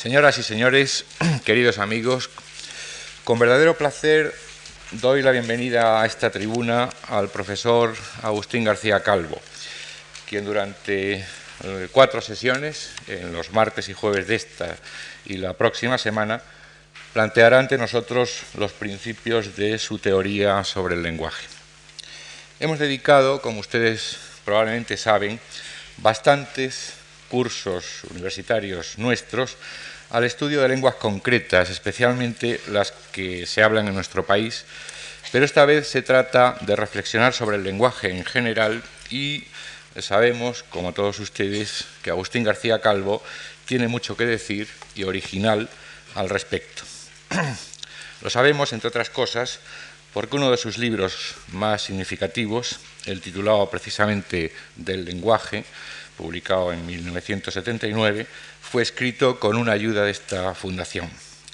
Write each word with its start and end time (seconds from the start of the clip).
Señoras 0.00 0.38
y 0.38 0.42
señores, 0.42 1.04
queridos 1.44 1.76
amigos, 1.76 2.30
con 3.22 3.38
verdadero 3.38 3.76
placer 3.76 4.34
doy 4.92 5.20
la 5.20 5.30
bienvenida 5.30 6.00
a 6.00 6.06
esta 6.06 6.30
tribuna 6.30 6.88
al 7.08 7.28
profesor 7.28 7.94
Agustín 8.22 8.64
García 8.64 9.02
Calvo, 9.02 9.38
quien 10.26 10.46
durante 10.46 11.16
eh, 11.16 11.88
cuatro 11.92 12.22
sesiones, 12.22 12.92
en 13.08 13.34
los 13.34 13.52
martes 13.52 13.90
y 13.90 13.92
jueves 13.92 14.26
de 14.26 14.36
esta 14.36 14.74
y 15.26 15.36
la 15.36 15.52
próxima 15.52 15.98
semana, 15.98 16.40
planteará 17.12 17.58
ante 17.58 17.76
nosotros 17.76 18.40
los 18.54 18.72
principios 18.72 19.54
de 19.54 19.78
su 19.78 19.98
teoría 19.98 20.64
sobre 20.64 20.94
el 20.94 21.02
lenguaje. 21.02 21.46
Hemos 22.58 22.78
dedicado, 22.78 23.42
como 23.42 23.60
ustedes 23.60 24.16
probablemente 24.46 24.96
saben, 24.96 25.38
bastantes 25.98 26.94
cursos 27.30 28.04
universitarios 28.10 28.98
nuestros 28.98 29.56
al 30.10 30.24
estudio 30.24 30.60
de 30.60 30.68
lenguas 30.68 30.96
concretas, 30.96 31.70
especialmente 31.70 32.60
las 32.68 32.92
que 33.12 33.46
se 33.46 33.62
hablan 33.62 33.88
en 33.88 33.94
nuestro 33.94 34.26
país, 34.26 34.64
pero 35.32 35.44
esta 35.44 35.64
vez 35.64 35.88
se 35.88 36.02
trata 36.02 36.56
de 36.62 36.74
reflexionar 36.74 37.32
sobre 37.32 37.56
el 37.56 37.62
lenguaje 37.62 38.10
en 38.10 38.24
general 38.24 38.82
y 39.08 39.44
sabemos, 39.98 40.64
como 40.64 40.92
todos 40.92 41.20
ustedes, 41.20 41.84
que 42.02 42.10
Agustín 42.10 42.42
García 42.42 42.80
Calvo 42.80 43.22
tiene 43.66 43.86
mucho 43.86 44.16
que 44.16 44.26
decir 44.26 44.68
y 44.96 45.04
original 45.04 45.68
al 46.16 46.28
respecto. 46.28 46.82
Lo 48.22 48.30
sabemos, 48.30 48.72
entre 48.72 48.88
otras 48.88 49.10
cosas, 49.10 49.60
porque 50.12 50.36
uno 50.36 50.50
de 50.50 50.56
sus 50.56 50.78
libros 50.78 51.34
más 51.52 51.82
significativos, 51.82 52.80
el 53.06 53.20
titulado 53.20 53.70
precisamente 53.70 54.52
Del 54.76 55.04
lenguaje, 55.04 55.64
publicado 56.20 56.72
en 56.72 56.84
1979, 56.84 58.26
fue 58.60 58.82
escrito 58.82 59.40
con 59.40 59.56
una 59.56 59.72
ayuda 59.72 60.04
de 60.04 60.10
esta 60.10 60.54
fundación. 60.54 61.08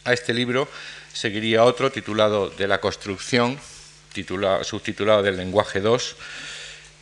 A 0.05 0.13
este 0.13 0.35
libro 0.35 0.69
seguiría 1.13 1.65
otro 1.65 1.93
titulado 1.93 2.51
De 2.51 2.67
la 2.67 2.81
construcción, 2.81 3.59
subtitulado 4.13 5.23
Del 5.23 5.37
lenguaje 5.37 5.81
2, 5.81 6.17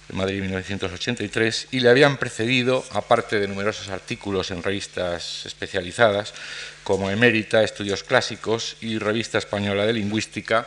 de 0.08 0.14
Madrid 0.14 0.42
1983, 0.42 1.68
y 1.70 1.80
le 1.80 1.88
habían 1.88 2.18
precedido, 2.18 2.84
aparte 2.92 3.40
de 3.40 3.48
numerosos 3.48 3.88
artículos 3.88 4.50
en 4.50 4.62
revistas 4.62 5.46
especializadas, 5.46 6.34
como 6.82 7.10
Emérita, 7.10 7.62
Estudios 7.62 8.04
Clásicos 8.04 8.76
y 8.82 8.98
Revista 8.98 9.38
Española 9.38 9.86
de 9.86 9.94
Lingüística, 9.94 10.66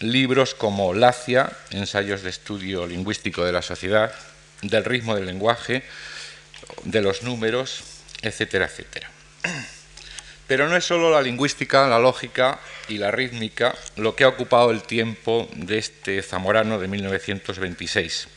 libros 0.00 0.54
como 0.54 0.92
Lacia, 0.92 1.50
Ensayos 1.70 2.22
de 2.22 2.28
Estudio 2.28 2.86
Lingüístico 2.86 3.42
de 3.42 3.52
la 3.52 3.62
Sociedad, 3.62 4.12
del 4.60 4.84
ritmo 4.84 5.14
del 5.14 5.26
lenguaje, 5.26 5.82
de 6.84 7.02
los 7.02 7.22
números, 7.22 7.82
etcétera, 8.22 8.66
etcétera. 8.66 9.10
Pero 10.46 10.68
no 10.68 10.76
es 10.76 10.84
solo 10.84 11.10
la 11.10 11.22
lingüística, 11.22 11.88
la 11.88 11.98
lógica 11.98 12.60
y 12.88 12.98
la 12.98 13.10
rítmica 13.10 13.74
lo 13.96 14.14
que 14.14 14.24
ha 14.24 14.28
ocupado 14.28 14.70
el 14.70 14.82
tiempo 14.82 15.48
de 15.54 15.78
este 15.78 16.22
zamorano 16.22 16.78
de 16.78 16.86
1926. 16.86 18.28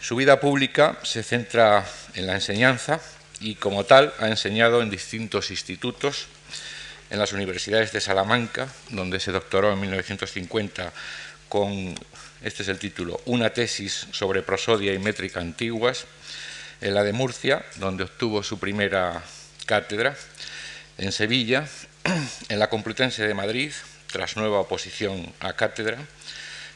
Su 0.00 0.16
vida 0.16 0.38
pública 0.38 0.98
se 1.02 1.22
centra 1.22 1.84
en 2.14 2.26
la 2.26 2.34
enseñanza 2.34 3.00
y 3.40 3.56
como 3.56 3.84
tal 3.84 4.12
ha 4.20 4.28
enseñado 4.28 4.82
en 4.82 4.90
distintos 4.90 5.50
institutos, 5.50 6.26
en 7.10 7.18
las 7.18 7.32
universidades 7.32 7.92
de 7.92 8.00
Salamanca, 8.00 8.68
donde 8.90 9.18
se 9.18 9.32
doctoró 9.32 9.72
en 9.72 9.80
1950 9.80 10.92
con, 11.48 11.94
este 12.42 12.62
es 12.62 12.68
el 12.68 12.78
título, 12.78 13.20
una 13.26 13.50
tesis 13.50 14.06
sobre 14.12 14.42
prosodia 14.42 14.92
y 14.92 14.98
métrica 14.98 15.40
antiguas, 15.40 16.06
en 16.84 16.92
la 16.92 17.02
de 17.02 17.14
Murcia, 17.14 17.64
donde 17.76 18.04
obtuvo 18.04 18.42
su 18.42 18.58
primera 18.58 19.22
cátedra, 19.64 20.14
en 20.98 21.12
Sevilla, 21.12 21.66
en 22.50 22.58
la 22.58 22.68
Complutense 22.68 23.26
de 23.26 23.32
Madrid, 23.32 23.72
tras 24.12 24.36
nueva 24.36 24.60
oposición 24.60 25.32
a 25.40 25.54
cátedra, 25.54 25.96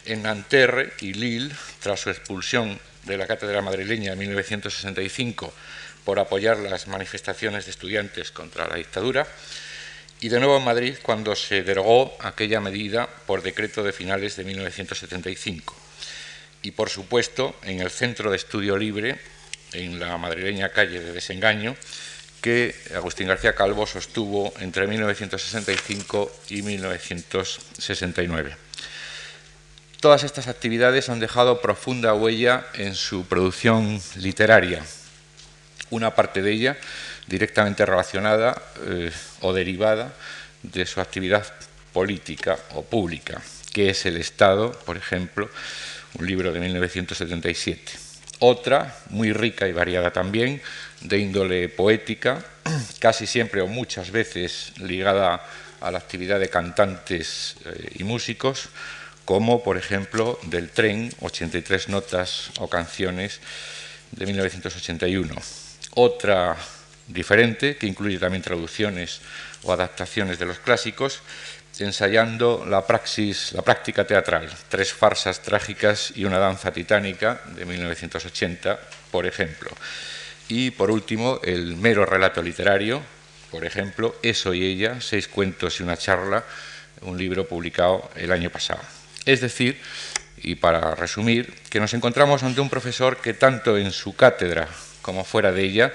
en 0.06 0.22
Nanterre 0.22 0.94
y 1.00 1.12
Lille, 1.12 1.54
tras 1.80 2.00
su 2.00 2.08
expulsión 2.08 2.80
de 3.04 3.18
la 3.18 3.26
cátedra 3.26 3.60
madrileña 3.60 4.12
en 4.12 4.18
1965 4.18 5.52
por 6.06 6.18
apoyar 6.18 6.56
las 6.56 6.86
manifestaciones 6.86 7.66
de 7.66 7.72
estudiantes 7.72 8.32
contra 8.32 8.66
la 8.66 8.76
dictadura, 8.76 9.26
y 10.20 10.30
de 10.30 10.40
nuevo 10.40 10.56
en 10.56 10.64
Madrid 10.64 10.96
cuando 11.02 11.36
se 11.36 11.62
derogó 11.62 12.16
aquella 12.20 12.62
medida 12.62 13.06
por 13.26 13.42
decreto 13.42 13.82
de 13.82 13.92
finales 13.92 14.36
de 14.36 14.44
1975. 14.44 15.76
Y 16.62 16.70
por 16.70 16.88
supuesto 16.88 17.54
en 17.62 17.80
el 17.80 17.90
Centro 17.90 18.30
de 18.30 18.38
Estudio 18.38 18.78
Libre 18.78 19.20
en 19.72 20.00
la 20.00 20.16
madrileña 20.18 20.70
calle 20.70 21.00
de 21.00 21.12
Desengaño, 21.12 21.76
que 22.40 22.74
Agustín 22.94 23.28
García 23.28 23.54
Calvo 23.54 23.86
sostuvo 23.86 24.52
entre 24.60 24.86
1965 24.86 26.30
y 26.50 26.62
1969. 26.62 28.56
Todas 30.00 30.22
estas 30.22 30.46
actividades 30.46 31.08
han 31.08 31.18
dejado 31.18 31.60
profunda 31.60 32.14
huella 32.14 32.66
en 32.74 32.94
su 32.94 33.26
producción 33.26 34.00
literaria, 34.16 34.84
una 35.90 36.14
parte 36.14 36.40
de 36.42 36.52
ella 36.52 36.76
directamente 37.26 37.84
relacionada 37.84 38.62
eh, 38.86 39.10
o 39.40 39.52
derivada 39.52 40.14
de 40.62 40.86
su 40.86 41.00
actividad 41.00 41.52
política 41.92 42.56
o 42.74 42.84
pública, 42.84 43.42
que 43.72 43.90
es 43.90 44.06
El 44.06 44.16
Estado, 44.18 44.72
por 44.86 44.96
ejemplo, 44.96 45.50
un 46.18 46.26
libro 46.26 46.52
de 46.52 46.60
1977 46.60 48.07
otra, 48.38 48.96
muy 49.10 49.32
rica 49.32 49.66
y 49.68 49.72
variada 49.72 50.12
también, 50.12 50.60
de 51.00 51.18
índole 51.18 51.68
poética, 51.68 52.44
casi 52.98 53.26
siempre 53.26 53.60
o 53.60 53.66
muchas 53.66 54.10
veces 54.10 54.72
ligada 54.78 55.44
a 55.80 55.90
la 55.90 55.98
actividad 55.98 56.40
de 56.40 56.48
cantantes 56.48 57.56
eh, 57.64 57.96
y 57.96 58.04
músicos, 58.04 58.68
como 59.24 59.62
por 59.62 59.76
ejemplo 59.76 60.38
del 60.44 60.70
tren, 60.70 61.12
83 61.20 61.88
notas 61.88 62.50
o 62.58 62.68
canciones 62.68 63.40
de 64.12 64.26
1981. 64.26 65.34
Otra 65.94 66.56
diferente, 67.08 67.76
que 67.76 67.86
incluye 67.86 68.18
también 68.18 68.42
traducciones 68.42 69.20
o 69.62 69.72
adaptaciones 69.72 70.38
de 70.38 70.46
los 70.46 70.58
clásicos, 70.58 71.20
ensayando 71.80 72.64
la, 72.68 72.86
praxis, 72.86 73.52
la 73.52 73.62
práctica 73.62 74.06
teatral, 74.06 74.50
tres 74.68 74.92
farsas 74.92 75.42
trágicas 75.42 76.12
y 76.16 76.24
una 76.24 76.38
danza 76.38 76.72
titánica 76.72 77.40
de 77.54 77.64
1980, 77.64 78.78
por 79.10 79.26
ejemplo. 79.26 79.70
Y 80.48 80.70
por 80.70 80.90
último, 80.90 81.40
el 81.44 81.76
mero 81.76 82.06
relato 82.06 82.42
literario, 82.42 83.02
por 83.50 83.64
ejemplo, 83.64 84.16
Eso 84.22 84.54
y 84.54 84.64
ella, 84.64 85.00
seis 85.00 85.28
cuentos 85.28 85.80
y 85.80 85.82
una 85.82 85.96
charla, 85.96 86.44
un 87.02 87.16
libro 87.16 87.46
publicado 87.46 88.10
el 88.16 88.32
año 88.32 88.50
pasado. 88.50 88.80
Es 89.24 89.40
decir, 89.40 89.80
y 90.42 90.54
para 90.56 90.94
resumir, 90.94 91.52
que 91.70 91.80
nos 91.80 91.94
encontramos 91.94 92.42
ante 92.42 92.60
un 92.60 92.70
profesor 92.70 93.18
que 93.18 93.34
tanto 93.34 93.76
en 93.76 93.92
su 93.92 94.14
cátedra 94.16 94.68
como 95.02 95.24
fuera 95.24 95.52
de 95.52 95.64
ella 95.64 95.92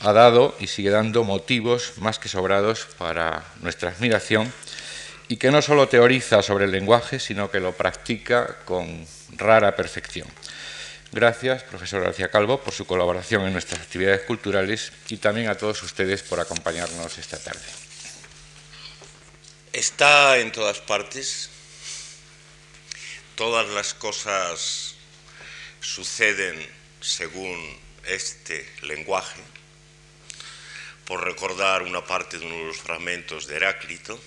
ha 0.00 0.12
dado 0.12 0.56
y 0.58 0.66
sigue 0.66 0.90
dando 0.90 1.24
motivos 1.24 1.94
más 1.98 2.18
que 2.18 2.28
sobrados 2.28 2.86
para 2.98 3.44
nuestra 3.60 3.90
admiración 3.90 4.52
y 5.32 5.38
que 5.38 5.50
no 5.50 5.62
solo 5.62 5.88
teoriza 5.88 6.42
sobre 6.42 6.66
el 6.66 6.72
lenguaje, 6.72 7.18
sino 7.18 7.50
que 7.50 7.58
lo 7.58 7.72
practica 7.72 8.58
con 8.66 9.06
rara 9.30 9.74
perfección. 9.74 10.28
Gracias, 11.10 11.62
profesor 11.62 12.02
García 12.02 12.30
Calvo, 12.30 12.60
por 12.60 12.74
su 12.74 12.84
colaboración 12.84 13.46
en 13.46 13.54
nuestras 13.54 13.80
actividades 13.80 14.24
culturales 14.24 14.92
y 15.08 15.16
también 15.16 15.48
a 15.48 15.54
todos 15.54 15.82
ustedes 15.84 16.22
por 16.22 16.38
acompañarnos 16.38 17.16
esta 17.16 17.42
tarde. 17.42 17.64
Está 19.72 20.36
en 20.36 20.52
todas 20.52 20.80
partes. 20.80 21.48
Todas 23.34 23.66
las 23.70 23.94
cosas 23.94 24.96
suceden 25.80 26.60
según 27.00 27.80
este 28.04 28.70
lenguaje. 28.82 29.40
Por 31.06 31.24
recordar 31.24 31.84
una 31.84 32.04
parte 32.04 32.38
de 32.38 32.44
uno 32.44 32.54
de 32.54 32.64
los 32.64 32.76
fragmentos 32.76 33.46
de 33.46 33.56
Heráclito, 33.56 34.20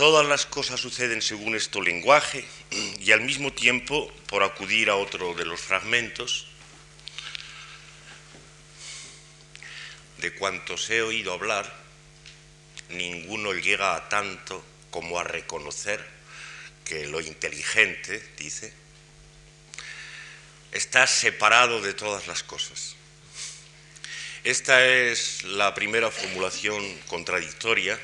Todas 0.00 0.26
las 0.26 0.46
cosas 0.46 0.80
suceden 0.80 1.20
según 1.20 1.54
este 1.54 1.78
lenguaje 1.78 2.42
y 2.70 3.12
al 3.12 3.20
mismo 3.20 3.52
tiempo, 3.52 4.10
por 4.28 4.42
acudir 4.42 4.88
a 4.88 4.96
otro 4.96 5.34
de 5.34 5.44
los 5.44 5.60
fragmentos, 5.60 6.46
de 10.16 10.32
cuantos 10.36 10.88
he 10.88 11.02
oído 11.02 11.34
hablar, 11.34 11.70
ninguno 12.88 13.52
llega 13.52 13.94
a 13.94 14.08
tanto 14.08 14.64
como 14.90 15.18
a 15.18 15.24
reconocer 15.24 16.02
que 16.86 17.06
lo 17.06 17.20
inteligente, 17.20 18.26
dice, 18.38 18.72
está 20.72 21.06
separado 21.06 21.82
de 21.82 21.92
todas 21.92 22.26
las 22.26 22.42
cosas. 22.42 22.96
Esta 24.44 24.82
es 24.86 25.44
la 25.44 25.74
primera 25.74 26.10
formulación 26.10 26.90
contradictoria 27.06 28.00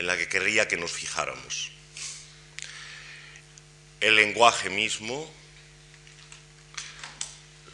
en 0.00 0.06
la 0.06 0.16
que 0.16 0.28
querría 0.28 0.66
que 0.66 0.78
nos 0.78 0.92
fijáramos. 0.92 1.72
El 4.00 4.16
lenguaje 4.16 4.70
mismo, 4.70 5.30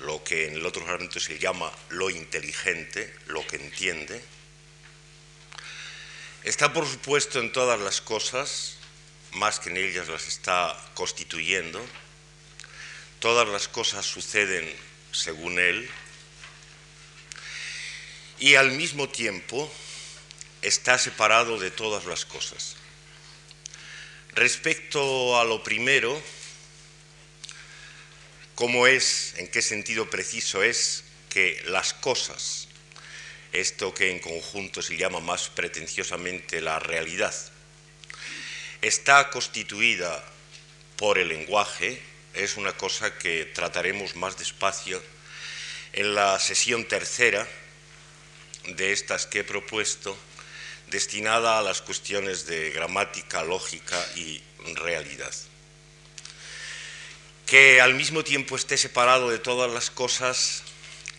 lo 0.01 0.25
que 0.25 0.49
en 0.49 0.55
el 0.55 0.67
otro 0.67 0.85
fragmento 0.85 1.21
se 1.21 1.39
llama 1.39 1.73
lo 1.91 2.11
inteligente, 2.11 3.15
lo 3.29 3.47
que 3.47 3.55
entiende, 3.55 4.21
está 6.43 6.73
por 6.73 6.85
supuesto 6.89 7.39
en 7.39 7.53
todas 7.53 7.79
las 7.79 8.01
cosas, 8.01 8.77
más 9.31 9.61
que 9.61 9.71
en 9.71 9.77
ellas 9.77 10.09
las 10.09 10.27
está 10.27 10.77
constituyendo, 10.95 11.81
todas 13.21 13.47
las 13.47 13.69
cosas 13.69 14.05
suceden 14.05 14.69
según 15.13 15.61
él, 15.61 15.89
y 18.41 18.57
al 18.57 18.73
mismo 18.73 19.09
tiempo 19.09 19.73
está 20.63 20.99
separado 20.99 21.59
de 21.59 21.71
todas 21.71 22.05
las 22.07 22.25
cosas. 22.25 22.77
Respecto 24.33 25.41
a 25.41 25.45
lo 25.45 25.63
primero, 25.63 26.21
¿cómo 28.55 28.87
es, 28.87 29.35
en 29.39 29.49
qué 29.49 29.63
sentido 29.63 30.11
preciso 30.11 30.63
es 30.63 31.05
que 31.31 31.63
las 31.67 31.95
cosas, 31.95 32.69
esto 33.53 33.95
que 33.95 34.11
en 34.11 34.19
conjunto 34.19 34.83
se 34.83 34.97
llama 34.97 35.21
más 35.21 35.49
pretenciosamente 35.49 36.61
la 36.61 36.79
realidad, 36.79 37.35
está 38.83 39.31
constituida 39.31 40.23
por 40.97 41.19
el 41.19 41.29
lenguaje, 41.29 42.01
es 42.35 42.57
una 42.57 42.77
cosa 42.77 43.17
que 43.19 43.47
trataremos 43.47 44.17
más 44.17 44.37
despacio 44.37 45.03
en 45.93 46.15
la 46.15 46.39
sesión 46.39 46.87
tercera 46.87 47.49
de 48.67 48.93
estas 48.93 49.27
que 49.27 49.41
he 49.41 49.45
propuesto, 49.45 50.17
destinada 50.91 51.59
a 51.59 51.63
las 51.63 51.83
cuestiones 51.83 52.47
de 52.47 52.71
gramática, 52.71 53.43
lógica 53.43 54.05
y 54.17 54.43
realidad. 54.75 55.33
Que 57.47 57.81
al 57.81 57.95
mismo 57.95 58.25
tiempo 58.25 58.57
esté 58.57 58.77
separado 58.77 59.31
de 59.31 59.39
todas 59.39 59.71
las 59.71 59.91
cosas 59.91 60.63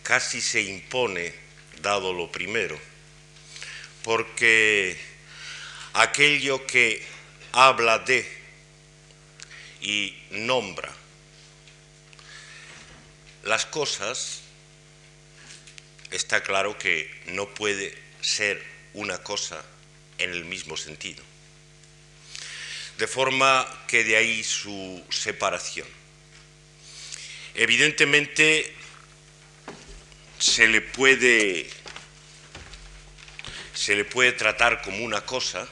casi 0.02 0.40
se 0.40 0.62
impone, 0.62 1.34
dado 1.82 2.12
lo 2.12 2.30
primero, 2.32 2.78
porque 4.02 4.98
aquello 5.92 6.66
que 6.66 7.04
habla 7.52 7.98
de 7.98 8.38
y 9.80 10.16
nombra 10.30 10.92
las 13.44 13.66
cosas, 13.66 14.40
está 16.10 16.42
claro 16.42 16.76
que 16.78 17.10
no 17.26 17.48
puede 17.48 17.96
ser 18.20 18.77
una 18.94 19.22
cosa 19.22 19.64
en 20.18 20.30
el 20.30 20.44
mismo 20.44 20.76
sentido. 20.76 21.22
De 22.98 23.06
forma 23.06 23.84
que 23.86 24.04
de 24.04 24.16
ahí 24.16 24.42
su 24.42 25.04
separación. 25.10 25.86
Evidentemente 27.54 28.74
se 30.38 30.68
le 30.68 30.80
puede 30.80 31.70
se 33.74 33.94
le 33.94 34.04
puede 34.04 34.32
tratar 34.32 34.82
como 34.82 35.04
una 35.04 35.24
cosa, 35.24 35.68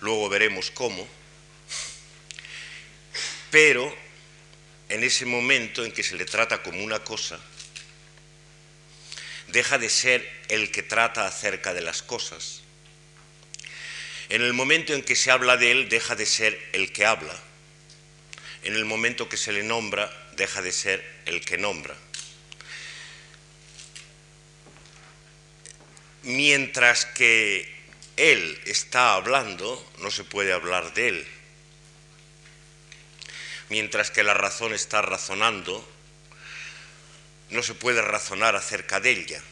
luego 0.00 0.28
veremos 0.28 0.70
cómo, 0.70 1.08
pero 3.50 3.96
en 4.90 5.02
ese 5.02 5.24
momento 5.24 5.86
en 5.86 5.92
que 5.92 6.02
se 6.02 6.16
le 6.16 6.26
trata 6.26 6.62
como 6.62 6.84
una 6.84 7.02
cosa, 7.02 7.40
deja 9.52 9.78
de 9.78 9.90
ser 9.90 10.28
el 10.48 10.70
que 10.70 10.82
trata 10.82 11.26
acerca 11.26 11.74
de 11.74 11.82
las 11.82 12.02
cosas. 12.02 12.62
En 14.30 14.40
el 14.40 14.54
momento 14.54 14.94
en 14.94 15.02
que 15.02 15.14
se 15.14 15.30
habla 15.30 15.58
de 15.58 15.70
él, 15.70 15.88
deja 15.90 16.16
de 16.16 16.24
ser 16.24 16.58
el 16.72 16.90
que 16.90 17.04
habla. 17.04 17.38
En 18.64 18.74
el 18.74 18.86
momento 18.86 19.28
que 19.28 19.36
se 19.36 19.52
le 19.52 19.62
nombra, 19.62 20.10
deja 20.36 20.62
de 20.62 20.72
ser 20.72 21.04
el 21.26 21.44
que 21.44 21.58
nombra. 21.58 21.94
Mientras 26.22 27.04
que 27.04 27.70
él 28.16 28.58
está 28.64 29.14
hablando, 29.14 29.86
no 29.98 30.10
se 30.10 30.24
puede 30.24 30.52
hablar 30.52 30.94
de 30.94 31.08
él. 31.08 31.26
Mientras 33.68 34.10
que 34.10 34.22
la 34.22 34.34
razón 34.34 34.72
está 34.72 35.02
razonando, 35.02 35.86
no 37.52 37.62
se 37.62 37.74
puede 37.74 38.02
razonar 38.02 38.56
acerca 38.56 38.98
de 38.98 39.10
ella. 39.10 39.42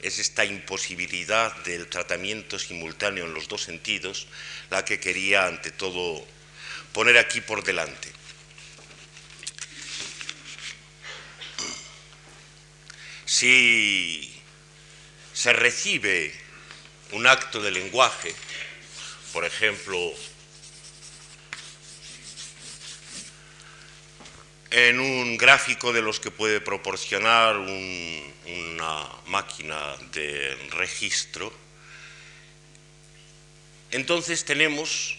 Es 0.00 0.18
esta 0.18 0.44
imposibilidad 0.44 1.54
del 1.64 1.88
tratamiento 1.88 2.58
simultáneo 2.58 3.26
en 3.26 3.34
los 3.34 3.48
dos 3.48 3.62
sentidos 3.62 4.26
la 4.70 4.84
que 4.84 4.98
quería 4.98 5.46
ante 5.46 5.70
todo 5.70 6.26
poner 6.92 7.18
aquí 7.18 7.40
por 7.40 7.64
delante. 7.64 8.10
Si 13.26 14.34
se 15.32 15.52
recibe 15.52 16.32
un 17.12 17.26
acto 17.26 17.60
de 17.60 17.70
lenguaje, 17.70 18.34
por 19.32 19.44
ejemplo, 19.44 20.12
en 24.76 24.98
un 24.98 25.36
gráfico 25.36 25.92
de 25.92 26.02
los 26.02 26.18
que 26.18 26.32
puede 26.32 26.60
proporcionar 26.60 27.58
una 27.58 29.08
máquina 29.26 29.94
de 30.10 30.52
registro, 30.72 31.52
entonces 33.92 34.44
tenemos 34.44 35.16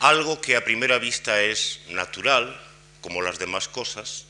algo 0.00 0.38
que 0.38 0.54
a 0.54 0.64
primera 0.64 0.98
vista 0.98 1.40
es 1.40 1.80
natural, 1.88 2.60
como 3.00 3.22
las 3.22 3.38
demás 3.38 3.68
cosas, 3.68 4.26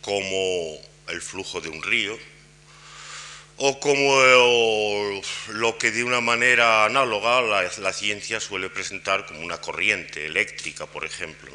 como 0.00 0.80
el 1.06 1.22
flujo 1.22 1.60
de 1.60 1.68
un 1.68 1.84
río, 1.84 2.18
o 3.58 3.78
como 3.78 5.22
lo 5.50 5.78
que 5.78 5.92
de 5.92 6.02
una 6.02 6.20
manera 6.20 6.84
análoga 6.84 7.42
la, 7.42 7.92
ciencia 7.92 8.40
suele 8.40 8.70
presentar 8.70 9.24
como 9.24 9.38
una 9.42 9.60
corriente 9.60 10.26
eléctrica, 10.26 10.86
por 10.86 11.04
ejemplo. 11.04 11.52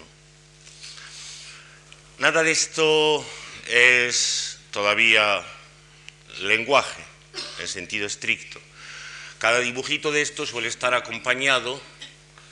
Nada 2.19 2.41
de 2.41 2.49
esto 2.49 3.23
es 3.67 4.57
todavía 4.71 5.45
lenguaje 6.41 7.03
en 7.59 7.67
sentido 7.67 8.07
estricto. 8.07 8.59
Cada 9.37 9.59
dibujito 9.59 10.11
de 10.11 10.23
esto 10.23 10.47
suele 10.47 10.67
estar 10.67 10.95
acompañado 10.95 11.79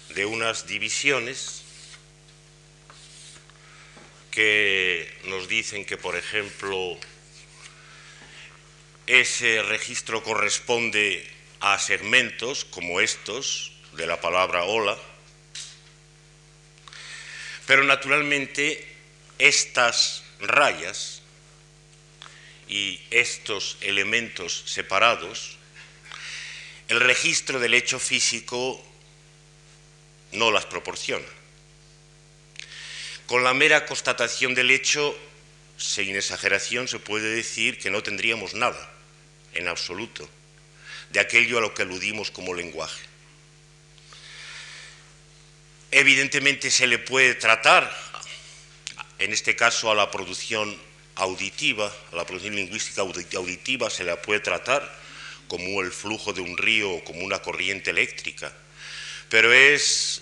de 0.09 0.27
unas 0.27 0.67
divisiones 0.67 1.63
que 4.29 5.11
nos 5.23 5.47
dicen 5.47 5.83
que, 5.83 5.97
por 5.97 6.15
ejemplo, 6.15 6.99
ese 9.07 9.63
registro 9.63 10.21
corresponde 10.21 11.27
a 11.59 11.79
segmentos 11.79 12.65
como 12.65 13.01
estos 13.01 13.71
de 13.93 14.05
la 14.05 14.21
palabra 14.21 14.65
hola, 14.65 14.95
pero 17.65 17.83
naturalmente 17.83 18.94
estas 19.39 20.23
rayas 20.39 21.21
y 22.67 23.01
estos 23.11 23.77
elementos 23.81 24.63
separados, 24.65 25.57
el 26.87 26.99
registro 26.99 27.59
del 27.59 27.73
hecho 27.73 27.99
físico 27.99 28.83
no 30.31 30.51
las 30.51 30.65
proporciona. 30.65 31.25
Con 33.27 33.43
la 33.43 33.53
mera 33.53 33.85
constatación 33.85 34.53
del 34.53 34.69
hecho, 34.69 35.17
sin 35.77 36.15
exageración, 36.15 36.87
se 36.87 36.99
puede 36.99 37.29
decir 37.29 37.79
que 37.79 37.89
no 37.89 38.03
tendríamos 38.03 38.53
nada, 38.53 38.91
en 39.53 39.67
absoluto, 39.67 40.29
de 41.09 41.19
aquello 41.19 41.57
a 41.57 41.61
lo 41.61 41.73
que 41.73 41.81
aludimos 41.81 42.29
como 42.29 42.53
lenguaje. 42.53 43.01
Evidentemente 45.91 46.69
se 46.69 46.87
le 46.87 46.99
puede 46.99 47.35
tratar 47.35 48.04
en 49.19 49.31
este 49.31 49.55
caso 49.55 49.91
a 49.91 49.95
la 49.95 50.11
producción 50.11 50.75
auditiva, 51.15 51.93
a 52.11 52.15
la 52.15 52.25
producción 52.25 52.55
lingüística 52.55 53.01
auditiva 53.01 53.89
se 53.89 54.03
la 54.03 54.21
puede 54.21 54.41
tratar 54.41 54.83
como 55.47 55.81
el 55.81 55.91
flujo 55.91 56.33
de 56.33 56.41
un 56.41 56.57
río 56.57 56.91
o 56.91 57.03
como 57.03 57.23
una 57.23 57.41
corriente 57.41 57.91
eléctrica, 57.91 58.51
pero 59.29 59.53
es 59.53 60.21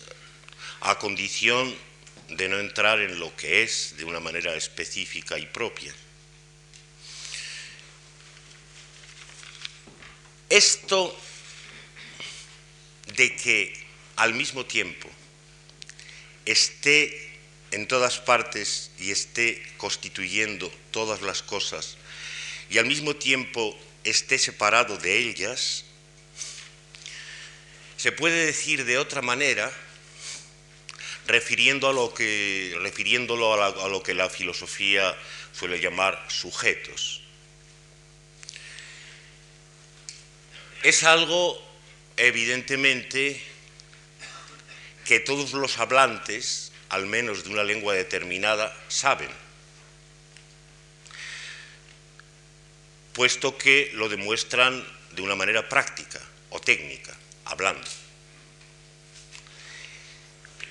a 0.81 0.99
condición 0.99 1.73
de 2.29 2.49
no 2.49 2.59
entrar 2.59 2.99
en 2.99 3.19
lo 3.19 3.35
que 3.35 3.63
es 3.63 3.95
de 3.97 4.05
una 4.05 4.19
manera 4.19 4.53
específica 4.55 5.37
y 5.37 5.45
propia. 5.45 5.93
Esto 10.49 11.17
de 13.15 13.35
que 13.35 13.73
al 14.17 14.33
mismo 14.33 14.65
tiempo 14.65 15.09
esté 16.45 17.32
en 17.73 17.87
todas 17.87 18.19
partes 18.19 18.91
y 18.99 19.11
esté 19.11 19.61
constituyendo 19.77 20.71
todas 20.91 21.21
las 21.21 21.41
cosas 21.41 21.97
y 22.69 22.77
al 22.77 22.85
mismo 22.85 23.15
tiempo 23.15 23.77
esté 24.03 24.37
separado 24.39 24.97
de 24.97 25.17
ellas, 25.17 25.85
se 27.97 28.11
puede 28.11 28.45
decir 28.45 28.85
de 28.85 28.97
otra 28.97 29.21
manera 29.21 29.71
refiriéndolo 31.25 32.03
a 32.03 33.87
lo 33.87 34.03
que 34.03 34.13
la 34.13 34.29
filosofía 34.29 35.15
suele 35.53 35.79
llamar 35.79 36.25
sujetos. 36.29 37.21
Es 40.81 41.03
algo, 41.03 41.63
evidentemente, 42.17 43.41
que 45.05 45.21
todos 45.21 45.53
los 45.53 45.77
hablantes, 45.77 46.72
al 46.93 47.07
menos 47.07 47.43
de 47.43 47.49
una 47.49 47.63
lengua 47.63 47.95
determinada, 47.95 48.71
saben, 48.87 49.29
puesto 53.13 53.57
que 53.57 53.89
lo 53.93 54.09
demuestran 54.09 54.85
de 55.15 55.23
una 55.23 55.33
manera 55.33 55.67
práctica 55.67 56.21
o 56.51 56.59
técnica, 56.61 57.17
hablando. 57.45 57.87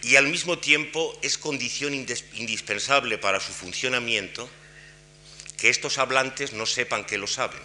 Y 0.02 0.14
al 0.14 0.28
mismo 0.28 0.60
tiempo 0.60 1.18
es 1.22 1.36
condición 1.38 1.92
indispensable 1.92 3.18
para 3.18 3.40
su 3.40 3.52
funcionamiento 3.52 4.48
que 5.58 5.70
estos 5.70 5.98
hablantes 5.98 6.52
no 6.52 6.66
sepan 6.66 7.04
que 7.04 7.18
lo 7.18 7.26
saben. 7.26 7.60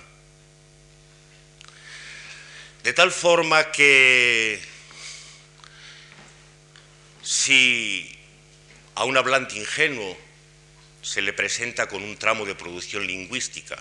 De 2.81 2.93
tal 2.93 3.11
forma 3.11 3.71
que 3.71 4.59
si 7.21 8.16
a 8.97 9.03
un 9.03 9.15
hablante 9.15 9.55
ingenuo 9.55 10.17
se 11.03 11.21
le 11.21 11.31
presenta 11.31 11.87
con 11.87 12.01
un 12.01 12.17
tramo 12.17 12.47
de 12.47 12.55
producción 12.55 13.05
lingüística, 13.05 13.77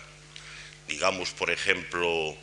digamos 0.89 1.31
por 1.31 1.51
ejemplo, 1.51 2.37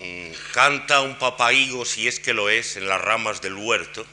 mm, 0.00 0.32
canta 0.52 1.02
un 1.02 1.16
papaígo 1.18 1.84
si 1.84 2.08
es 2.08 2.18
que 2.18 2.34
lo 2.34 2.50
es 2.50 2.76
en 2.76 2.88
las 2.88 3.00
ramas 3.00 3.40
del 3.40 3.54
huerto, 3.54 4.04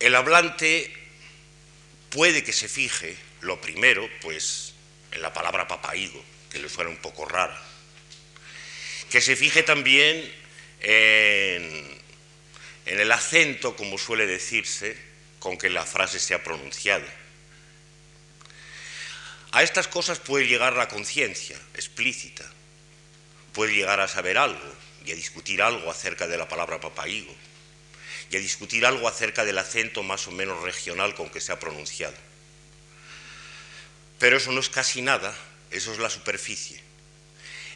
el 0.00 0.14
hablante 0.14 0.90
puede 2.08 2.42
que 2.42 2.54
se 2.54 2.68
fije, 2.68 3.14
lo 3.42 3.60
primero, 3.60 4.08
pues 4.22 4.72
en 5.10 5.20
la 5.20 5.34
palabra 5.34 5.68
papaígo, 5.68 6.24
que 6.50 6.60
le 6.60 6.70
suena 6.70 6.88
un 6.88 6.96
poco 6.96 7.26
rara, 7.26 7.62
que 9.10 9.20
se 9.20 9.36
fije 9.36 9.62
también 9.62 10.32
en, 10.80 12.01
en 12.86 13.00
el 13.00 13.12
acento, 13.12 13.76
como 13.76 13.98
suele 13.98 14.26
decirse, 14.26 14.96
con 15.38 15.58
que 15.58 15.70
la 15.70 15.84
frase 15.84 16.18
sea 16.18 16.42
pronunciada. 16.42 17.06
A 19.52 19.62
estas 19.62 19.86
cosas 19.86 20.18
puede 20.18 20.46
llegar 20.46 20.74
la 20.76 20.88
conciencia 20.88 21.60
explícita, 21.74 22.50
puede 23.52 23.74
llegar 23.74 24.00
a 24.00 24.08
saber 24.08 24.38
algo 24.38 24.74
y 25.04 25.12
a 25.12 25.14
discutir 25.14 25.62
algo 25.62 25.90
acerca 25.90 26.26
de 26.26 26.38
la 26.38 26.48
palabra 26.48 26.80
papaígo 26.80 27.34
y 28.30 28.36
a 28.36 28.40
discutir 28.40 28.86
algo 28.86 29.08
acerca 29.08 29.44
del 29.44 29.58
acento 29.58 30.02
más 30.02 30.26
o 30.26 30.30
menos 30.30 30.62
regional 30.62 31.14
con 31.14 31.28
que 31.28 31.40
se 31.40 31.52
ha 31.52 31.60
pronunciado. 31.60 32.16
Pero 34.18 34.36
eso 34.36 34.52
no 34.52 34.60
es 34.60 34.70
casi 34.70 35.02
nada, 35.02 35.36
eso 35.70 35.92
es 35.92 35.98
la 35.98 36.08
superficie. 36.08 36.80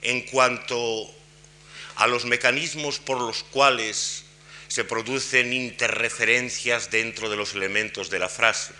En 0.00 0.22
cuanto 0.22 1.12
a 1.96 2.06
los 2.06 2.24
mecanismos 2.24 3.00
por 3.00 3.20
los 3.20 3.42
cuales 3.42 4.25
se 4.68 4.84
producen 4.84 5.52
interreferencias 5.52 6.90
dentro 6.90 7.30
de 7.30 7.36
los 7.36 7.54
elementos 7.54 8.10
de 8.10 8.18
la 8.18 8.28
frase, 8.28 8.72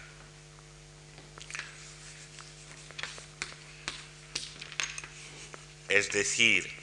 es 5.89 6.11
decir, 6.11 6.77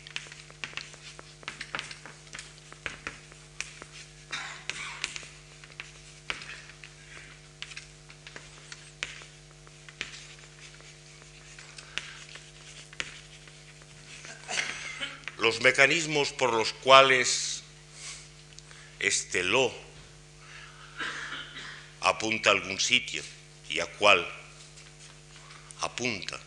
los 15.37 15.59
mecanismos 15.61 16.31
por 16.31 16.53
los 16.53 16.71
cuales 16.71 17.52
este 19.07 19.43
lo 19.43 19.73
apunta 22.01 22.49
a 22.49 22.53
algún 22.53 22.79
sitio. 22.79 23.23
Y 23.69 23.79
a 23.79 23.87
cuál 23.87 24.27
apunta. 25.81 26.39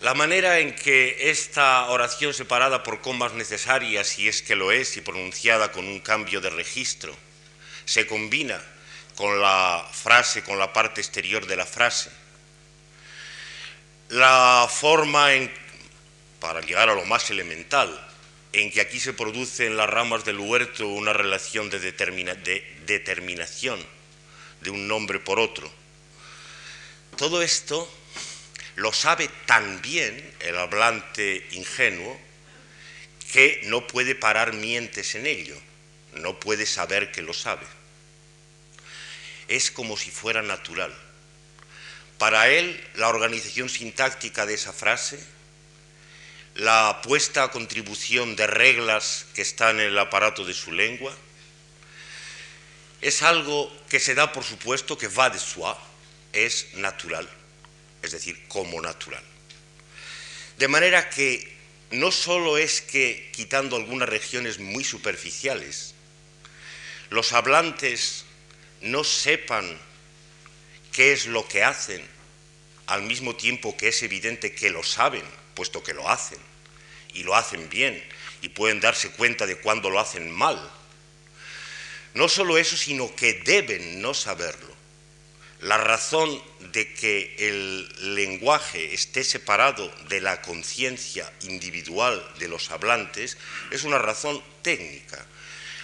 La 0.00 0.14
manera 0.14 0.58
en 0.60 0.74
que 0.74 1.30
esta 1.30 1.88
oración 1.90 2.32
separada 2.34 2.82
por 2.82 3.00
comas 3.00 3.32
necesarias, 3.32 4.08
si 4.08 4.28
es 4.28 4.42
que 4.42 4.56
lo 4.56 4.70
es, 4.70 4.96
y 4.96 5.00
pronunciada 5.00 5.72
con 5.72 5.86
un 5.86 6.00
cambio 6.00 6.40
de 6.40 6.50
registro, 6.50 7.16
se 7.84 8.06
combina 8.06 8.62
con 9.16 9.40
la 9.40 9.88
frase, 9.92 10.44
con 10.44 10.58
la 10.58 10.72
parte 10.72 11.00
exterior 11.00 11.46
de 11.46 11.56
la 11.56 11.66
frase, 11.66 12.10
la 14.10 14.68
forma 14.70 15.34
en 15.34 15.52
para 16.40 16.60
llegar 16.60 16.88
a 16.88 16.94
lo 16.94 17.04
más 17.04 17.30
elemental, 17.30 18.07
en 18.52 18.70
que 18.70 18.80
aquí 18.80 18.98
se 18.98 19.12
produce 19.12 19.66
en 19.66 19.76
las 19.76 19.88
ramas 19.88 20.24
del 20.24 20.38
huerto 20.38 20.88
una 20.88 21.12
relación 21.12 21.68
de, 21.70 21.78
determinación 22.86 23.84
de 24.60 24.70
un 24.70 24.88
nombre 24.88 25.18
por 25.18 25.38
otro. 25.38 25.70
Todo 27.16 27.42
esto 27.42 27.90
lo 28.76 28.92
sabe 28.92 29.28
tan 29.46 29.82
bien 29.82 30.34
el 30.40 30.56
hablante 30.56 31.46
ingenuo 31.52 32.18
que 33.32 33.60
no 33.64 33.86
puede 33.86 34.14
parar 34.14 34.54
mientes 34.54 35.14
en 35.14 35.26
ello, 35.26 35.56
no 36.14 36.40
puede 36.40 36.64
saber 36.64 37.12
que 37.12 37.22
lo 37.22 37.34
sabe. 37.34 37.66
Es 39.48 39.70
como 39.70 39.96
si 39.96 40.10
fuera 40.10 40.42
natural. 40.42 40.94
Para 42.16 42.48
él, 42.48 42.82
la 42.94 43.08
organización 43.08 43.68
sintáctica 43.68 44.46
de 44.46 44.54
esa 44.54 44.72
frase 44.72 45.20
la 46.58 47.00
puesta 47.02 47.44
a 47.44 47.50
contribución 47.52 48.34
de 48.34 48.48
reglas 48.48 49.26
que 49.32 49.42
están 49.42 49.78
en 49.78 49.86
el 49.86 49.98
aparato 49.98 50.44
de 50.44 50.54
su 50.54 50.72
lengua, 50.72 51.14
es 53.00 53.22
algo 53.22 53.72
que 53.88 54.00
se 54.00 54.16
da 54.16 54.32
por 54.32 54.42
supuesto 54.42 54.98
que 54.98 55.06
va 55.06 55.30
de 55.30 55.38
soi, 55.38 55.74
es 56.32 56.74
natural, 56.74 57.30
es 58.02 58.10
decir, 58.10 58.48
como 58.48 58.82
natural. 58.82 59.22
De 60.58 60.66
manera 60.66 61.08
que 61.08 61.56
no 61.92 62.10
solo 62.10 62.58
es 62.58 62.82
que, 62.82 63.30
quitando 63.32 63.76
algunas 63.76 64.08
regiones 64.08 64.58
muy 64.58 64.82
superficiales, 64.82 65.94
los 67.10 67.32
hablantes 67.32 68.24
no 68.80 69.04
sepan 69.04 69.78
qué 70.90 71.12
es 71.12 71.26
lo 71.26 71.46
que 71.46 71.62
hacen, 71.62 72.04
al 72.88 73.02
mismo 73.02 73.36
tiempo 73.36 73.76
que 73.76 73.88
es 73.88 74.02
evidente 74.02 74.52
que 74.56 74.70
lo 74.70 74.82
saben, 74.82 75.24
puesto 75.54 75.84
que 75.84 75.94
lo 75.94 76.08
hacen, 76.08 76.47
y 77.14 77.22
lo 77.22 77.34
hacen 77.34 77.68
bien, 77.68 78.02
y 78.42 78.48
pueden 78.48 78.80
darse 78.80 79.10
cuenta 79.10 79.46
de 79.46 79.56
cuando 79.56 79.90
lo 79.90 80.00
hacen 80.00 80.30
mal. 80.30 80.58
No 82.14 82.28
solo 82.28 82.58
eso, 82.58 82.76
sino 82.76 83.14
que 83.14 83.34
deben 83.44 84.00
no 84.00 84.14
saberlo. 84.14 84.76
La 85.60 85.76
razón 85.76 86.40
de 86.72 86.94
que 86.94 87.34
el 87.38 88.14
lenguaje 88.14 88.94
esté 88.94 89.24
separado 89.24 89.92
de 90.08 90.20
la 90.20 90.40
conciencia 90.40 91.32
individual 91.42 92.24
de 92.38 92.46
los 92.46 92.70
hablantes 92.70 93.36
es 93.72 93.82
una 93.82 93.98
razón 93.98 94.40
técnica. 94.62 95.26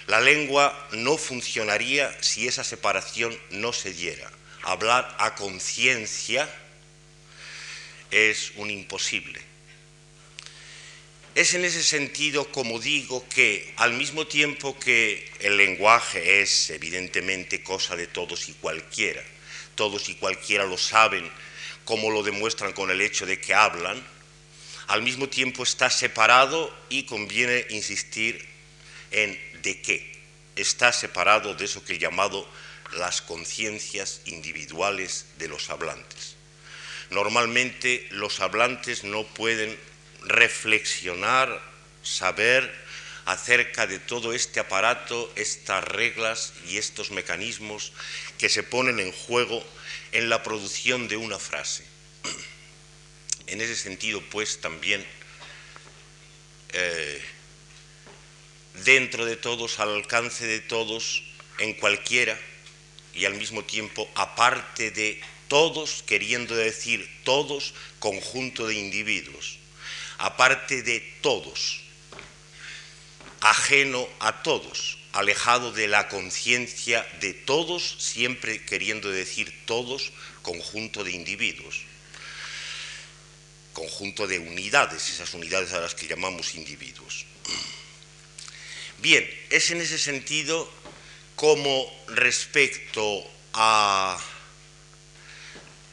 La 0.06 0.20
lengua 0.20 0.88
no 0.92 1.16
funcionaría 1.16 2.16
si 2.22 2.46
esa 2.46 2.62
separación 2.62 3.36
no 3.50 3.72
se 3.72 3.92
diera. 3.92 4.30
Hablar 4.62 5.16
a 5.18 5.34
conciencia 5.34 6.48
es 8.10 8.52
un 8.56 8.70
imposible. 8.70 9.53
Es 11.34 11.52
en 11.54 11.64
ese 11.64 11.82
sentido, 11.82 12.44
como 12.52 12.78
digo, 12.78 13.28
que 13.28 13.72
al 13.76 13.94
mismo 13.94 14.24
tiempo 14.24 14.78
que 14.78 15.28
el 15.40 15.56
lenguaje 15.56 16.42
es 16.42 16.70
evidentemente 16.70 17.60
cosa 17.64 17.96
de 17.96 18.06
todos 18.06 18.48
y 18.48 18.52
cualquiera, 18.52 19.20
todos 19.74 20.08
y 20.08 20.14
cualquiera 20.14 20.64
lo 20.64 20.78
saben, 20.78 21.28
como 21.84 22.10
lo 22.10 22.22
demuestran 22.22 22.72
con 22.72 22.92
el 22.92 23.00
hecho 23.00 23.26
de 23.26 23.40
que 23.40 23.52
hablan, 23.52 24.00
al 24.86 25.02
mismo 25.02 25.28
tiempo 25.28 25.64
está 25.64 25.90
separado 25.90 26.72
y 26.88 27.02
conviene 27.02 27.66
insistir 27.70 28.46
en 29.10 29.36
de 29.62 29.82
qué. 29.82 30.14
Está 30.54 30.92
separado 30.92 31.56
de 31.56 31.64
eso 31.64 31.84
que 31.84 31.94
he 31.94 31.98
llamado 31.98 32.48
las 32.96 33.22
conciencias 33.22 34.20
individuales 34.26 35.26
de 35.38 35.48
los 35.48 35.68
hablantes. 35.68 36.36
Normalmente 37.10 38.06
los 38.12 38.38
hablantes 38.38 39.02
no 39.02 39.24
pueden 39.24 39.76
reflexionar, 40.26 41.60
saber 42.02 42.72
acerca 43.24 43.86
de 43.86 43.98
todo 43.98 44.32
este 44.32 44.60
aparato, 44.60 45.32
estas 45.36 45.82
reglas 45.84 46.52
y 46.68 46.76
estos 46.76 47.10
mecanismos 47.10 47.92
que 48.38 48.48
se 48.48 48.62
ponen 48.62 49.00
en 49.00 49.12
juego 49.12 49.64
en 50.12 50.28
la 50.28 50.42
producción 50.42 51.08
de 51.08 51.16
una 51.16 51.38
frase. 51.38 51.84
En 53.46 53.60
ese 53.60 53.76
sentido, 53.76 54.22
pues, 54.30 54.62
también 54.62 55.04
eh, 56.72 57.22
dentro 58.84 59.26
de 59.26 59.36
todos, 59.36 59.78
al 59.80 59.94
alcance 59.94 60.46
de 60.46 60.60
todos, 60.60 61.22
en 61.58 61.74
cualquiera, 61.74 62.40
y 63.14 63.26
al 63.26 63.34
mismo 63.34 63.62
tiempo 63.62 64.10
aparte 64.14 64.90
de 64.90 65.20
todos, 65.48 66.02
queriendo 66.06 66.56
decir 66.56 67.08
todos, 67.22 67.74
conjunto 67.98 68.66
de 68.66 68.74
individuos, 68.74 69.58
aparte 70.18 70.82
de 70.82 71.00
todos, 71.20 71.82
ajeno 73.40 74.08
a 74.20 74.42
todos, 74.42 74.98
alejado 75.12 75.72
de 75.72 75.88
la 75.88 76.08
conciencia 76.08 77.06
de 77.20 77.34
todos, 77.34 77.96
siempre 77.98 78.64
queriendo 78.64 79.10
decir 79.10 79.54
todos, 79.66 80.12
conjunto 80.42 81.04
de 81.04 81.12
individuos, 81.12 81.82
conjunto 83.72 84.26
de 84.26 84.38
unidades, 84.38 85.10
esas 85.10 85.34
unidades 85.34 85.72
a 85.72 85.80
las 85.80 85.94
que 85.94 86.06
llamamos 86.06 86.54
individuos. 86.54 87.26
Bien, 88.98 89.28
es 89.50 89.70
en 89.70 89.80
ese 89.80 89.98
sentido 89.98 90.70
como 91.36 91.92
respecto 92.08 93.28
a 93.52 94.18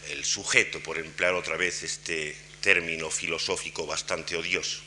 el 0.10 0.25
sujeto, 0.25 0.82
por 0.82 0.98
emplear 0.98 1.34
otra 1.34 1.58
vez 1.58 1.84
este 1.84 2.36
término 2.62 3.10
filosófico 3.10 3.86
bastante 3.86 4.38
odioso, 4.38 4.80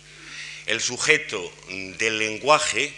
el 0.67 0.81
sujeto 0.81 1.53
del 1.99 2.19
lenguaje, 2.19 2.95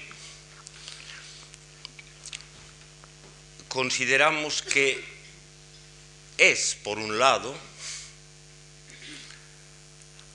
consideramos 3.68 4.62
que 4.62 5.02
es, 6.38 6.76
por 6.85 6.99
un 6.99 7.18
lado, 7.18 7.56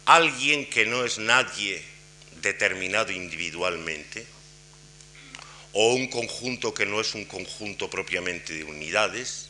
alguien 0.05 0.69
que 0.69 0.85
no 0.85 1.05
es 1.05 1.19
nadie 1.19 1.81
determinado 2.41 3.11
individualmente, 3.11 4.27
o 5.73 5.93
un 5.93 6.07
conjunto 6.07 6.73
que 6.73 6.85
no 6.85 6.99
es 6.99 7.13
un 7.15 7.25
conjunto 7.25 7.89
propiamente 7.89 8.53
de 8.53 8.63
unidades, 8.63 9.47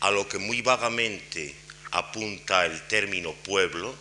a 0.00 0.10
lo 0.10 0.26
que 0.28 0.38
muy 0.38 0.62
vagamente 0.62 1.54
apunta 1.90 2.66
el 2.66 2.86
término 2.86 3.34
pueblo, 3.34 3.94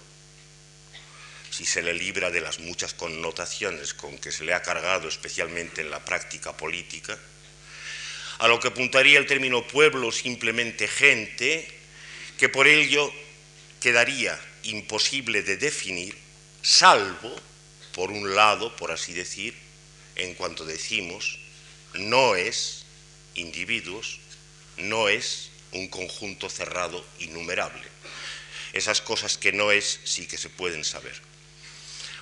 si 1.49 1.65
se 1.65 1.81
le 1.81 1.93
libra 1.93 2.29
de 2.29 2.41
las 2.41 2.59
muchas 2.59 2.93
connotaciones 2.93 3.93
con 3.93 4.17
que 4.19 4.31
se 4.31 4.43
le 4.43 4.53
ha 4.53 4.61
cargado 4.61 5.07
especialmente 5.07 5.81
en 5.81 5.89
la 5.89 6.03
práctica 6.05 6.55
política, 6.55 7.17
a 8.39 8.47
lo 8.47 8.59
que 8.59 8.69
apuntaría 8.69 9.19
el 9.19 9.25
término 9.25 9.67
pueblo 9.67 10.11
simplemente 10.11 10.87
gente, 10.87 11.67
que 12.37 12.47
por 12.47 12.67
ello 12.67 13.11
quedaría 13.81 14.39
imposible 14.63 15.41
de 15.43 15.57
definir, 15.57 16.15
salvo, 16.61 17.35
por 17.93 18.11
un 18.11 18.35
lado, 18.35 18.75
por 18.75 18.91
así 18.91 19.13
decir, 19.13 19.55
en 20.15 20.35
cuanto 20.35 20.65
decimos, 20.65 21.39
no 21.93 22.35
es 22.35 22.85
individuos, 23.35 24.19
no 24.77 25.09
es 25.09 25.48
un 25.71 25.87
conjunto 25.87 26.49
cerrado 26.49 27.05
innumerable. 27.19 27.87
Esas 28.73 29.01
cosas 29.01 29.37
que 29.37 29.51
no 29.51 29.71
es 29.71 29.99
sí 30.03 30.27
que 30.27 30.37
se 30.37 30.49
pueden 30.49 30.83
saber. 30.83 31.15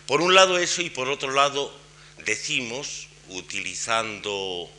Por 0.06 0.22
un 0.22 0.34
lado 0.34 0.58
eso 0.58 0.82
y 0.82 0.90
por 0.90 1.10
otro 1.10 1.32
lado 1.32 1.78
decimos, 2.26 3.08
utilizando 3.30 4.70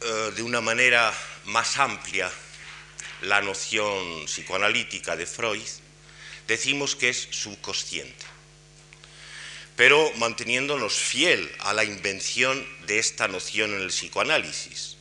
eh, 0.00 0.32
de 0.36 0.42
una 0.42 0.60
manera 0.60 1.12
más 1.44 1.78
amplia 1.78 2.30
la 3.22 3.42
noción 3.42 4.26
psicoanalítica 4.26 5.16
de 5.16 5.26
Freud, 5.26 5.66
decimos 6.46 6.94
que 6.94 7.08
es 7.08 7.28
subconsciente 7.30 8.38
pero 9.78 10.12
manteniéndonos 10.16 10.94
fiel 10.94 11.48
a 11.60 11.72
la 11.72 11.84
invención 11.84 12.66
de 12.88 12.98
esta 12.98 13.28
noción 13.28 13.72
en 13.72 13.82
el 13.82 13.90
psicoanálisis, 13.90 14.97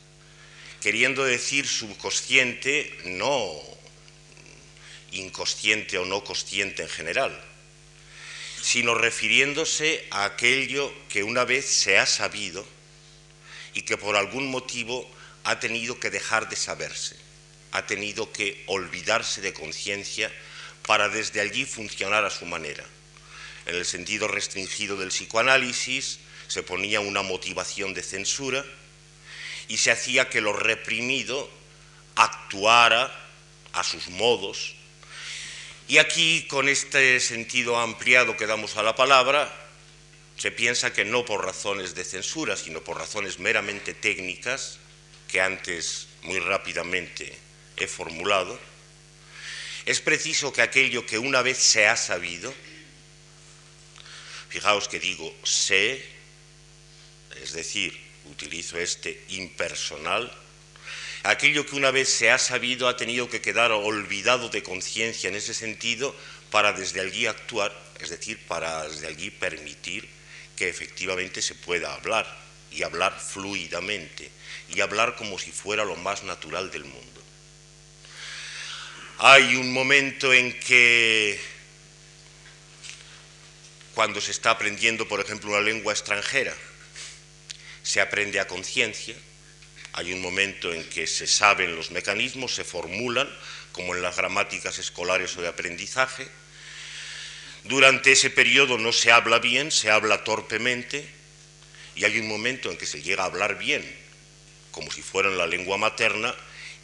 queriendo 0.88 1.26
decir 1.26 1.68
subconsciente, 1.68 2.98
no 3.04 3.60
inconsciente 5.12 5.98
o 5.98 6.06
no 6.06 6.24
consciente 6.24 6.82
en 6.82 6.88
general, 6.88 7.38
sino 8.62 8.96
refiriéndose 8.96 10.08
a 10.12 10.24
aquello 10.24 10.94
que 11.10 11.24
una 11.24 11.44
vez 11.44 11.66
se 11.66 11.98
ha 11.98 12.06
sabido 12.06 12.66
y 13.74 13.82
que 13.82 13.98
por 13.98 14.16
algún 14.16 14.50
motivo 14.50 15.06
ha 15.44 15.60
tenido 15.60 16.00
que 16.00 16.10
dejar 16.10 16.48
de 16.48 16.56
saberse, 16.56 17.18
ha 17.74 17.86
tenido 17.86 18.32
que 18.32 18.64
olvidarse 18.68 19.42
de 19.42 19.52
conciencia 19.52 20.32
para 20.84 21.10
desde 21.10 21.42
allí 21.42 21.66
funcionar 21.66 22.24
a 22.24 22.30
su 22.30 22.46
manera. 22.46 22.86
En 23.66 23.76
el 23.76 23.84
sentido 23.84 24.30
restringido 24.30 24.96
del 24.96 25.10
psicoanálisis, 25.10 26.20
se 26.48 26.64
ponía 26.64 27.02
una 27.02 27.24
motivación 27.24 27.94
de 27.94 28.04
censura 28.04 28.66
y 29.68 29.78
se 29.78 29.92
hacía 29.92 30.30
que 30.30 30.42
lo 30.42 30.54
reprimido 30.54 31.50
actuara 32.16 33.14
a 33.74 33.84
sus 33.84 34.10
modos. 34.10 34.76
Y 35.88 36.00
aquí, 36.00 36.46
con 36.48 36.68
este 36.68 37.20
sentido 37.20 37.80
ampliado 37.80 38.36
que 38.36 38.48
damos 38.48 38.76
a 38.78 38.84
la 38.84 38.96
palabra, 38.96 39.54
se 40.38 40.52
piensa 40.52 40.94
que 40.94 41.06
no 41.06 41.26
por 41.26 41.46
razones 41.46 41.96
de 41.96 42.04
censura, 42.04 42.56
sino 42.56 42.82
por 42.82 42.98
razones 42.98 43.40
meramente 43.40 43.94
técnicas, 43.94 44.80
que 45.28 45.42
antes 45.42 46.08
muy 46.24 46.40
rápidamente 46.40 47.38
he 47.78 47.88
formulado, 47.88 48.60
es 49.86 50.02
preciso 50.02 50.52
que 50.52 50.62
aquello 50.62 51.06
que 51.06 51.18
una 51.18 51.42
vez 51.42 51.58
se 51.58 51.88
ha 51.88 51.96
sabido, 51.96 52.54
Fijaos 54.50 54.88
que 54.88 55.00
digo 55.00 55.36
sé, 55.44 56.04
es 57.42 57.52
decir, 57.52 58.07
utilizo 58.32 58.78
este 58.78 59.24
impersonal. 59.30 60.32
Aquello 61.24 61.66
que 61.66 61.76
una 61.76 61.92
vez 61.92 62.10
se 62.10 62.32
ha 62.32 62.38
sabido 62.38 62.88
ha 62.88 62.98
tenido 62.98 63.30
que 63.30 63.42
quedar 63.42 63.72
olvidado 63.72 64.50
de 64.50 64.64
conciencia 64.64 65.30
en 65.30 65.36
ese 65.36 65.54
sentido 65.54 66.16
para 66.52 66.74
desde 66.74 67.02
allí 67.02 67.26
actuar, 67.26 67.76
es 68.00 68.10
decir, 68.10 68.40
para 68.48 68.88
desde 68.88 69.08
allí 69.08 69.30
permitir 69.30 70.08
que 70.56 70.70
efectivamente 70.70 71.42
se 71.42 71.56
pueda 71.56 71.94
hablar 71.94 72.26
y 72.72 72.84
hablar 72.84 73.20
fluidamente 73.20 74.30
y 74.74 74.82
hablar 74.82 75.16
como 75.16 75.40
si 75.40 75.52
fuera 75.52 75.86
lo 75.86 75.96
más 75.96 76.24
natural 76.24 76.72
del 76.72 76.86
mundo. 76.86 77.22
Hay 79.20 79.56
un 79.56 79.74
momento 79.74 80.34
en 80.34 80.58
que 80.60 81.40
cuando 83.96 84.22
se 84.22 84.32
está 84.32 84.52
aprendiendo, 84.52 85.08
por 85.08 85.20
ejemplo, 85.20 85.50
una 85.50 85.62
lengua 85.62 85.92
extranjera, 85.92 86.56
se 87.88 88.02
aprende 88.02 88.42
a 88.42 88.48
conciencia, 88.48 89.16
hay 89.94 90.12
un 90.12 90.22
momento 90.22 90.74
en 90.74 90.84
que 90.90 91.08
se 91.08 91.26
saben 91.26 91.74
los 91.74 91.90
mecanismos, 91.90 92.54
se 92.54 92.66
formulan, 92.66 93.30
como 93.72 93.96
en 93.96 94.02
las 94.02 94.18
gramáticas 94.18 94.78
escolares 94.78 95.38
o 95.38 95.42
de 95.42 95.48
aprendizaje. 95.48 96.28
Durante 97.64 98.12
ese 98.12 98.30
periodo 98.30 98.78
no 98.78 98.92
se 98.92 99.14
habla 99.14 99.40
bien, 99.40 99.72
se 99.72 99.90
habla 99.90 100.26
torpemente, 100.26 101.08
y 101.96 102.04
hay 102.04 102.20
un 102.20 102.28
momento 102.28 102.70
en 102.70 102.78
que 102.78 102.86
se 102.86 103.02
llega 103.02 103.24
a 103.24 103.28
hablar 103.28 103.58
bien, 103.58 103.90
como 104.72 104.92
si 104.92 105.02
fuera 105.02 105.30
en 105.30 105.38
la 105.38 105.48
lengua 105.48 105.78
materna, 105.78 106.36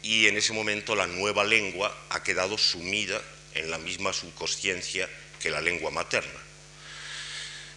y 0.02 0.26
en 0.26 0.38
ese 0.38 0.54
momento 0.54 0.96
la 0.96 1.06
nueva 1.06 1.44
lengua 1.44 1.94
ha 2.08 2.22
quedado 2.22 2.56
sumida 2.56 3.20
en 3.52 3.70
la 3.70 3.76
misma 3.76 4.14
subconsciencia 4.14 5.06
que 5.38 5.50
la 5.50 5.60
lengua 5.60 5.90
materna. 5.90 6.43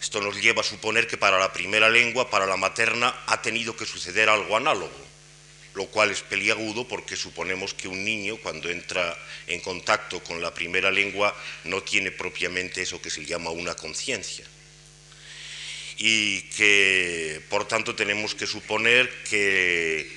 Esto 0.00 0.20
nos 0.20 0.40
lleva 0.40 0.60
a 0.60 0.64
suponer 0.64 1.06
que 1.06 1.16
para 1.16 1.38
la 1.38 1.52
primera 1.52 1.90
lengua, 1.90 2.30
para 2.30 2.46
la 2.46 2.56
materna, 2.56 3.22
ha 3.26 3.42
tenido 3.42 3.76
que 3.76 3.84
suceder 3.84 4.28
algo 4.28 4.56
análogo, 4.56 5.06
lo 5.74 5.86
cual 5.86 6.10
es 6.10 6.22
peliagudo 6.22 6.86
porque 6.86 7.16
suponemos 7.16 7.74
que 7.74 7.88
un 7.88 8.04
niño 8.04 8.36
cuando 8.36 8.70
entra 8.70 9.16
en 9.46 9.60
contacto 9.60 10.22
con 10.22 10.40
la 10.40 10.54
primera 10.54 10.90
lengua 10.90 11.36
no 11.64 11.82
tiene 11.82 12.12
propiamente 12.12 12.82
eso 12.82 13.02
que 13.02 13.10
se 13.10 13.24
llama 13.24 13.50
una 13.50 13.74
conciencia. 13.74 14.46
Y 15.96 16.42
que, 16.50 17.42
por 17.48 17.66
tanto, 17.66 17.96
tenemos 17.96 18.36
que 18.36 18.46
suponer 18.46 19.24
que 19.24 20.08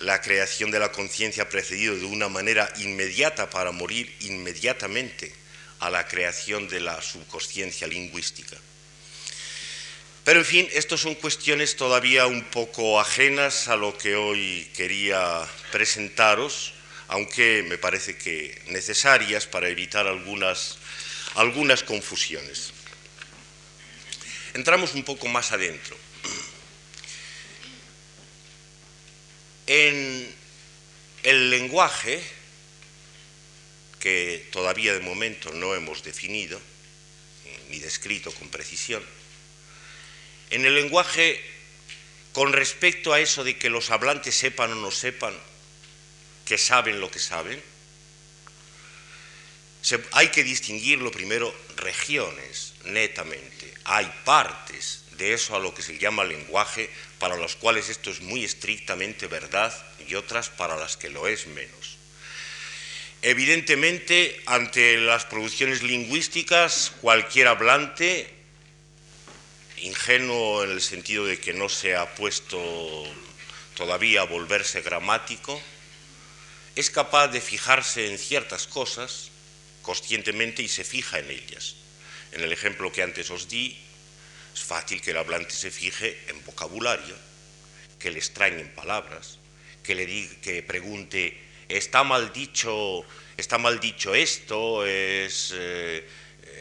la 0.00 0.20
creación 0.20 0.72
de 0.72 0.80
la 0.80 0.90
conciencia 0.90 1.44
ha 1.44 1.48
precedido 1.48 1.94
de 1.94 2.06
una 2.06 2.28
manera 2.28 2.72
inmediata 2.78 3.48
para 3.48 3.70
morir 3.70 4.12
inmediatamente 4.20 5.32
a 5.78 5.90
la 5.90 6.08
creación 6.08 6.66
de 6.66 6.80
la 6.80 7.00
subconsciencia 7.00 7.86
lingüística. 7.86 8.56
Pero 10.24 10.38
en 10.38 10.46
fin, 10.46 10.68
estas 10.72 11.00
son 11.00 11.16
cuestiones 11.16 11.74
todavía 11.74 12.26
un 12.26 12.44
poco 12.44 13.00
ajenas 13.00 13.66
a 13.66 13.74
lo 13.74 13.98
que 13.98 14.14
hoy 14.14 14.70
quería 14.76 15.44
presentaros, 15.72 16.74
aunque 17.08 17.64
me 17.66 17.76
parece 17.76 18.16
que 18.16 18.62
necesarias 18.68 19.48
para 19.48 19.68
evitar 19.68 20.06
algunas, 20.06 20.78
algunas 21.34 21.82
confusiones. 21.82 22.72
Entramos 24.54 24.94
un 24.94 25.02
poco 25.02 25.26
más 25.26 25.50
adentro. 25.50 25.96
En 29.66 30.32
el 31.24 31.50
lenguaje, 31.50 32.22
que 33.98 34.46
todavía 34.52 34.92
de 34.92 35.00
momento 35.00 35.52
no 35.52 35.74
hemos 35.74 36.04
definido 36.04 36.60
ni 37.70 37.80
descrito 37.80 38.30
con 38.32 38.48
precisión, 38.48 39.02
En 40.52 40.66
el 40.66 40.74
lenguaje, 40.74 41.40
con 42.34 42.52
respecto 42.52 43.14
a 43.14 43.20
eso 43.20 43.42
de 43.42 43.56
que 43.56 43.70
los 43.70 43.90
hablantes 43.90 44.34
sepan 44.34 44.72
o 44.72 44.74
no 44.74 44.90
sepan, 44.90 45.34
que 46.44 46.58
saben 46.58 47.00
lo 47.00 47.10
que 47.10 47.18
saben, 47.18 47.58
hay 50.12 50.28
que 50.28 50.44
distinguirlo 50.44 51.10
primero 51.10 51.54
regiones, 51.76 52.74
netamente. 52.84 53.72
Hay 53.84 54.12
partes 54.26 55.04
de 55.16 55.32
eso 55.32 55.56
a 55.56 55.58
lo 55.58 55.74
que 55.74 55.80
se 55.80 55.96
llama 55.96 56.22
lenguaje 56.22 56.90
para 57.18 57.38
las 57.38 57.56
cuales 57.56 57.88
esto 57.88 58.10
es 58.10 58.20
muy 58.20 58.44
estrictamente 58.44 59.28
verdad 59.28 59.74
y 60.06 60.16
otras 60.16 60.50
para 60.50 60.76
las 60.76 60.98
que 60.98 61.08
lo 61.08 61.28
es 61.28 61.46
menos. 61.46 61.96
Evidentemente, 63.22 64.42
ante 64.44 64.98
las 64.98 65.24
producciones 65.24 65.82
lingüísticas, 65.82 66.92
cualquier 67.00 67.48
hablante, 67.48 68.41
ingenuo 69.82 70.64
en 70.64 70.70
el 70.70 70.80
sentido 70.80 71.26
de 71.26 71.40
que 71.40 71.52
no 71.52 71.68
se 71.68 71.96
ha 71.96 72.14
puesto 72.14 72.58
todavía 73.76 74.22
a 74.22 74.24
volverse 74.24 74.80
gramático, 74.80 75.60
es 76.76 76.90
capaz 76.90 77.28
de 77.28 77.40
fijarse 77.40 78.10
en 78.10 78.18
ciertas 78.18 78.66
cosas 78.66 79.30
conscientemente 79.82 80.62
y 80.62 80.68
se 80.68 80.84
fija 80.84 81.18
en 81.18 81.30
ellas. 81.30 81.74
En 82.32 82.42
el 82.42 82.52
ejemplo 82.52 82.92
que 82.92 83.02
antes 83.02 83.30
os 83.30 83.48
di, 83.48 83.76
es 84.54 84.62
fácil 84.62 85.02
que 85.02 85.10
el 85.10 85.18
hablante 85.18 85.50
se 85.50 85.70
fije 85.70 86.18
en 86.28 86.42
vocabulario, 86.44 87.16
que 87.98 88.10
le 88.10 88.18
extrañen 88.18 88.72
palabras, 88.74 89.38
que 89.82 89.94
le 89.94 90.06
diga, 90.06 90.34
que 90.40 90.62
pregunte, 90.62 91.36
¿está 91.68 92.04
mal 92.04 92.32
dicho, 92.32 93.04
está 93.36 93.58
mal 93.58 93.80
dicho 93.80 94.14
esto? 94.14 94.86
¿Es, 94.86 95.52
eh, 95.54 96.06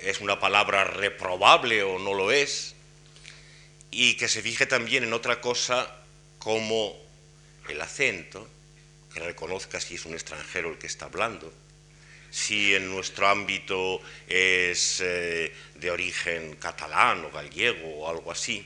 ¿Es 0.03 0.19
una 0.19 0.39
palabra 0.39 0.83
reprobable 0.83 1.83
o 1.83 1.99
no 1.99 2.13
lo 2.13 2.31
es? 2.31 2.75
Y 3.91 4.15
que 4.15 4.27
se 4.27 4.41
fije 4.41 4.65
también 4.65 5.03
en 5.03 5.13
otra 5.13 5.41
cosa 5.41 5.93
como 6.39 6.97
el 7.69 7.79
acento, 7.81 8.47
que 9.13 9.19
reconozca 9.19 9.79
si 9.79 9.95
es 9.95 10.05
un 10.05 10.13
extranjero 10.13 10.71
el 10.71 10.77
que 10.77 10.87
está 10.87 11.05
hablando, 11.05 11.53
si 12.31 12.73
en 12.73 12.89
nuestro 12.89 13.27
ámbito 13.27 14.01
es 14.27 15.01
eh, 15.03 15.53
de 15.75 15.91
origen 15.91 16.55
catalán 16.55 17.25
o 17.25 17.31
gallego 17.31 17.99
o 17.99 18.09
algo 18.09 18.31
así, 18.31 18.65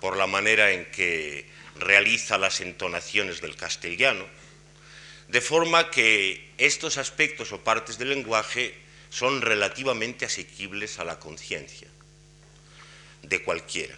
por 0.00 0.16
la 0.16 0.26
manera 0.26 0.72
en 0.72 0.90
que 0.90 1.46
realiza 1.76 2.38
las 2.38 2.60
entonaciones 2.60 3.40
del 3.40 3.54
castellano, 3.54 4.26
de 5.28 5.40
forma 5.40 5.90
que 5.90 6.50
estos 6.58 6.98
aspectos 6.98 7.52
o 7.52 7.62
partes 7.62 7.98
del 7.98 8.10
lenguaje 8.10 8.74
son 9.10 9.42
relativamente 9.42 10.24
asequibles 10.24 10.98
a 10.98 11.04
la 11.04 11.18
conciencia 11.20 11.88
de 13.22 13.42
cualquiera. 13.42 13.96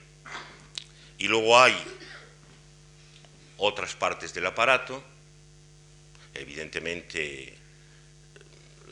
Y 1.19 1.29
luego 1.29 1.59
hay 1.59 1.77
otras 3.59 3.95
partes 3.95 4.35
del 4.35 4.47
aparato, 4.47 5.03
evidentemente 6.35 7.57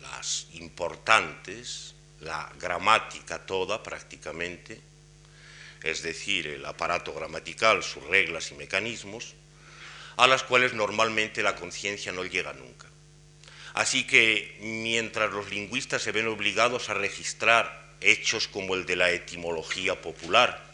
las 0.00 0.46
importantes, 0.52 1.94
la 2.20 2.50
gramática 2.58 3.44
toda 3.44 3.82
prácticamente, 3.82 4.80
es 5.82 6.02
decir, 6.02 6.46
el 6.46 6.64
aparato 6.64 7.12
gramatical, 7.12 7.82
sus 7.82 8.04
reglas 8.04 8.52
y 8.52 8.54
mecanismos, 8.54 9.34
a 10.16 10.26
las 10.26 10.44
cuales 10.44 10.74
normalmente 10.74 11.42
la 11.42 11.56
conciencia 11.56 12.12
no 12.12 12.24
llega 12.24 12.52
nunca. 12.52 12.88
Así 13.74 14.06
que 14.06 14.58
mientras 14.60 15.32
los 15.32 15.50
lingüistas 15.50 16.02
se 16.02 16.12
ven 16.12 16.28
obligados 16.28 16.90
a 16.90 16.94
registrar 16.94 17.94
hechos 18.00 18.46
como 18.46 18.74
el 18.74 18.84
de 18.86 18.96
la 18.96 19.10
etimología 19.10 20.00
popular 20.00 20.71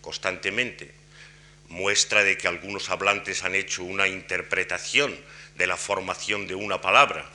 constantemente, 0.00 0.92
muestra 1.68 2.24
de 2.24 2.36
que 2.36 2.48
algunos 2.48 2.90
hablantes 2.90 3.44
han 3.44 3.54
hecho 3.54 3.84
una 3.84 4.08
interpretación 4.08 5.16
de 5.56 5.66
la 5.66 5.76
formación 5.76 6.46
de 6.46 6.54
una 6.54 6.80
palabra 6.80 7.28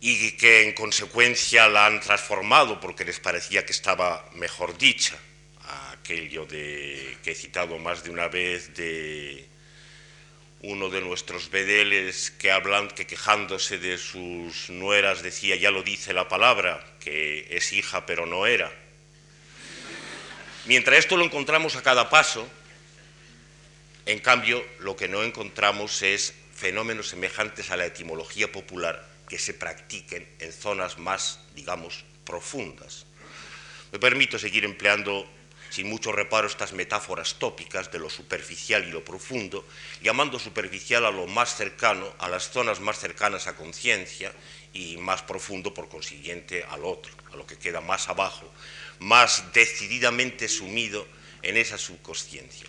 y 0.00 0.32
que 0.32 0.62
en 0.62 0.72
consecuencia 0.72 1.68
la 1.68 1.86
han 1.86 2.00
transformado 2.00 2.78
porque 2.80 3.04
les 3.04 3.18
parecía 3.18 3.64
que 3.64 3.72
estaba 3.72 4.28
mejor 4.34 4.76
dicha. 4.76 5.18
Aquello 5.92 6.46
de, 6.46 7.16
que 7.24 7.32
he 7.32 7.34
citado 7.34 7.78
más 7.78 8.04
de 8.04 8.10
una 8.10 8.28
vez 8.28 8.74
de 8.74 9.48
uno 10.62 10.90
de 10.90 11.00
nuestros 11.00 11.50
bedeles 11.50 12.30
que 12.30 12.52
hablan, 12.52 12.88
que 12.88 13.06
quejándose 13.06 13.78
de 13.78 13.98
sus 13.98 14.70
nueras 14.70 15.22
decía, 15.22 15.56
ya 15.56 15.70
lo 15.70 15.82
dice 15.82 16.12
la 16.12 16.28
palabra, 16.28 16.84
que 17.00 17.48
es 17.50 17.72
hija 17.72 18.06
pero 18.06 18.26
no 18.26 18.46
era. 18.46 18.72
Mientras 20.66 20.98
esto 20.98 21.16
lo 21.16 21.24
encontramos 21.24 21.76
a 21.76 21.82
cada 21.82 22.10
paso, 22.10 22.44
en 24.04 24.18
cambio 24.18 24.64
lo 24.80 24.96
que 24.96 25.06
no 25.06 25.22
encontramos 25.22 26.02
es 26.02 26.34
fenómenos 26.54 27.08
semejantes 27.08 27.70
a 27.70 27.76
la 27.76 27.86
etimología 27.86 28.50
popular 28.50 29.06
que 29.28 29.38
se 29.38 29.54
practiquen 29.54 30.28
en 30.40 30.52
zonas 30.52 30.98
más, 30.98 31.38
digamos, 31.54 32.04
profundas. 32.24 33.06
Me 33.92 34.00
permito 34.00 34.40
seguir 34.40 34.64
empleando 34.64 35.28
sin 35.70 35.88
mucho 35.88 36.10
reparo 36.10 36.48
estas 36.48 36.72
metáforas 36.72 37.36
tópicas 37.38 37.92
de 37.92 38.00
lo 38.00 38.10
superficial 38.10 38.84
y 38.88 38.90
lo 38.90 39.04
profundo, 39.04 39.64
llamando 40.02 40.40
superficial 40.40 41.06
a 41.06 41.12
lo 41.12 41.28
más 41.28 41.54
cercano, 41.54 42.12
a 42.18 42.28
las 42.28 42.50
zonas 42.50 42.80
más 42.80 42.98
cercanas 42.98 43.46
a 43.46 43.54
conciencia 43.54 44.32
y 44.72 44.96
más 44.96 45.22
profundo, 45.22 45.72
por 45.72 45.88
consiguiente, 45.88 46.64
al 46.68 46.84
otro, 46.84 47.12
a 47.32 47.36
lo 47.36 47.46
que 47.46 47.58
queda 47.58 47.80
más 47.80 48.08
abajo, 48.08 48.52
más 49.00 49.52
decididamente 49.52 50.48
sumido 50.48 51.06
en 51.42 51.56
esa 51.56 51.78
subconsciencia. 51.78 52.66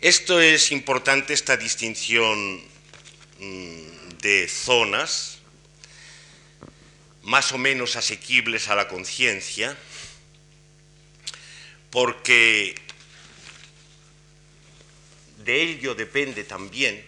Esto 0.00 0.40
es 0.40 0.72
importante, 0.72 1.32
esta 1.32 1.56
distinción 1.56 2.62
mm, 3.38 4.08
de 4.20 4.48
zonas, 4.48 5.38
más 7.22 7.52
o 7.52 7.58
menos 7.58 7.96
asequibles 7.96 8.68
a 8.68 8.74
la 8.74 8.88
conciencia, 8.88 9.76
porque 11.90 12.74
de 15.38 15.62
ello 15.62 15.94
depende 15.94 16.44
también 16.44 17.04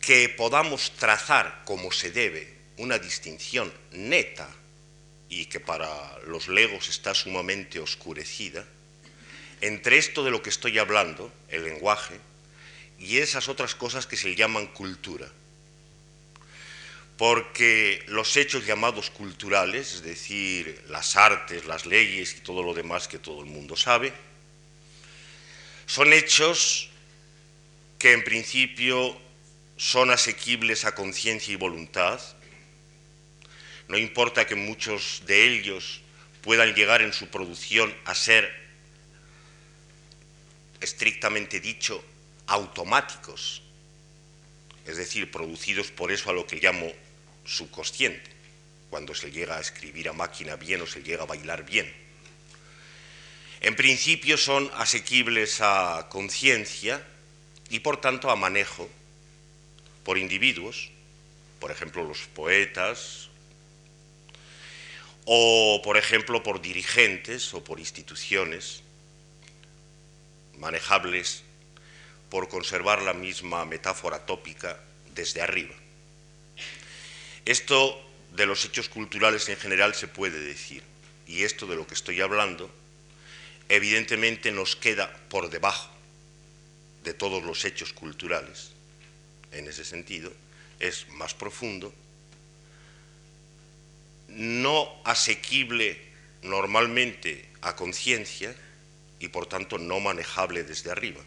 que 0.00 0.28
podamos 0.28 0.92
trazar 0.96 1.62
como 1.64 1.92
se 1.92 2.10
debe 2.10 2.52
una 2.76 2.98
distinción 2.98 3.72
neta 3.92 4.48
y 5.40 5.46
que 5.46 5.60
para 5.60 6.18
los 6.26 6.48
legos 6.48 6.88
está 6.88 7.14
sumamente 7.14 7.78
oscurecida, 7.78 8.64
entre 9.60 9.98
esto 9.98 10.24
de 10.24 10.30
lo 10.30 10.42
que 10.42 10.50
estoy 10.50 10.78
hablando, 10.78 11.32
el 11.48 11.64
lenguaje, 11.64 12.18
y 12.98 13.18
esas 13.18 13.48
otras 13.48 13.74
cosas 13.74 14.06
que 14.06 14.16
se 14.16 14.34
llaman 14.34 14.66
cultura 14.66 15.28
porque 17.22 18.02
los 18.08 18.36
hechos 18.36 18.66
llamados 18.66 19.10
culturales, 19.10 19.94
es 19.94 20.02
decir, 20.02 20.82
las 20.88 21.14
artes, 21.14 21.66
las 21.66 21.86
leyes 21.86 22.34
y 22.36 22.40
todo 22.40 22.64
lo 22.64 22.74
demás 22.74 23.06
que 23.06 23.18
todo 23.18 23.42
el 23.42 23.46
mundo 23.46 23.76
sabe, 23.76 24.12
son 25.86 26.12
hechos 26.12 26.90
que 27.98 28.12
en 28.12 28.24
principio 28.24 29.16
son 29.76 30.10
asequibles 30.10 30.84
a 30.84 30.96
conciencia 30.96 31.52
y 31.52 31.56
voluntad. 31.56 32.20
No 33.92 33.98
importa 33.98 34.46
que 34.46 34.54
muchos 34.54 35.22
de 35.26 35.48
ellos 35.48 36.00
puedan 36.40 36.74
llegar 36.74 37.02
en 37.02 37.12
su 37.12 37.28
producción 37.28 37.94
a 38.06 38.14
ser, 38.14 38.50
estrictamente 40.80 41.60
dicho, 41.60 42.02
automáticos, 42.46 43.60
es 44.86 44.96
decir, 44.96 45.30
producidos 45.30 45.90
por 45.90 46.10
eso 46.10 46.30
a 46.30 46.32
lo 46.32 46.46
que 46.46 46.56
llamo 46.56 46.90
subconsciente, 47.44 48.30
cuando 48.88 49.14
se 49.14 49.30
llega 49.30 49.58
a 49.58 49.60
escribir 49.60 50.08
a 50.08 50.14
máquina 50.14 50.56
bien 50.56 50.80
o 50.80 50.86
se 50.86 51.02
llega 51.02 51.24
a 51.24 51.26
bailar 51.26 51.66
bien. 51.66 51.92
En 53.60 53.76
principio 53.76 54.38
son 54.38 54.70
asequibles 54.72 55.60
a 55.60 56.06
conciencia 56.08 57.06
y 57.68 57.80
por 57.80 58.00
tanto 58.00 58.30
a 58.30 58.36
manejo 58.36 58.88
por 60.02 60.16
individuos, 60.16 60.90
por 61.60 61.70
ejemplo 61.70 62.04
los 62.04 62.20
poetas, 62.28 63.28
o 65.24 65.80
por 65.84 65.96
ejemplo 65.96 66.42
por 66.42 66.60
dirigentes 66.60 67.54
o 67.54 67.62
por 67.62 67.78
instituciones 67.78 68.82
manejables 70.58 71.42
por 72.28 72.48
conservar 72.48 73.02
la 73.02 73.12
misma 73.12 73.64
metáfora 73.64 74.24
tópica 74.24 74.80
desde 75.14 75.42
arriba. 75.42 75.74
Esto 77.44 78.00
de 78.32 78.46
los 78.46 78.64
hechos 78.64 78.88
culturales 78.88 79.48
en 79.48 79.56
general 79.56 79.94
se 79.94 80.08
puede 80.08 80.40
decir, 80.40 80.82
y 81.26 81.42
esto 81.42 81.66
de 81.66 81.76
lo 81.76 81.86
que 81.86 81.94
estoy 81.94 82.20
hablando, 82.20 82.70
evidentemente 83.68 84.50
nos 84.52 84.76
queda 84.76 85.12
por 85.28 85.50
debajo 85.50 85.90
de 87.04 87.14
todos 87.14 87.42
los 87.42 87.64
hechos 87.64 87.92
culturales, 87.92 88.70
en 89.50 89.68
ese 89.68 89.84
sentido, 89.84 90.32
es 90.78 91.08
más 91.10 91.34
profundo, 91.34 91.92
no 94.34 94.88
asequible 95.04 95.98
normalmente 96.42 97.44
a 97.60 97.76
conciencia 97.76 98.54
y 99.20 99.28
por 99.28 99.46
tanto 99.46 99.78
no 99.78 100.00
manejable 100.00 100.64
desde 100.64 100.90
arriba. 100.90 101.20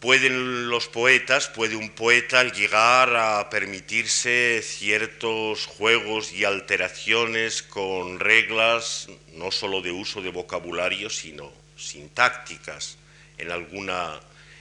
Pueden 0.00 0.68
los 0.68 0.86
poetas, 0.86 1.48
puede 1.48 1.74
un 1.74 1.90
poeta 1.90 2.44
llegar 2.44 3.16
a 3.16 3.50
permitirse 3.50 4.62
ciertos 4.62 5.66
juegos 5.66 6.32
y 6.32 6.44
alteraciones 6.44 7.62
con 7.62 8.20
reglas 8.20 9.08
no 9.32 9.50
sólo 9.50 9.82
de 9.82 9.90
uso 9.90 10.22
de 10.22 10.30
vocabulario, 10.30 11.10
sino 11.10 11.50
sintácticas 11.76 12.96
en 13.38 13.50
alguna, 13.50 14.20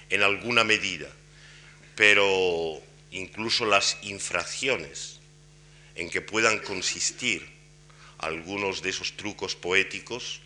en 0.10 0.24
alguna 0.24 0.64
medida. 0.64 1.08
Pero 1.96 2.82
incluso 3.12 3.66
las 3.66 3.98
infracciones 4.02 5.20
en 5.96 6.10
que 6.10 6.22
puedan 6.22 6.60
consistir 6.60 7.48
algunos 8.18 8.82
de 8.82 8.90
esos 8.90 9.16
trucos 9.18 9.56
poéticos 9.56 10.42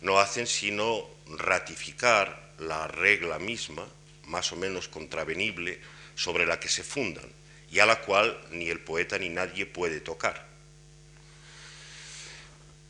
no 0.00 0.18
hacen 0.18 0.46
sino 0.46 1.08
ratificar 1.26 2.52
la 2.58 2.86
regla 2.88 3.38
misma, 3.38 3.86
más 4.26 4.52
o 4.52 4.56
menos 4.56 4.88
contravenible, 4.88 5.80
sobre 6.14 6.46
la 6.46 6.60
que 6.60 6.68
se 6.68 6.82
fundan 6.82 7.28
y 7.70 7.78
a 7.78 7.86
la 7.86 8.00
cual 8.00 8.38
ni 8.50 8.68
el 8.68 8.80
poeta 8.80 9.18
ni 9.18 9.28
nadie 9.28 9.66
puede 9.66 10.00
tocar. 10.00 10.46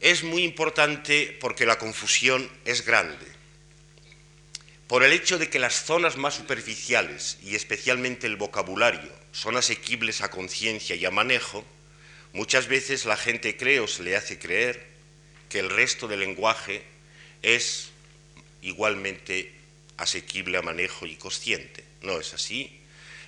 Es 0.00 0.24
muy 0.24 0.42
importante 0.44 1.36
porque 1.40 1.66
la 1.66 1.78
confusión 1.78 2.50
es 2.64 2.84
grande. 2.84 3.39
Por 4.90 5.04
el 5.04 5.12
hecho 5.12 5.38
de 5.38 5.48
que 5.48 5.60
las 5.60 5.84
zonas 5.84 6.16
más 6.16 6.34
superficiales 6.34 7.38
y 7.44 7.54
especialmente 7.54 8.26
el 8.26 8.34
vocabulario 8.34 9.12
son 9.30 9.56
asequibles 9.56 10.20
a 10.20 10.30
conciencia 10.30 10.96
y 10.96 11.06
a 11.06 11.10
manejo, 11.10 11.64
Muchas 12.32 12.68
veces 12.68 13.06
la 13.06 13.16
gente 13.16 13.56
cree 13.56 13.80
o 13.80 13.88
se 13.88 14.04
le 14.04 14.16
hace 14.16 14.38
creer 14.38 14.86
que 15.48 15.58
el 15.58 15.68
resto 15.68 16.06
del 16.06 16.20
lenguaje 16.20 16.84
es 17.42 17.90
igualmente 18.62 19.52
asequible 19.96 20.56
a 20.56 20.62
manejo 20.62 21.06
y 21.06 21.16
consciente. 21.16 21.84
No 22.02 22.20
es 22.20 22.32
así. 22.32 22.80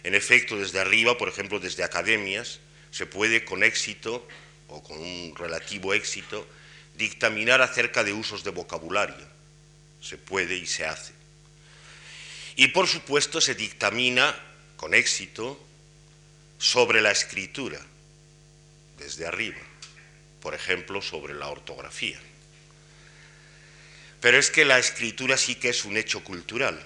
En 0.04 0.14
efecto, 0.14 0.56
desde 0.56 0.78
arriba, 0.78 1.18
por 1.18 1.28
ejemplo, 1.28 1.58
desde 1.58 1.82
academias, 1.82 2.60
se 2.92 3.06
puede 3.06 3.44
con 3.44 3.64
éxito 3.64 4.26
o 4.68 4.82
con 4.84 4.98
un 5.00 5.34
relativo 5.36 5.94
éxito 5.94 6.46
dictaminar 6.96 7.60
acerca 7.60 8.04
de 8.04 8.12
usos 8.12 8.44
de 8.44 8.50
vocabulario. 8.50 9.26
Se 10.00 10.16
puede 10.16 10.56
y 10.56 10.66
se 10.66 10.84
hace. 10.84 11.21
Y 12.56 12.68
por 12.68 12.86
supuesto 12.86 13.40
se 13.40 13.54
dictamina 13.54 14.38
con 14.76 14.94
éxito 14.94 15.58
sobre 16.58 17.00
la 17.00 17.10
escritura 17.10 17.80
desde 18.98 19.26
arriba, 19.26 19.60
por 20.40 20.54
ejemplo, 20.54 21.02
sobre 21.02 21.34
la 21.34 21.48
ortografía. 21.48 22.20
Pero 24.20 24.38
es 24.38 24.50
que 24.50 24.64
la 24.64 24.78
escritura 24.78 25.36
sí 25.36 25.56
que 25.56 25.70
es 25.70 25.84
un 25.84 25.96
hecho 25.96 26.22
cultural. 26.22 26.80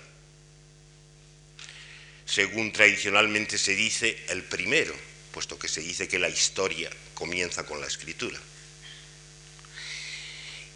Según 2.24 2.72
tradicionalmente 2.72 3.58
se 3.58 3.74
dice, 3.74 4.24
el 4.28 4.42
primero, 4.42 4.94
puesto 5.32 5.58
que 5.58 5.68
se 5.68 5.82
dice 5.82 6.08
que 6.08 6.18
la 6.18 6.30
historia 6.30 6.90
comienza 7.12 7.66
con 7.66 7.80
la 7.80 7.86
escritura. 7.86 8.38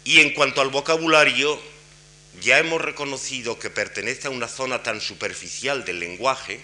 Y 0.03 0.19
en 0.19 0.33
cuanto 0.33 0.61
al 0.61 0.69
vocabulario, 0.69 1.59
ya 2.39 2.59
hemos 2.59 2.81
reconocido 2.81 3.59
que 3.59 3.69
pertenece 3.69 4.27
a 4.27 4.31
una 4.31 4.47
zona 4.47 4.83
tan 4.83 5.01
superficial 5.01 5.83
del 5.83 5.99
lenguaje 5.99 6.61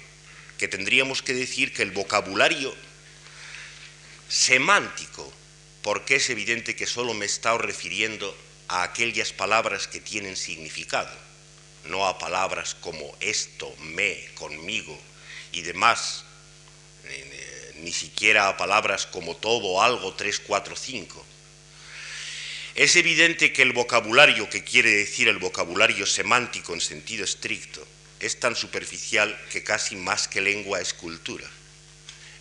que 0.58 0.67
tendríamos 0.67 1.21
que 1.21 1.34
decir 1.34 1.73
que 1.73 1.84
el 1.84 1.91
vocabulario 1.91 2.73
semántico, 4.30 5.32
porque 5.82 6.15
es 6.15 6.30
evidente 6.30 6.75
que 6.75 6.88
solo 6.88 7.13
me 7.13 7.25
he 7.25 7.27
estado 7.27 7.58
refiriendo 7.58 8.36
a 8.67 8.84
aquellas 8.84 9.34
palabras 9.34 9.88
que 9.88 9.99
tienen 9.99 10.36
significado, 10.36 11.13
no 11.86 12.08
a 12.08 12.17
palabras 12.17 12.75
como 12.75 13.15
esto, 13.19 13.73
me, 13.80 14.30
conmigo 14.36 14.97
y 15.51 15.62
demás, 15.62 16.23
ni 17.75 17.91
siquiera 17.91 18.49
a 18.49 18.58
palabras 18.58 19.06
como 19.06 19.36
todo, 19.36 19.82
algo, 19.82 20.13
tres, 20.13 20.39
cuatro, 20.39 20.75
cinco. 20.75 21.25
Es 22.77 22.95
evidente 22.95 23.51
que 23.51 23.63
el 23.63 23.73
vocabulario 23.73 24.49
que 24.49 24.63
quiere 24.63 24.91
decir 24.91 25.27
el 25.27 25.39
vocabulario 25.39 26.05
semántico 26.05 26.73
en 26.73 26.79
sentido 26.79 27.25
estricto 27.25 27.85
es 28.21 28.39
tan 28.39 28.55
superficial 28.55 29.37
que 29.51 29.63
casi 29.63 29.97
más 29.97 30.29
que 30.29 30.39
lengua 30.39 30.79
es 30.79 30.93
cultura 30.93 31.49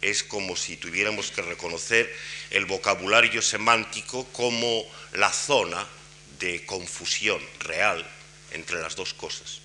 es 0.02 0.22
como 0.22 0.56
si 0.56 0.76
tuviéramos 0.76 1.30
que 1.30 1.42
reconocer 1.42 2.14
el 2.50 2.66
vocabulario 2.66 3.42
semántico 3.42 4.24
como 4.32 4.84
la 5.12 5.32
zona 5.32 5.86
de 6.38 6.64
confusión 6.64 7.40
real 7.60 8.06
entre 8.52 8.80
las 8.80 8.94
dos 8.94 9.14
cosas. 9.14 9.60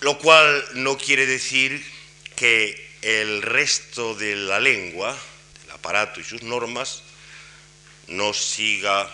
Lo 0.00 0.18
cual 0.18 0.64
no 0.74 0.98
quiere 0.98 1.26
decir 1.26 1.84
que 2.36 2.90
el 3.02 3.40
resto 3.40 4.14
de 4.14 4.36
la 4.36 4.58
lengua, 4.58 5.16
del 5.62 5.70
aparato 5.70 6.20
y 6.20 6.24
sus 6.24 6.42
normas, 6.42 7.02
no 8.08 8.32
siga 8.34 9.10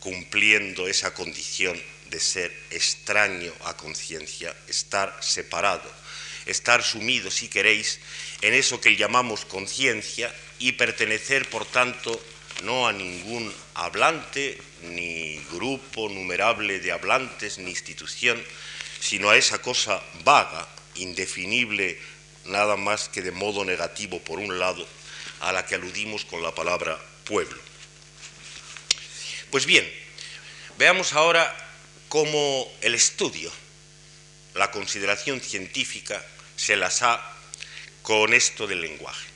cumpliendo 0.00 0.86
esa 0.86 1.14
condición 1.14 1.80
de 2.10 2.20
ser 2.20 2.52
extraño 2.70 3.52
a 3.64 3.76
conciencia, 3.76 4.54
estar 4.68 5.16
separado 5.20 6.04
estar 6.46 6.82
sumido, 6.82 7.30
si 7.30 7.48
queréis, 7.48 8.00
en 8.42 8.54
eso 8.54 8.80
que 8.80 8.96
llamamos 8.96 9.44
conciencia 9.44 10.34
y 10.58 10.72
pertenecer, 10.72 11.48
por 11.48 11.66
tanto, 11.66 12.20
no 12.62 12.86
a 12.86 12.92
ningún 12.92 13.52
hablante, 13.74 14.58
ni 14.82 15.38
grupo 15.52 16.08
numerable 16.08 16.80
de 16.80 16.92
hablantes, 16.92 17.58
ni 17.58 17.70
institución, 17.70 18.42
sino 19.00 19.30
a 19.30 19.36
esa 19.36 19.60
cosa 19.60 20.02
vaga, 20.24 20.68
indefinible, 20.96 21.98
nada 22.46 22.76
más 22.76 23.08
que 23.08 23.22
de 23.22 23.32
modo 23.32 23.64
negativo, 23.64 24.20
por 24.20 24.38
un 24.38 24.58
lado, 24.58 24.86
a 25.40 25.52
la 25.52 25.66
que 25.66 25.74
aludimos 25.74 26.24
con 26.24 26.42
la 26.42 26.54
palabra 26.54 27.00
pueblo. 27.24 27.73
Pues 29.54 29.66
bien, 29.66 29.88
veamos 30.78 31.12
ahora 31.12 31.56
cómo 32.08 32.68
el 32.80 32.92
estudio, 32.92 33.52
la 34.56 34.72
consideración 34.72 35.40
científica, 35.40 36.20
se 36.56 36.74
las 36.74 37.02
ha 37.02 37.22
con 38.02 38.34
esto 38.34 38.66
del 38.66 38.80
lenguaje. 38.80 39.28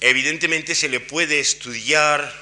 Evidentemente 0.00 0.74
se 0.74 0.88
le 0.88 1.00
puede 1.00 1.38
estudiar, 1.38 2.34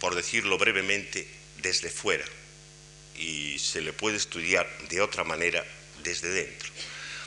por 0.00 0.16
decirlo 0.16 0.58
brevemente, 0.58 1.28
desde 1.58 1.88
fuera 1.88 2.24
y 3.16 3.60
se 3.60 3.82
le 3.82 3.92
puede 3.92 4.16
estudiar 4.16 4.68
de 4.88 5.00
otra 5.00 5.22
manera 5.22 5.64
desde 6.02 6.28
dentro. 6.28 6.68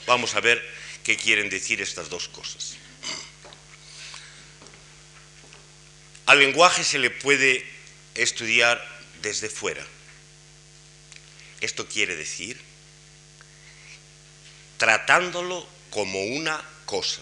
Vamos 0.08 0.36
a 0.36 0.41
ver 0.41 0.62
qué 1.06 1.15
quieren 1.15 1.49
decir 1.49 1.82
estas 1.82 2.10
dos 2.10 2.27
cosas. 2.27 2.80
Al 6.25 6.39
lenguaje 6.39 6.84
se 6.84 6.99
le 6.99 7.10
puede 7.10 7.65
estudiar 8.15 8.84
desde 9.21 9.49
fuera. 9.49 9.86
Esto 11.62 11.88
quiere 11.88 12.15
decir 12.15 12.71
tratándolo 14.81 15.67
como 15.91 16.23
una 16.23 16.60
cosa. 16.86 17.21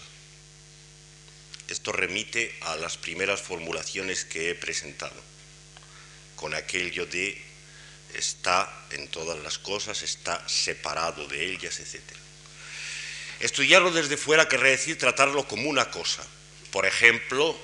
Esto 1.68 1.92
remite 1.92 2.56
a 2.62 2.76
las 2.76 2.96
primeras 2.96 3.42
formulaciones 3.42 4.24
que 4.24 4.48
he 4.48 4.54
presentado, 4.54 5.22
con 6.36 6.54
aquello 6.54 7.04
de 7.04 7.38
está 8.14 8.86
en 8.92 9.08
todas 9.08 9.38
las 9.40 9.58
cosas, 9.58 10.02
está 10.02 10.42
separado 10.48 11.28
de 11.28 11.52
ellas, 11.52 11.80
etc. 11.80 12.00
Estudiarlo 13.40 13.92
desde 13.92 14.16
fuera 14.16 14.48
querría 14.48 14.70
decir 14.70 14.96
tratarlo 14.96 15.46
como 15.46 15.68
una 15.68 15.90
cosa. 15.90 16.26
Por 16.72 16.86
ejemplo, 16.86 17.60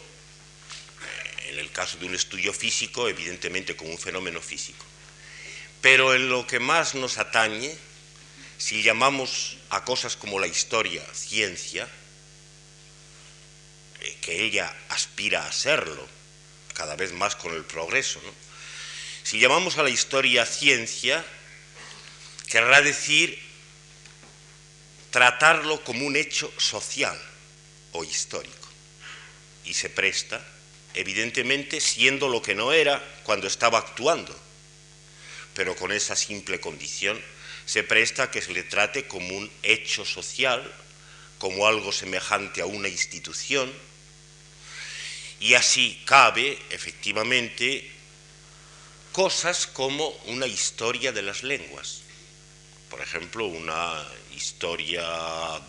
en 1.48 1.58
el 1.58 1.70
caso 1.70 1.98
de 1.98 2.06
un 2.06 2.14
estudio 2.14 2.52
físico, 2.52 3.08
evidentemente 3.08 3.76
como 3.76 3.90
un 3.90 3.98
fenómeno 3.98 4.40
físico. 4.40 4.84
Pero 5.80 6.14
en 6.14 6.28
lo 6.28 6.46
que 6.46 6.58
más 6.58 6.94
nos 6.94 7.18
atañe, 7.18 7.76
si 8.58 8.82
llamamos 8.82 9.58
a 9.70 9.84
cosas 9.84 10.16
como 10.16 10.40
la 10.40 10.46
historia 10.46 11.04
ciencia, 11.12 11.88
eh, 14.00 14.16
que 14.20 14.42
ella 14.44 14.74
aspira 14.88 15.46
a 15.46 15.52
serlo, 15.52 16.06
cada 16.74 16.96
vez 16.96 17.12
más 17.12 17.36
con 17.36 17.54
el 17.54 17.64
progreso, 17.64 18.20
si 19.22 19.40
llamamos 19.40 19.78
a 19.78 19.82
la 19.82 19.90
historia 19.90 20.46
ciencia, 20.46 21.24
querrá 22.48 22.80
decir 22.80 23.42
tratarlo 25.10 25.82
como 25.82 26.06
un 26.06 26.16
hecho 26.16 26.52
social 26.58 27.18
o 27.92 28.04
histórico. 28.04 28.68
Y 29.64 29.74
se 29.74 29.90
presta, 29.90 30.44
evidentemente, 30.96 31.80
siendo 31.80 32.28
lo 32.28 32.42
que 32.42 32.54
no 32.54 32.72
era 32.72 33.02
cuando 33.22 33.46
estaba 33.46 33.78
actuando, 33.78 34.34
pero 35.54 35.76
con 35.76 35.92
esa 35.92 36.16
simple 36.16 36.60
condición 36.60 37.20
se 37.66 37.82
presta 37.82 38.24
a 38.24 38.30
que 38.30 38.42
se 38.42 38.52
le 38.52 38.62
trate 38.62 39.06
como 39.06 39.36
un 39.36 39.50
hecho 39.62 40.04
social, 40.04 40.72
como 41.38 41.66
algo 41.66 41.92
semejante 41.92 42.60
a 42.60 42.66
una 42.66 42.88
institución, 42.88 43.72
Y 45.38 45.52
así 45.52 46.00
cabe, 46.06 46.58
efectivamente, 46.70 47.90
cosas 49.12 49.66
como 49.66 50.08
una 50.26 50.46
historia 50.46 51.12
de 51.12 51.20
las 51.20 51.42
lenguas. 51.42 52.00
Por 52.88 53.02
ejemplo, 53.02 53.44
una 53.46 54.02
historia 54.34 55.04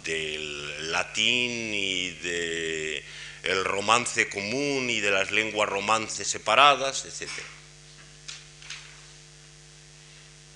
del 0.03 0.91
latín 0.91 1.73
y 1.73 2.09
del 2.11 3.03
el 3.47 3.63
romance 3.63 4.27
común 4.29 4.89
y 4.89 4.99
de 4.99 5.11
las 5.11 5.31
lenguas 5.31 5.69
romances 5.69 6.27
separadas, 6.27 7.05
etc. 7.05 7.31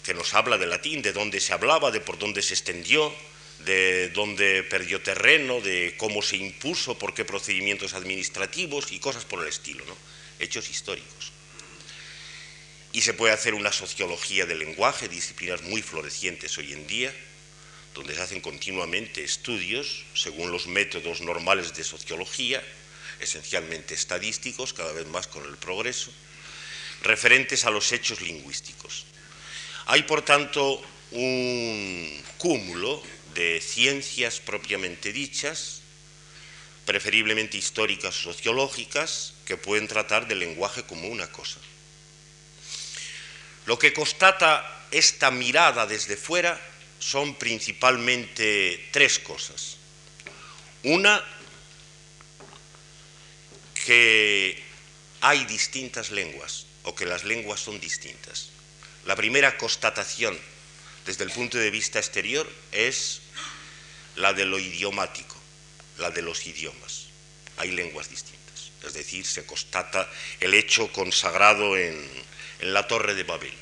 Que 0.03 0.13
nos 0.13 0.33
habla 0.33 0.57
del 0.57 0.69
latín, 0.69 1.01
de 1.01 1.13
dónde 1.13 1.39
se 1.39 1.53
hablaba, 1.53 1.89
de 1.89 2.01
por 2.01 2.19
dónde 2.19 2.41
se 2.41 2.53
extendió, 2.53 3.13
de 3.59 4.09
dónde 4.09 4.63
perdió 4.63 5.01
terreno, 5.01 5.61
de 5.61 5.95
cómo 5.97 6.21
se 6.21 6.35
impuso, 6.35 6.97
por 6.97 7.13
qué 7.13 7.23
procedimientos 7.23 7.93
administrativos 7.93 8.91
y 8.91 8.99
cosas 8.99 9.23
por 9.23 9.41
el 9.41 9.47
estilo, 9.47 9.85
¿no? 9.85 9.95
hechos 10.39 10.69
históricos. 10.69 11.31
Y 12.93 13.01
se 13.01 13.13
puede 13.13 13.33
hacer 13.33 13.53
una 13.53 13.71
sociología 13.71 14.45
del 14.45 14.59
lenguaje, 14.59 15.07
disciplinas 15.07 15.61
muy 15.61 15.81
florecientes 15.81 16.57
hoy 16.57 16.73
en 16.73 16.87
día, 16.87 17.15
donde 17.93 18.15
se 18.15 18.21
hacen 18.21 18.41
continuamente 18.41 19.23
estudios 19.23 20.03
según 20.13 20.51
los 20.51 20.67
métodos 20.67 21.21
normales 21.21 21.73
de 21.73 21.85
sociología, 21.85 22.61
esencialmente 23.21 23.93
estadísticos, 23.93 24.73
cada 24.73 24.91
vez 24.91 25.07
más 25.07 25.27
con 25.27 25.45
el 25.45 25.57
progreso, 25.57 26.11
referentes 27.03 27.65
a 27.65 27.71
los 27.71 27.91
hechos 27.91 28.21
lingüísticos. 28.21 29.05
Hay, 29.85 30.03
por 30.03 30.21
tanto, 30.23 30.81
un 31.11 32.23
cúmulo 32.37 33.01
de 33.33 33.61
ciencias 33.61 34.39
propiamente 34.39 35.11
dichas, 35.11 35.81
preferiblemente 36.85 37.57
históricas 37.57 38.15
o 38.25 38.33
sociológicas, 38.33 39.33
que 39.45 39.57
pueden 39.57 39.87
tratar 39.87 40.27
del 40.27 40.39
lenguaje 40.39 40.83
como 40.83 41.07
una 41.07 41.31
cosa. 41.31 41.59
Lo 43.65 43.77
que 43.77 43.93
constata 43.93 44.87
esta 44.91 45.31
mirada 45.31 45.85
desde 45.85 46.17
fuera 46.17 46.59
son 46.99 47.35
principalmente 47.35 48.89
tres 48.91 49.19
cosas. 49.19 49.77
Una, 50.83 51.23
que 53.85 54.61
hay 55.21 55.45
distintas 55.45 56.11
lenguas 56.11 56.65
o 56.83 56.95
que 56.95 57.05
las 57.05 57.23
lenguas 57.23 57.59
son 57.59 57.79
distintas. 57.79 58.49
La 59.05 59.15
primera 59.15 59.57
constatación 59.57 60.37
desde 61.05 61.23
el 61.23 61.31
punto 61.31 61.57
de 61.57 61.71
vista 61.71 61.99
exterior 61.99 62.49
es 62.71 63.21
la 64.15 64.33
de 64.33 64.45
lo 64.45 64.59
idiomático, 64.59 65.35
la 65.97 66.11
de 66.11 66.21
los 66.21 66.45
idiomas. 66.45 67.07
Hay 67.57 67.71
lenguas 67.71 68.09
distintas, 68.09 68.71
es 68.85 68.93
decir, 68.93 69.25
se 69.25 69.45
constata 69.45 70.09
el 70.39 70.53
hecho 70.53 70.91
consagrado 70.91 71.77
en, 71.77 72.07
en 72.59 72.73
la 72.73 72.87
Torre 72.87 73.15
de 73.15 73.23
Babel. 73.23 73.53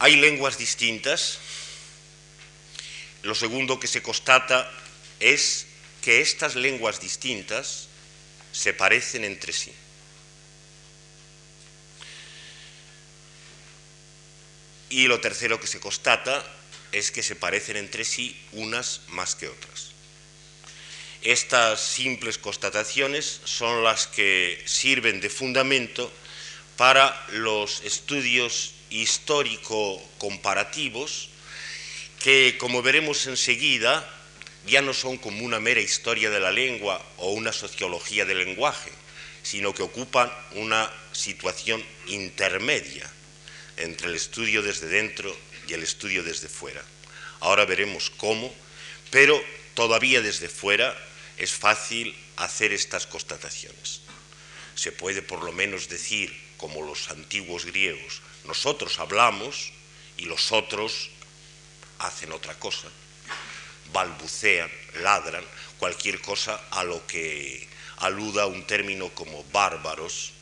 Hay 0.00 0.16
lenguas 0.16 0.58
distintas. 0.58 1.38
Lo 3.22 3.34
segundo 3.34 3.80
que 3.80 3.88
se 3.88 4.00
constata 4.00 4.70
es 5.18 5.67
que 6.08 6.22
estas 6.22 6.56
lenguas 6.56 7.00
distintas 7.00 7.88
se 8.50 8.72
parecen 8.72 9.24
entre 9.24 9.52
sí. 9.52 9.74
Y 14.88 15.06
lo 15.06 15.20
tercero 15.20 15.60
que 15.60 15.66
se 15.66 15.80
constata 15.80 16.42
es 16.92 17.10
que 17.10 17.22
se 17.22 17.36
parecen 17.36 17.76
entre 17.76 18.06
sí 18.06 18.34
unas 18.52 19.02
más 19.08 19.34
que 19.34 19.48
otras. 19.48 19.90
Estas 21.20 21.78
simples 21.78 22.38
constataciones 22.38 23.42
son 23.44 23.84
las 23.84 24.06
que 24.06 24.62
sirven 24.64 25.20
de 25.20 25.28
fundamento 25.28 26.10
para 26.78 27.22
los 27.32 27.82
estudios 27.84 28.72
histórico-comparativos 28.88 31.28
que, 32.18 32.56
como 32.56 32.80
veremos 32.80 33.26
enseguida, 33.26 34.14
ya 34.68 34.82
no 34.82 34.94
son 34.94 35.18
como 35.18 35.44
una 35.44 35.60
mera 35.60 35.80
historia 35.80 36.30
de 36.30 36.40
la 36.40 36.52
lengua 36.52 37.04
o 37.16 37.32
una 37.32 37.52
sociología 37.52 38.24
del 38.24 38.38
lenguaje, 38.38 38.90
sino 39.42 39.74
que 39.74 39.82
ocupan 39.82 40.30
una 40.52 40.92
situación 41.12 41.82
intermedia 42.06 43.10
entre 43.76 44.08
el 44.08 44.14
estudio 44.14 44.62
desde 44.62 44.88
dentro 44.88 45.34
y 45.66 45.72
el 45.72 45.82
estudio 45.82 46.22
desde 46.22 46.48
fuera. 46.48 46.82
Ahora 47.40 47.64
veremos 47.64 48.10
cómo, 48.10 48.52
pero 49.10 49.40
todavía 49.74 50.20
desde 50.20 50.48
fuera 50.48 50.96
es 51.36 51.52
fácil 51.52 52.14
hacer 52.36 52.72
estas 52.72 53.06
constataciones. 53.06 54.00
Se 54.74 54.92
puede 54.92 55.22
por 55.22 55.42
lo 55.42 55.52
menos 55.52 55.88
decir, 55.88 56.36
como 56.56 56.82
los 56.82 57.10
antiguos 57.10 57.64
griegos, 57.64 58.20
nosotros 58.44 58.98
hablamos 58.98 59.72
y 60.16 60.24
los 60.24 60.52
otros 60.52 61.10
hacen 61.98 62.32
otra 62.32 62.58
cosa, 62.58 62.88
balbucean, 63.92 64.70
ladran, 65.02 65.44
cualquier 65.78 66.20
cosa 66.20 66.60
a 66.70 66.84
lo 66.84 67.06
que 67.06 67.66
aluda 67.98 68.46
un 68.46 68.66
término 68.66 69.10
como 69.10 69.44
bárbaros 69.52 70.32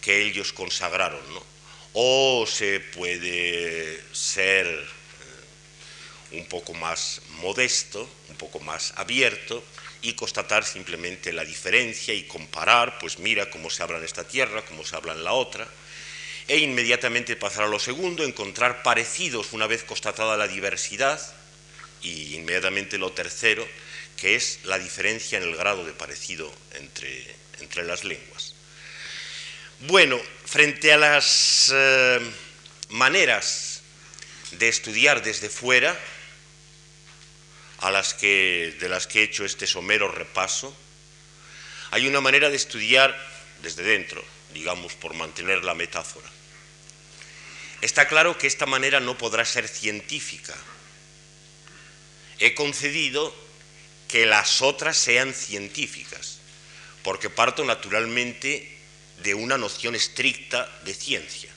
que 0.00 0.22
ellos 0.22 0.52
consagraron, 0.52 1.20
¿no? 1.34 1.44
O 1.92 2.46
se 2.46 2.80
puede 2.80 4.00
ser 4.12 4.66
eh, 4.66 6.36
un 6.38 6.46
poco 6.46 6.72
más 6.74 7.20
modesto, 7.40 8.08
un 8.28 8.36
poco 8.36 8.60
más 8.60 8.92
abierto 8.96 9.62
y 10.02 10.14
constatar 10.14 10.64
simplemente 10.64 11.32
la 11.32 11.44
diferencia 11.44 12.14
y 12.14 12.24
comparar, 12.24 12.98
pues 12.98 13.18
mira 13.18 13.50
cómo 13.50 13.68
se 13.70 13.82
habla 13.82 13.98
en 13.98 14.04
esta 14.04 14.26
tierra, 14.26 14.64
cómo 14.64 14.84
se 14.84 14.96
habla 14.96 15.12
en 15.12 15.24
la 15.24 15.32
otra, 15.32 15.68
e 16.48 16.58
inmediatamente 16.58 17.36
pasar 17.36 17.64
a 17.64 17.68
lo 17.68 17.78
segundo, 17.78 18.24
encontrar 18.24 18.82
parecidos 18.82 19.52
una 19.52 19.66
vez 19.66 19.84
constatada 19.84 20.36
la 20.36 20.48
diversidad, 20.48 21.20
y 22.02 22.34
inmediatamente 22.34 22.98
lo 22.98 23.12
tercero, 23.12 23.66
que 24.16 24.34
es 24.34 24.60
la 24.64 24.78
diferencia 24.78 25.38
en 25.38 25.44
el 25.44 25.56
grado 25.56 25.84
de 25.84 25.92
parecido 25.92 26.52
entre, 26.74 27.26
entre 27.60 27.84
las 27.84 28.04
lenguas. 28.04 28.54
Bueno, 29.80 30.20
frente 30.44 30.92
a 30.92 30.98
las 30.98 31.70
eh, 31.74 32.20
maneras 32.90 33.80
de 34.52 34.68
estudiar 34.68 35.22
desde 35.22 35.48
fuera, 35.48 35.98
a 37.78 37.90
las 37.90 38.12
que, 38.12 38.76
de 38.78 38.88
las 38.88 39.06
que 39.06 39.20
he 39.20 39.24
hecho 39.24 39.44
este 39.44 39.66
somero 39.66 40.08
repaso, 40.08 40.76
hay 41.92 42.06
una 42.06 42.20
manera 42.20 42.50
de 42.50 42.56
estudiar 42.56 43.16
desde 43.62 43.82
dentro, 43.82 44.22
digamos, 44.52 44.92
por 44.94 45.14
mantener 45.14 45.64
la 45.64 45.74
metáfora. 45.74 46.28
Está 47.80 48.06
claro 48.06 48.36
que 48.36 48.46
esta 48.46 48.66
manera 48.66 49.00
no 49.00 49.16
podrá 49.16 49.44
ser 49.44 49.66
científica. 49.66 50.54
He 52.40 52.54
concedido 52.54 53.34
que 54.08 54.26
las 54.26 54.62
otras 54.62 54.96
sean 54.96 55.34
científicas, 55.34 56.38
porque 57.02 57.30
parto 57.30 57.64
naturalmente 57.64 58.76
de 59.22 59.34
una 59.34 59.58
noción 59.58 59.94
estricta 59.94 60.68
de 60.84 60.94
ciencia, 60.94 61.50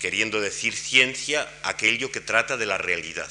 queriendo 0.00 0.40
decir 0.40 0.74
ciencia 0.74 1.48
aquello 1.62 2.10
que 2.10 2.20
trata 2.20 2.56
de 2.56 2.66
la 2.66 2.78
realidad. 2.78 3.30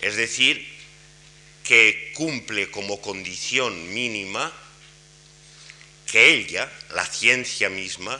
Es 0.00 0.16
decir, 0.16 0.66
que 1.62 2.12
cumple 2.14 2.70
como 2.70 3.00
condición 3.00 3.92
mínima 3.92 4.52
que 6.10 6.32
ella, 6.32 6.72
la 6.94 7.04
ciencia 7.04 7.68
misma, 7.68 8.18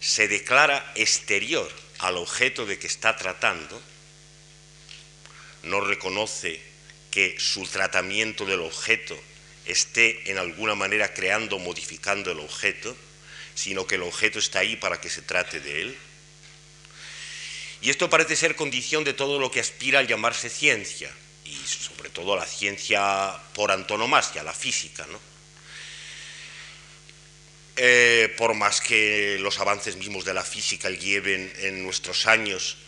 se 0.00 0.28
declara 0.28 0.92
exterior 0.94 1.68
al 1.98 2.16
objeto 2.16 2.64
de 2.66 2.78
que 2.78 2.86
está 2.86 3.16
tratando, 3.16 3.82
no 5.66 5.80
reconoce 5.80 6.60
que 7.10 7.36
su 7.38 7.66
tratamiento 7.66 8.44
del 8.44 8.60
objeto 8.60 9.18
esté 9.66 10.30
en 10.30 10.38
alguna 10.38 10.74
manera 10.74 11.12
creando 11.12 11.56
o 11.56 11.58
modificando 11.58 12.30
el 12.30 12.40
objeto, 12.40 12.96
sino 13.54 13.86
que 13.86 13.96
el 13.96 14.02
objeto 14.02 14.38
está 14.38 14.60
ahí 14.60 14.76
para 14.76 15.00
que 15.00 15.10
se 15.10 15.22
trate 15.22 15.60
de 15.60 15.82
él. 15.82 15.98
Y 17.80 17.90
esto 17.90 18.08
parece 18.08 18.36
ser 18.36 18.56
condición 18.56 19.04
de 19.04 19.12
todo 19.12 19.38
lo 19.38 19.50
que 19.50 19.60
aspira 19.60 20.00
a 20.00 20.02
llamarse 20.02 20.48
ciencia, 20.48 21.10
y 21.44 21.54
sobre 21.66 22.10
todo 22.10 22.36
la 22.36 22.46
ciencia 22.46 23.36
por 23.54 23.70
antonomasia, 23.70 24.42
la 24.42 24.54
física, 24.54 25.06
¿no? 25.10 25.20
Eh, 27.78 28.34
por 28.38 28.54
más 28.54 28.80
que 28.80 29.36
los 29.38 29.60
avances 29.60 29.96
mismos 29.96 30.24
de 30.24 30.32
la 30.32 30.42
física 30.42 30.88
lleven 30.88 31.52
en 31.58 31.82
nuestros 31.82 32.26
años 32.26 32.78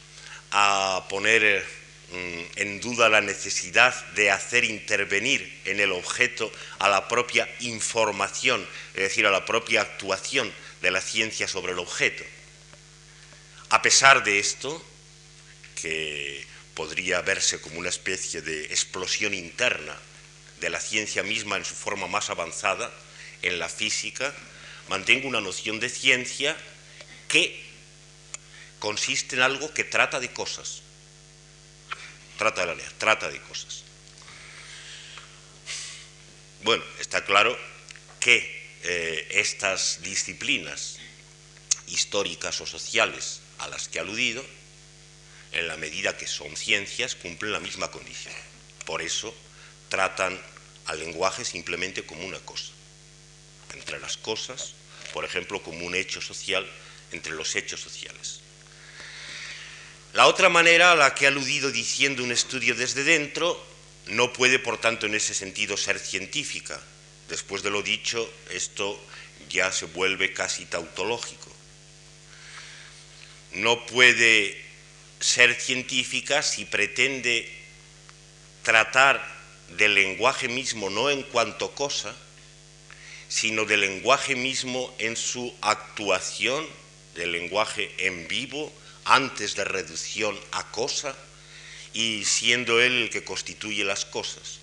a 0.51 1.07
poner 1.11 1.63
en 2.11 2.81
duda 2.81 3.09
la 3.09 3.21
necesidad 3.21 3.95
de 4.13 4.31
hacer 4.31 4.65
intervenir 4.65 5.61
en 5.65 5.81
el 5.81 5.93
objeto 5.93 6.51
a 6.79 6.89
la 6.89 7.07
propia 7.07 7.49
información, 7.61 8.67
es 8.95 9.03
decir, 9.03 9.27
a 9.27 9.31
la 9.31 9.45
propia 9.45 9.83
actuación 9.83 10.53
de 10.81 10.91
la 10.91 11.01
ciencia 11.01 11.47
sobre 11.47 11.73
el 11.73 11.79
objeto. 11.79 12.25
A 13.71 13.83
pesar 13.83 14.25
de 14.25 14.39
esto, 14.39 14.83
que 15.81 16.47
podría 16.75 17.21
verse 17.21 17.61
como 17.61 17.79
una 17.79 17.91
especie 17.91 18.41
de 18.41 18.67
explosión 18.67 19.35
interna 19.35 19.95
de 20.61 20.71
la 20.71 20.81
ciencia 20.81 21.23
misma 21.23 21.57
en 21.57 21.65
su 21.65 21.75
forma 21.75 22.07
más 22.07 22.31
avanzada, 22.31 22.91
en 23.43 23.59
la 23.59 23.69
física, 23.69 24.35
mantengo 24.89 25.29
una 25.29 25.41
noción 25.41 25.79
de 25.79 25.89
ciencia 25.89 26.57
que 27.29 27.63
consiste 28.79 29.37
en 29.37 29.43
algo 29.43 29.73
que 29.75 29.85
trata 29.85 30.19
de 30.19 30.33
cosas. 30.33 30.83
Trata 32.39 32.61
de 32.61 32.67
la 32.69 32.75
ley, 32.77 32.87
trata 32.99 33.29
de 33.29 33.41
cosas. 33.43 33.83
Bueno, 36.63 36.85
está 37.01 37.25
claro 37.25 37.59
que 38.21 38.37
eh, 38.85 39.27
estas 39.33 40.01
disciplinas 40.03 40.99
históricas 41.89 42.61
o 42.61 42.67
sociales 42.67 43.41
a 43.59 43.67
las 43.67 43.89
que 43.89 43.99
he 43.99 44.01
aludido, 44.01 44.45
en 45.51 45.67
la 45.67 45.77
medida 45.77 46.17
que 46.17 46.29
son 46.29 46.57
ciencias, 46.57 47.17
cumplen 47.17 47.53
la 47.53 47.61
misma 47.61 47.91
condición. 47.91 48.35
Por 48.85 49.03
eso 49.03 49.35
tratan 49.89 50.41
al 50.87 51.01
lenguaje 51.01 51.45
simplemente 51.45 52.07
como 52.07 52.25
una 52.25 52.39
cosa. 52.41 52.71
Entre 53.75 53.99
las 53.99 54.17
cosas, 54.17 54.75
por 55.13 55.25
ejemplo, 55.25 55.61
como 55.63 55.85
un 55.85 55.97
hecho 55.97 56.21
social 56.21 56.71
entre 57.11 57.33
los 57.33 57.57
hechos 57.57 57.81
sociales. 57.81 58.38
La 60.15 60.27
otra 60.27 60.49
manera 60.49 60.93
a 60.93 60.97
la 60.97 61.15
que 61.15 61.25
he 61.25 61.29
aludido 61.29 61.71
diciendo 61.71 62.25
un 62.25 62.33
estudio 62.33 62.75
desde 62.75 63.05
dentro 63.05 63.63
no 64.07 64.33
puede, 64.33 64.59
por 64.59 64.79
tanto, 64.79 65.07
en 65.07 65.15
ese 65.15 65.35
sentido 65.35 65.77
ser 65.77 65.99
científica. 65.99 66.81
Después 67.29 67.63
de 67.63 67.71
lo 67.71 67.83
dicho, 67.83 68.31
esto 68.51 68.99
ya 69.51 69.71
se 69.71 69.85
vuelve 69.87 70.33
casi 70.33 70.65
tautológico. 70.65 71.51
No 73.53 73.85
puede 73.87 74.57
ser 75.21 75.55
científica 75.61 76.43
si 76.43 76.65
pretende 76.65 77.51
tratar 78.63 79.23
del 79.77 79.95
lenguaje 79.95 80.49
mismo 80.49 80.89
no 80.89 81.11
en 81.11 81.23
cuanto 81.23 81.75
cosa, 81.75 82.15
sino 83.29 83.67
del 83.67 83.81
lenguaje 83.81 84.37
mismo 84.37 84.95
en 84.99 85.17
su 85.17 85.55
actuación, 85.61 86.67
del 87.15 87.33
lenguaje 87.33 87.93
en 87.99 88.27
vivo, 88.27 88.73
antes 89.09 89.55
de 89.55 89.65
reducción 89.65 90.39
a 90.53 90.71
cosa, 90.71 91.17
y 91.93 92.25
siendo 92.25 92.81
él 92.81 93.03
el 93.03 93.11
que 93.11 93.25
constituye 93.25 93.85
las 93.85 94.05
cosas. 94.05 94.61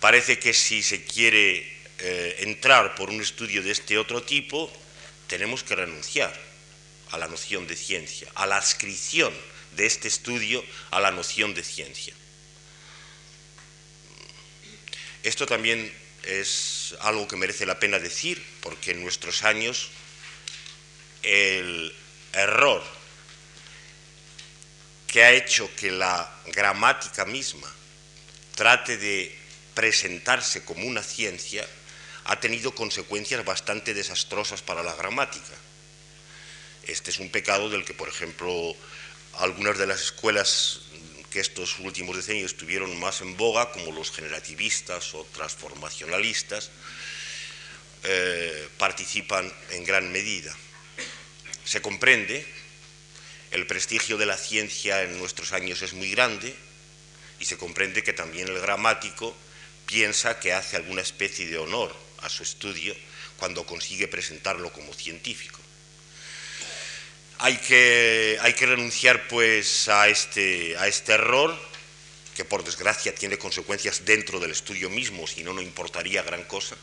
Parece 0.00 0.38
que 0.38 0.52
si 0.52 0.82
se 0.82 1.04
quiere 1.04 1.58
eh, 1.98 2.36
entrar 2.40 2.94
por 2.94 3.10
un 3.10 3.20
estudio 3.20 3.62
de 3.62 3.70
este 3.70 3.98
otro 3.98 4.22
tipo, 4.22 4.72
tenemos 5.28 5.62
que 5.62 5.76
renunciar 5.76 6.34
a 7.10 7.18
la 7.18 7.28
noción 7.28 7.66
de 7.66 7.76
ciencia, 7.76 8.28
a 8.34 8.46
la 8.46 8.56
adscripción 8.56 9.32
de 9.76 9.86
este 9.86 10.08
estudio 10.08 10.64
a 10.90 11.00
la 11.00 11.10
noción 11.10 11.54
de 11.54 11.62
ciencia. 11.62 12.14
Esto 15.22 15.46
también 15.46 15.92
es 16.22 16.94
algo 17.00 17.26
que 17.28 17.36
merece 17.36 17.66
la 17.66 17.80
pena 17.80 17.98
decir, 17.98 18.42
porque 18.60 18.92
en 18.92 19.02
nuestros 19.02 19.42
años 19.42 19.90
el 21.22 21.94
error 22.32 22.82
que 25.14 25.22
ha 25.22 25.30
hecho 25.30 25.70
que 25.76 25.92
la 25.92 26.28
gramática 26.46 27.24
misma 27.24 27.72
trate 28.56 28.98
de 28.98 29.32
presentarse 29.72 30.64
como 30.64 30.88
una 30.88 31.04
ciencia 31.04 31.64
ha 32.24 32.40
tenido 32.40 32.74
consecuencias 32.74 33.44
bastante 33.44 33.94
desastrosas 33.94 34.60
para 34.60 34.82
la 34.82 34.92
gramática. 34.96 35.54
Este 36.82 37.12
es 37.12 37.20
un 37.20 37.30
pecado 37.30 37.70
del 37.70 37.84
que, 37.84 37.94
por 37.94 38.08
ejemplo, 38.08 38.74
algunas 39.34 39.78
de 39.78 39.86
las 39.86 40.00
escuelas 40.00 40.80
que 41.30 41.38
estos 41.38 41.78
últimos 41.78 42.16
decenios 42.16 42.50
estuvieron 42.50 42.98
más 42.98 43.20
en 43.20 43.36
boga, 43.36 43.70
como 43.70 43.92
los 43.92 44.10
generativistas 44.10 45.14
o 45.14 45.24
transformacionalistas, 45.32 46.72
eh, 48.02 48.68
participan 48.78 49.52
en 49.70 49.84
gran 49.84 50.10
medida. 50.10 50.52
Se 51.64 51.80
comprende 51.80 52.63
el 53.54 53.68
prestigio 53.68 54.18
de 54.18 54.26
la 54.26 54.36
ciencia 54.36 55.02
en 55.02 55.16
nuestros 55.16 55.52
años 55.52 55.80
es 55.82 55.92
muy 55.92 56.10
grande 56.10 56.52
y 57.38 57.44
se 57.44 57.56
comprende 57.56 58.02
que 58.02 58.12
también 58.12 58.48
el 58.48 58.58
gramático 58.60 59.34
piensa 59.86 60.40
que 60.40 60.52
hace 60.52 60.76
alguna 60.76 61.02
especie 61.02 61.46
de 61.46 61.58
honor 61.58 61.94
a 62.22 62.28
su 62.28 62.42
estudio 62.42 62.96
cuando 63.38 63.64
consigue 63.64 64.08
presentarlo 64.08 64.72
como 64.72 64.92
científico. 64.92 65.60
Hay 67.38 67.56
que, 67.58 68.38
renunciar 68.60 69.28
pues 69.28 69.88
a 69.88 70.08
este, 70.08 70.76
a 70.76 70.88
este 70.88 71.12
error, 71.12 71.56
que 72.34 72.44
por 72.44 72.64
desgracia 72.64 73.14
tiene 73.14 73.38
consecuencias 73.38 74.04
dentro 74.04 74.40
del 74.40 74.50
estudio 74.50 74.90
mismo, 74.90 75.28
si 75.28 75.44
no, 75.44 75.52
no 75.52 75.62
importaría 75.62 76.22
gran 76.22 76.42
cosa 76.44 76.76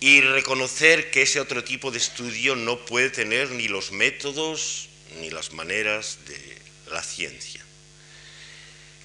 y 0.00 0.20
reconocer 0.20 1.10
que 1.10 1.22
ese 1.22 1.40
otro 1.40 1.64
tipo 1.64 1.90
de 1.90 1.98
estudio 1.98 2.54
no 2.54 2.84
puede 2.84 3.10
tener 3.10 3.50
ni 3.50 3.68
los 3.68 3.90
métodos 3.90 4.88
ni 5.20 5.30
las 5.30 5.52
maneras 5.52 6.18
de 6.26 6.58
la 6.90 7.02
ciencia. 7.02 7.64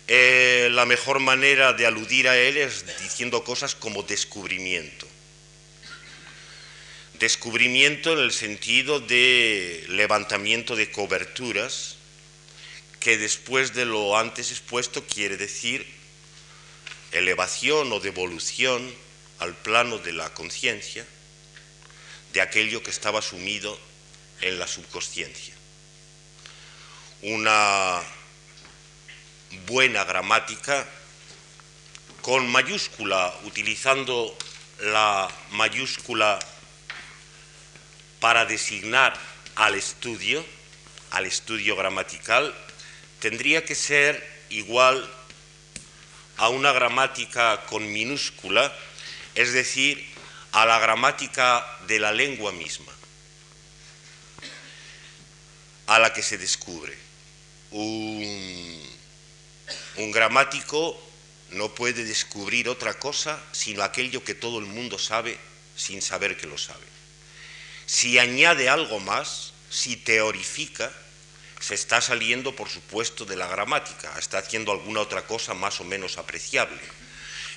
Eh, 0.08 0.70
la 0.72 0.86
mejor 0.86 1.20
manera 1.20 1.74
de 1.74 1.86
aludir 1.86 2.28
a 2.28 2.38
él 2.38 2.58
es 2.58 2.86
diciendo 3.02 3.44
cosas 3.44 3.74
como 3.74 4.04
descubrimiento. 4.04 5.08
Descubrimiento 7.20 8.14
en 8.14 8.20
el 8.20 8.32
sentido 8.32 9.00
de 9.00 9.86
levantamiento 9.88 10.76
de 10.76 10.92
coberturas, 10.92 11.96
que 13.00 13.18
después 13.18 13.74
de 13.74 13.86
lo 13.86 14.18
antes 14.18 14.52
expuesto 14.52 15.06
quiere 15.06 15.38
decir 15.38 15.86
elevación 17.12 17.92
o 17.92 18.00
devolución 18.00 18.94
al 19.44 19.56
plano 19.56 19.98
de 19.98 20.14
la 20.14 20.34
conciencia 20.34 21.06
de 22.32 22.40
aquello 22.40 22.82
que 22.82 22.92
estaba 22.92 23.22
sumido 23.22 23.78
en 24.40 24.58
la 24.58 24.68
subconsciencia. 24.68 25.54
Una 27.24 28.02
buena 29.68 30.06
gramática 30.06 30.88
con 32.22 32.50
mayúscula, 32.50 33.34
utilizando 33.44 34.36
la 34.80 35.30
mayúscula 35.52 36.40
para 38.22 38.46
designar 38.46 39.14
al 39.56 39.76
estudio, 39.76 40.46
al 41.12 41.26
estudio 41.26 41.76
gramatical, 41.76 42.56
tendría 43.20 43.66
que 43.66 43.76
ser 43.76 44.26
igual 44.50 45.10
a 46.38 46.48
una 46.48 46.72
gramática 46.72 47.66
con 47.66 47.92
minúscula 47.92 48.74
es 49.36 49.54
decir, 49.54 50.14
a 50.52 50.66
la 50.66 50.80
gramática 50.80 51.66
de 51.88 52.00
la 52.00 52.12
lengua 52.12 52.52
misma, 52.52 52.94
a 55.88 56.00
la 56.00 56.14
que 56.14 56.22
se 56.22 56.38
descubre. 56.38 56.96
Un, 57.72 58.82
gramático 60.12 61.00
no 61.52 61.74
puede 61.74 62.04
descubrir 62.04 62.70
otra 62.70 62.94
cosa 63.00 63.42
sino 63.52 63.84
aquello 63.84 64.24
que 64.24 64.36
todo 64.36 64.60
el 64.60 64.66
mundo 64.66 65.00
sabe 65.00 65.38
sin 65.76 66.02
saber 66.02 66.38
que 66.38 66.46
lo 66.46 66.58
sabe. 66.58 66.86
Si 67.88 68.20
añade 68.20 68.70
algo 68.70 69.00
más, 69.00 69.54
si 69.70 69.98
teorifica, 69.98 70.92
se 71.60 71.74
está 71.74 72.00
saliendo, 72.00 72.56
por 72.56 72.70
supuesto, 72.70 73.26
de 73.26 73.36
la 73.36 73.48
gramática, 73.48 74.14
está 74.20 74.38
haciendo 74.38 74.72
alguna 74.72 75.00
otra 75.02 75.26
cosa 75.26 75.54
más 75.54 75.80
o 75.80 75.84
menos 75.84 76.18
apreciable. 76.18 76.80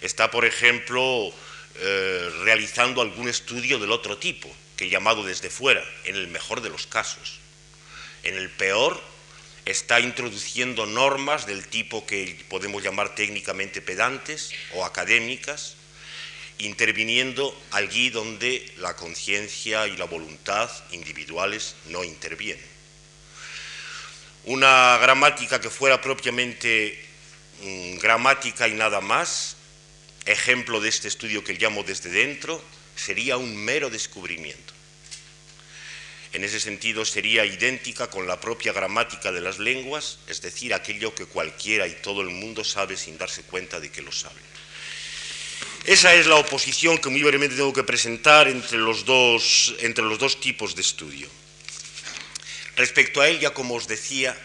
Está, 0.01 0.31
por 0.31 0.45
ejemplo, 0.45 1.33
eh, 1.79 2.31
realizando 2.45 3.03
algún 3.03 3.29
estudio 3.29 3.79
del 3.79 3.93
otro 3.93 4.19
tipo, 4.19 4.55
que 4.77 4.89
llamado 4.89 5.25
desde 5.25 5.51
fuera, 5.51 5.85
en 6.05 6.17
el 6.17 6.29
mejor 6.29 6.61
de 6.61 6.71
los 6.71 6.87
casos. 6.87 7.39
En 8.23 8.35
el 8.35 8.51
peor, 8.51 9.01
está 9.67 9.99
introduciendo 9.99 10.87
normas 10.87 11.45
del 11.47 11.67
tipo 11.67 12.07
que 12.07 12.39
podemos 12.49 12.83
llamar 12.83 13.15
técnicamente 13.15 13.83
pedantes 13.83 14.53
o 14.75 14.85
académicas, 14.85 15.75
interviniendo 16.59 17.55
allí 17.73 18.09
donde 18.09 18.73
la 18.79 18.97
conciencia 18.97 19.87
y 19.89 19.97
la 19.97 20.07
voluntad 20.07 20.71
individuales 20.93 21.75
no 21.87 22.05
intervienen. 22.05 22.65
Una 24.45 24.97
gramática 24.99 25.61
que 25.61 25.69
fuera 25.69 26.01
propiamente 26.01 27.05
mm, 27.61 27.99
gramática 27.99 28.69
y 28.69 28.75
nada 28.75 29.01
más 29.01 29.57
ejemplo 30.27 30.81
de 30.81 30.89
este 30.89 31.09
estudio 31.09 31.43
que 31.43 31.55
llamo 31.55 31.83
desde 31.83 32.11
dentro, 32.11 32.63
sería 32.97 33.37
un 33.37 33.57
mero 33.57 33.91
descubrimiento. 33.91 34.75
En 36.33 36.45
ese 36.45 36.61
sentido 36.61 37.05
sería 37.05 37.47
idéntica 37.47 38.11
con 38.11 38.27
la 38.27 38.41
propia 38.41 38.73
gramática 38.73 39.33
de 39.33 39.41
las 39.41 39.59
lenguas, 39.59 40.19
es 40.27 40.43
decir, 40.43 40.75
aquello 40.75 41.15
que 41.15 41.25
cualquiera 41.25 41.87
y 41.87 41.95
todo 42.03 42.21
el 42.21 42.29
mundo 42.29 42.63
sabe 42.63 42.97
sin 42.97 43.17
darse 43.17 43.43
cuenta 43.43 43.81
de 43.81 43.91
que 43.91 44.03
lo 44.03 44.13
sabe. 44.13 44.41
Esa 45.87 46.15
es 46.15 46.27
la 46.27 46.35
oposición 46.35 46.99
que 46.99 47.09
muy 47.09 47.23
brevemente 47.23 47.57
tengo 47.57 47.73
que 47.73 47.85
presentar 47.85 48.49
entre 48.49 48.77
los 48.77 49.05
dos, 49.05 49.75
entre 49.79 50.05
los 50.05 50.19
dos 50.19 50.41
tipos 50.41 50.75
de 50.75 50.83
estudio. 50.83 51.29
Respecto 52.77 53.21
a 53.21 53.29
ella, 53.29 53.55
como 53.55 53.77
os 53.77 53.87
decía, 53.87 54.37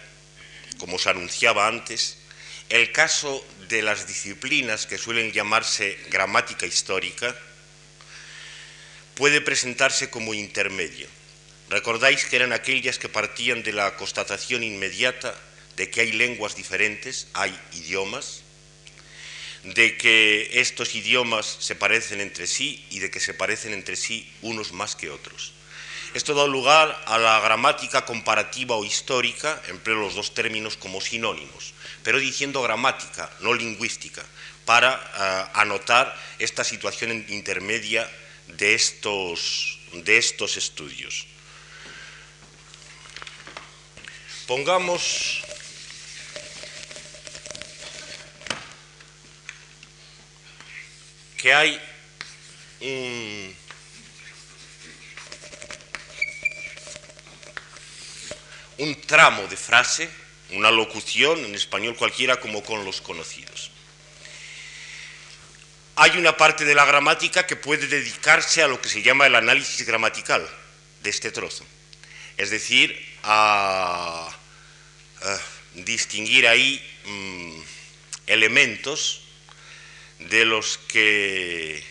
como 0.77 0.95
os 0.95 1.07
anunciaba 1.07 1.67
antes, 1.67 2.19
el 2.69 2.93
caso 2.93 3.43
de 3.71 3.81
las 3.81 4.07
disciplinas 4.07 4.85
que 4.85 4.97
suelen 4.97 5.31
llamarse 5.31 5.97
gramática 6.09 6.65
histórica 6.65 7.35
puede 9.15 9.41
presentarse 9.41 10.09
como 10.09 10.33
intermedio. 10.33 11.07
Recordáis 11.69 12.25
que 12.25 12.35
eran 12.35 12.53
aquellas 12.53 12.99
que 12.99 13.09
partían 13.09 13.63
de 13.63 13.71
la 13.71 13.95
constatación 13.95 14.61
inmediata 14.61 15.33
de 15.77 15.89
que 15.89 16.01
hay 16.01 16.11
lenguas 16.11 16.55
diferentes, 16.55 17.27
hay 17.33 17.57
idiomas, 17.73 18.43
de 19.63 19.95
que 19.95 20.59
estos 20.59 20.95
idiomas 20.95 21.45
se 21.59 21.75
parecen 21.75 22.19
entre 22.19 22.47
sí 22.47 22.85
y 22.89 22.99
de 22.99 23.09
que 23.09 23.19
se 23.19 23.33
parecen 23.33 23.73
entre 23.73 23.95
sí 23.95 24.29
unos 24.41 24.73
más 24.73 24.95
que 24.95 25.09
otros. 25.09 25.53
Esto 26.13 26.33
da 26.33 26.45
lugar 26.45 26.91
a 27.07 27.17
la 27.17 27.39
gramática 27.39 28.03
comparativa 28.03 28.75
o 28.75 28.83
histórica, 28.83 29.61
empleo 29.69 29.95
los 29.95 30.15
dos 30.15 30.33
términos 30.33 30.75
como 30.75 30.99
sinónimos, 30.99 31.73
pero 32.03 32.19
diciendo 32.19 32.61
gramática, 32.61 33.29
no 33.41 33.53
lingüística, 33.53 34.23
para 34.65 34.93
eh, 34.93 35.59
anotar 35.59 36.15
esta 36.39 36.63
situación 36.63 37.25
intermedia 37.29 38.09
de 38.47 38.73
estos, 38.73 39.79
de 39.93 40.17
estos 40.17 40.57
estudios. 40.57 41.27
Pongamos 44.47 45.41
que 51.37 51.53
hay 51.53 51.81
un, 52.81 53.55
un 58.77 59.01
tramo 59.01 59.47
de 59.47 59.57
frase, 59.57 60.09
una 60.51 60.71
locución 60.71 61.43
en 61.45 61.55
español 61.55 61.95
cualquiera 61.95 62.39
como 62.39 62.63
con 62.63 62.83
los 62.85 63.01
conocidos. 63.01 63.71
Hay 65.95 66.17
una 66.17 66.35
parte 66.37 66.65
de 66.65 66.75
la 66.75 66.85
gramática 66.85 67.45
que 67.45 67.55
puede 67.55 67.87
dedicarse 67.87 68.63
a 68.63 68.67
lo 68.67 68.81
que 68.81 68.89
se 68.89 69.01
llama 69.01 69.27
el 69.27 69.35
análisis 69.35 69.85
gramatical 69.85 70.47
de 71.03 71.09
este 71.09 71.31
trozo, 71.31 71.65
es 72.37 72.49
decir, 72.49 72.97
a, 73.23 74.29
distinguir 75.75 76.47
ahí 76.47 76.81
mm, 77.05 77.61
elementos 78.27 79.21
de 80.19 80.45
los 80.45 80.77
que 80.77 81.83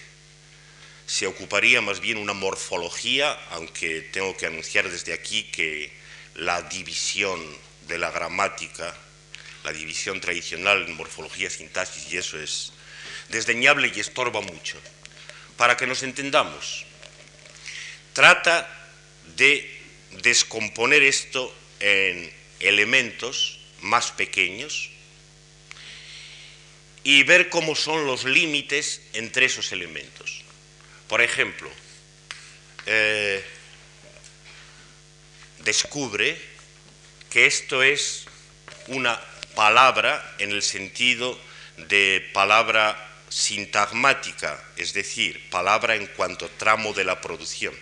se 1.06 1.26
ocuparía 1.26 1.80
más 1.80 2.00
bien 2.00 2.18
una 2.18 2.32
morfología, 2.32 3.32
aunque 3.50 4.00
tengo 4.00 4.36
que 4.36 4.46
anunciar 4.46 4.90
desde 4.90 5.12
aquí 5.12 5.44
que 5.44 5.92
la 6.34 6.62
división 6.62 7.40
de 7.90 7.98
la 7.98 8.10
gramática, 8.10 8.94
la 9.64 9.72
división 9.72 10.20
tradicional 10.20 10.86
en 10.86 10.96
morfología, 10.96 11.50
sintaxis 11.50 12.10
y 12.10 12.16
eso 12.16 12.40
es 12.40 12.72
desdeñable 13.28 13.92
y 13.94 14.00
estorba 14.00 14.40
mucho. 14.40 14.78
Para 15.58 15.76
que 15.76 15.86
nos 15.86 16.02
entendamos, 16.02 16.86
trata 18.14 18.66
de 19.36 19.78
descomponer 20.22 21.02
esto 21.02 21.54
en 21.80 22.32
elementos 22.60 23.60
más 23.82 24.12
pequeños, 24.12 24.90
y 27.02 27.22
ver 27.22 27.48
cómo 27.48 27.74
son 27.74 28.06
los 28.06 28.24
límites 28.24 29.00
entre 29.14 29.46
esos 29.46 29.72
elementos. 29.72 30.42
Por 31.08 31.22
ejemplo, 31.22 31.70
eh, 32.86 33.42
descubre 35.60 36.49
que 37.30 37.46
esto 37.46 37.82
es 37.82 38.26
una 38.88 39.20
palabra 39.54 40.34
en 40.38 40.50
el 40.50 40.62
sentido 40.62 41.38
de 41.76 42.28
palabra 42.34 43.08
sintagmática, 43.28 44.62
es 44.76 44.92
decir, 44.92 45.48
palabra 45.50 45.94
en 45.94 46.06
cuanto 46.08 46.48
tramo 46.50 46.92
de 46.92 47.04
la 47.04 47.20
producción. 47.20 47.74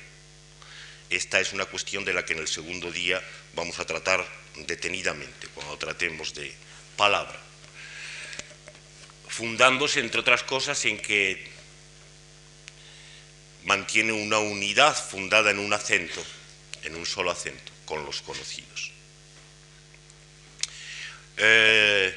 Esta 1.10 1.40
es 1.40 1.52
una 1.52 1.64
cuestión 1.64 2.04
de 2.04 2.12
la 2.12 2.24
que 2.24 2.34
en 2.34 2.40
el 2.40 2.48
segundo 2.48 2.92
día 2.92 3.22
vamos 3.54 3.78
a 3.78 3.86
tratar 3.86 4.24
detenidamente, 4.66 5.48
cuando 5.54 5.78
tratemos 5.78 6.34
de 6.34 6.54
palabra 6.96 7.48
fundándose, 9.38 10.00
entre 10.00 10.20
otras 10.20 10.42
cosas, 10.42 10.84
en 10.84 10.98
que 10.98 11.46
mantiene 13.62 14.12
una 14.12 14.38
unidad 14.38 14.96
fundada 14.96 15.52
en 15.52 15.60
un 15.60 15.72
acento, 15.72 16.20
en 16.82 16.96
un 16.96 17.06
solo 17.06 17.30
acento, 17.30 17.70
con 17.84 18.04
los 18.04 18.20
conocidos. 18.20 18.97
Eh, 21.38 22.14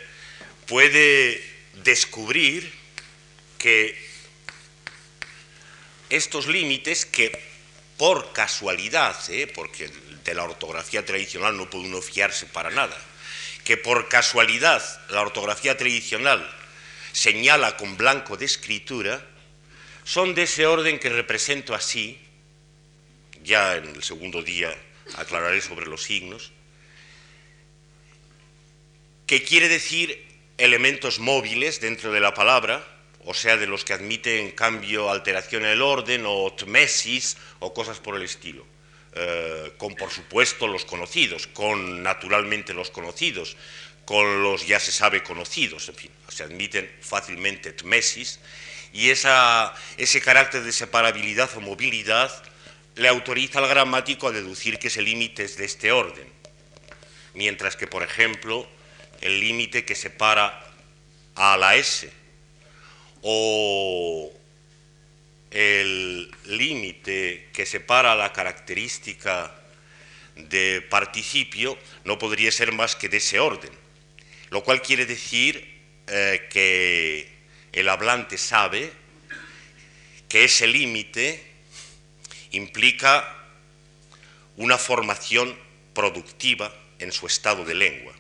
puede 0.67 1.43
descubrir 1.83 2.71
que 3.57 3.95
estos 6.09 6.47
límites 6.47 7.05
que 7.05 7.31
por 7.97 8.33
casualidad, 8.33 9.15
eh, 9.29 9.45
porque 9.47 9.89
de 10.23 10.33
la 10.33 10.43
ortografía 10.43 11.05
tradicional 11.05 11.55
no 11.55 11.69
puede 11.69 11.85
uno 11.85 12.01
fiarse 12.01 12.47
para 12.47 12.71
nada, 12.71 12.97
que 13.63 13.77
por 13.77 14.09
casualidad 14.09 14.83
la 15.09 15.21
ortografía 15.21 15.77
tradicional 15.77 16.49
señala 17.13 17.77
con 17.77 17.97
blanco 17.97 18.37
de 18.37 18.45
escritura, 18.45 19.23
son 20.03 20.33
de 20.33 20.43
ese 20.43 20.65
orden 20.65 20.99
que 20.99 21.09
represento 21.09 21.75
así, 21.75 22.19
ya 23.43 23.75
en 23.75 23.89
el 23.89 24.03
segundo 24.03 24.41
día 24.41 24.75
aclararé 25.15 25.61
sobre 25.61 25.85
los 25.85 26.03
signos, 26.03 26.51
que 29.31 29.43
quiere 29.43 29.69
decir 29.69 30.27
elementos 30.57 31.19
móviles 31.19 31.79
dentro 31.79 32.11
de 32.11 32.19
la 32.19 32.33
palabra, 32.33 32.85
o 33.23 33.33
sea, 33.33 33.55
de 33.55 33.65
los 33.65 33.85
que 33.85 33.93
admiten 33.93 34.51
cambio, 34.51 35.09
alteración 35.09 35.63
en 35.63 35.69
el 35.69 35.81
orden 35.81 36.25
o 36.27 36.51
tmesis 36.51 37.37
o 37.59 37.73
cosas 37.73 38.01
por 38.01 38.17
el 38.17 38.23
estilo. 38.23 38.67
Eh, 39.15 39.71
con 39.77 39.95
por 39.95 40.11
supuesto 40.11 40.67
los 40.67 40.83
conocidos, 40.83 41.47
con 41.47 42.03
naturalmente 42.03 42.73
los 42.73 42.91
conocidos, 42.91 43.55
con 44.03 44.43
los 44.43 44.67
ya 44.67 44.81
se 44.81 44.91
sabe 44.91 45.23
conocidos, 45.23 45.87
en 45.87 45.95
fin, 45.95 46.11
se 46.27 46.43
admiten 46.43 46.91
fácilmente 46.99 47.71
tmesis, 47.71 48.41
y 48.91 49.11
ese 49.11 50.21
carácter 50.21 50.61
de 50.63 50.73
separabilidad 50.73 51.49
o 51.55 51.61
movilidad 51.61 52.29
le 52.95 53.07
autoriza 53.07 53.59
al 53.59 53.69
gramático 53.69 54.27
a 54.27 54.31
deducir 54.31 54.77
que 54.77 54.89
ese 54.89 55.01
límite 55.01 55.45
es 55.45 55.55
de 55.55 55.63
este 55.63 55.93
orden, 55.93 56.27
mientras 57.33 57.77
que, 57.77 57.87
por 57.87 58.03
ejemplo, 58.03 58.67
el 59.21 59.39
límite 59.39 59.85
que 59.85 59.95
separa 59.95 60.67
a 61.35 61.57
la 61.57 61.75
S 61.75 62.11
o 63.21 64.31
el 65.51 66.31
límite 66.45 67.49
que 67.53 67.65
separa 67.65 68.15
la 68.15 68.33
característica 68.33 69.55
de 70.35 70.81
participio 70.89 71.77
no 72.03 72.17
podría 72.17 72.51
ser 72.51 72.71
más 72.71 72.95
que 72.95 73.09
de 73.09 73.17
ese 73.17 73.39
orden 73.39 73.71
lo 74.51 74.63
cual 74.63 74.81
quiere 74.81 75.05
decir 75.05 75.81
eh, 76.07 76.47
que 76.51 77.31
el 77.71 77.87
hablante 77.87 78.37
sabe 78.37 78.91
que 80.27 80.43
ese 80.43 80.67
límite 80.67 81.41
implica 82.51 83.33
una 84.57 84.77
formación 84.77 85.57
productiva 85.93 86.73
en 86.99 87.11
su 87.13 87.27
estado 87.27 87.63
de 87.63 87.75
lengua. 87.75 88.13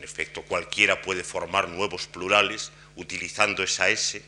En 0.00 0.04
efecto, 0.04 0.40
cualquiera 0.40 1.02
puede 1.02 1.22
formar 1.22 1.68
nuevos 1.68 2.06
plurales 2.06 2.72
utilizando 2.96 3.62
esa 3.62 3.90
S, 3.90 4.22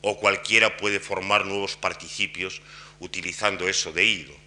o 0.00 0.18
cualquiera 0.18 0.76
puede 0.76 0.98
formar 0.98 1.46
nuevos 1.46 1.76
participios 1.76 2.60
utilizando 2.98 3.68
eso 3.68 3.92
de 3.92 4.04
ido 4.04 4.44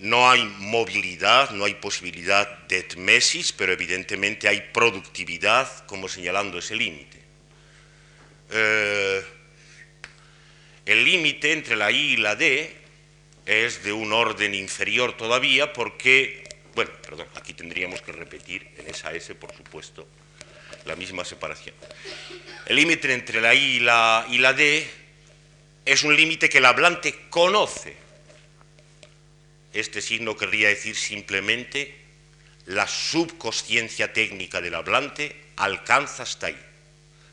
no 0.00 0.30
hay 0.30 0.44
movilidad, 0.58 1.50
no 1.50 1.66
hay 1.66 1.74
posibilidad 1.74 2.48
de 2.68 2.78
etmesis, 2.78 3.52
pero 3.52 3.72
evidentemente 3.72 4.48
hay 4.48 4.70
productividad 4.72 5.84
como 5.86 6.08
señalando 6.08 6.58
ese 6.58 6.74
límite. 6.74 7.18
Eh, 8.50 9.22
el 10.86 11.04
límite 11.04 11.52
entre 11.52 11.76
la 11.76 11.90
I 11.90 12.14
y 12.14 12.16
la 12.16 12.34
D 12.34 12.74
es 13.44 13.84
de 13.84 13.92
un 13.92 14.12
orden 14.12 14.54
inferior 14.54 15.16
todavía 15.16 15.72
porque, 15.72 16.39
bueno, 16.74 16.90
perdón, 17.02 17.26
aquí 17.34 17.54
tendríamos 17.54 18.02
que 18.02 18.12
repetir 18.12 18.68
en 18.78 18.88
esa 18.88 19.12
S, 19.12 19.34
por 19.34 19.54
supuesto, 19.54 20.06
la 20.86 20.96
misma 20.96 21.24
separación. 21.24 21.74
El 22.66 22.76
límite 22.76 23.12
entre 23.12 23.40
la 23.40 23.54
I 23.54 23.76
y 23.76 23.80
la, 23.80 24.52
D 24.52 24.88
es 25.84 26.02
un 26.04 26.14
límite 26.14 26.48
que 26.48 26.58
el 26.58 26.66
hablante 26.66 27.26
conoce 27.28 27.96
este 29.72 30.00
signo 30.00 30.36
querría 30.36 30.68
decir 30.68 30.96
simplemente 30.96 31.94
la 32.66 32.88
subconsciencia 32.88 34.12
técnica 34.12 34.60
del 34.60 34.74
hablante 34.74 35.36
alcanza 35.56 36.24
hasta 36.24 36.48
ahí. 36.48 36.58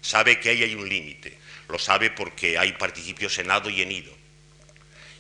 Sabe 0.02 0.40
que 0.40 0.50
ahí 0.50 0.64
hay 0.64 0.76
un 0.76 0.88
límite. 0.88 1.38
Lo 1.68 1.80
sabe 1.80 2.12
porque 2.12 2.58
hay 2.58 2.74
participios 2.74 3.38
en 3.40 3.50
ado 3.52 3.70
y 3.70 3.82
en 3.82 3.92
ido. 3.92 4.14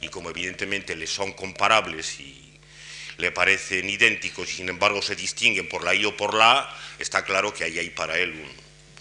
Y 0.01 0.09
como 0.09 0.29
evidentemente 0.29 0.95
le 0.95 1.07
son 1.07 1.33
comparables 1.33 2.19
y 2.19 2.46
le 3.17 3.31
parecen 3.31 3.89
idénticos 3.89 4.49
y 4.49 4.57
sin 4.57 4.69
embargo 4.69 5.01
se 5.01 5.15
distinguen 5.15 5.67
por 5.67 5.83
la 5.83 5.95
I 5.95 6.05
o 6.05 6.15
por 6.15 6.33
la 6.33 6.59
A, 6.59 6.79
está 6.99 7.25
claro 7.25 7.53
que 7.53 7.63
ahí 7.63 7.79
hay 7.79 7.89
para 7.89 8.17
él 8.17 8.33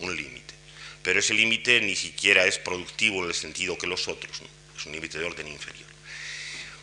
un, 0.01 0.17
límite. 0.17 0.55
Pero 1.03 1.21
ese 1.21 1.35
límite 1.35 1.81
ni 1.81 1.95
siquiera 1.95 2.47
es 2.47 2.59
productivo 2.59 3.23
en 3.23 3.29
el 3.29 3.35
sentido 3.35 3.77
que 3.77 3.87
los 3.87 4.09
otros, 4.09 4.43
es 4.77 4.87
un 4.87 4.93
límite 4.93 5.19
de 5.19 5.25
orden 5.25 5.49
inferior. 5.49 5.87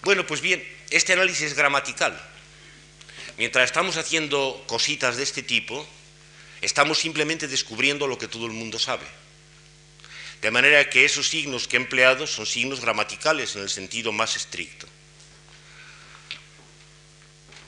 Bueno, 0.04 0.26
pues 0.28 0.42
bien, 0.42 0.64
este 0.90 1.14
análisis 1.14 1.44
es 1.44 1.54
gramatical. 1.56 2.20
Mientras 3.38 3.66
estamos 3.66 3.98
haciendo 3.98 4.64
cositas 4.68 5.18
de 5.18 5.24
este 5.24 5.42
tipo, 5.42 5.88
estamos 6.62 7.00
simplemente 7.00 7.48
descubriendo 7.48 8.06
lo 8.08 8.18
que 8.18 8.28
todo 8.28 8.46
el 8.46 8.52
mundo 8.52 8.78
sabe. 8.78 9.06
De 10.42 10.52
manera 10.52 10.90
que 10.90 11.06
esos 11.06 11.30
signos 11.30 11.68
que 11.68 11.78
he 11.78 11.80
empleado 11.80 12.28
son 12.28 12.46
signos 12.46 12.82
gramaticales 12.82 13.56
en 13.56 13.64
el 13.64 13.70
sentido 13.70 14.12
más 14.12 14.36
estricto. 14.36 14.88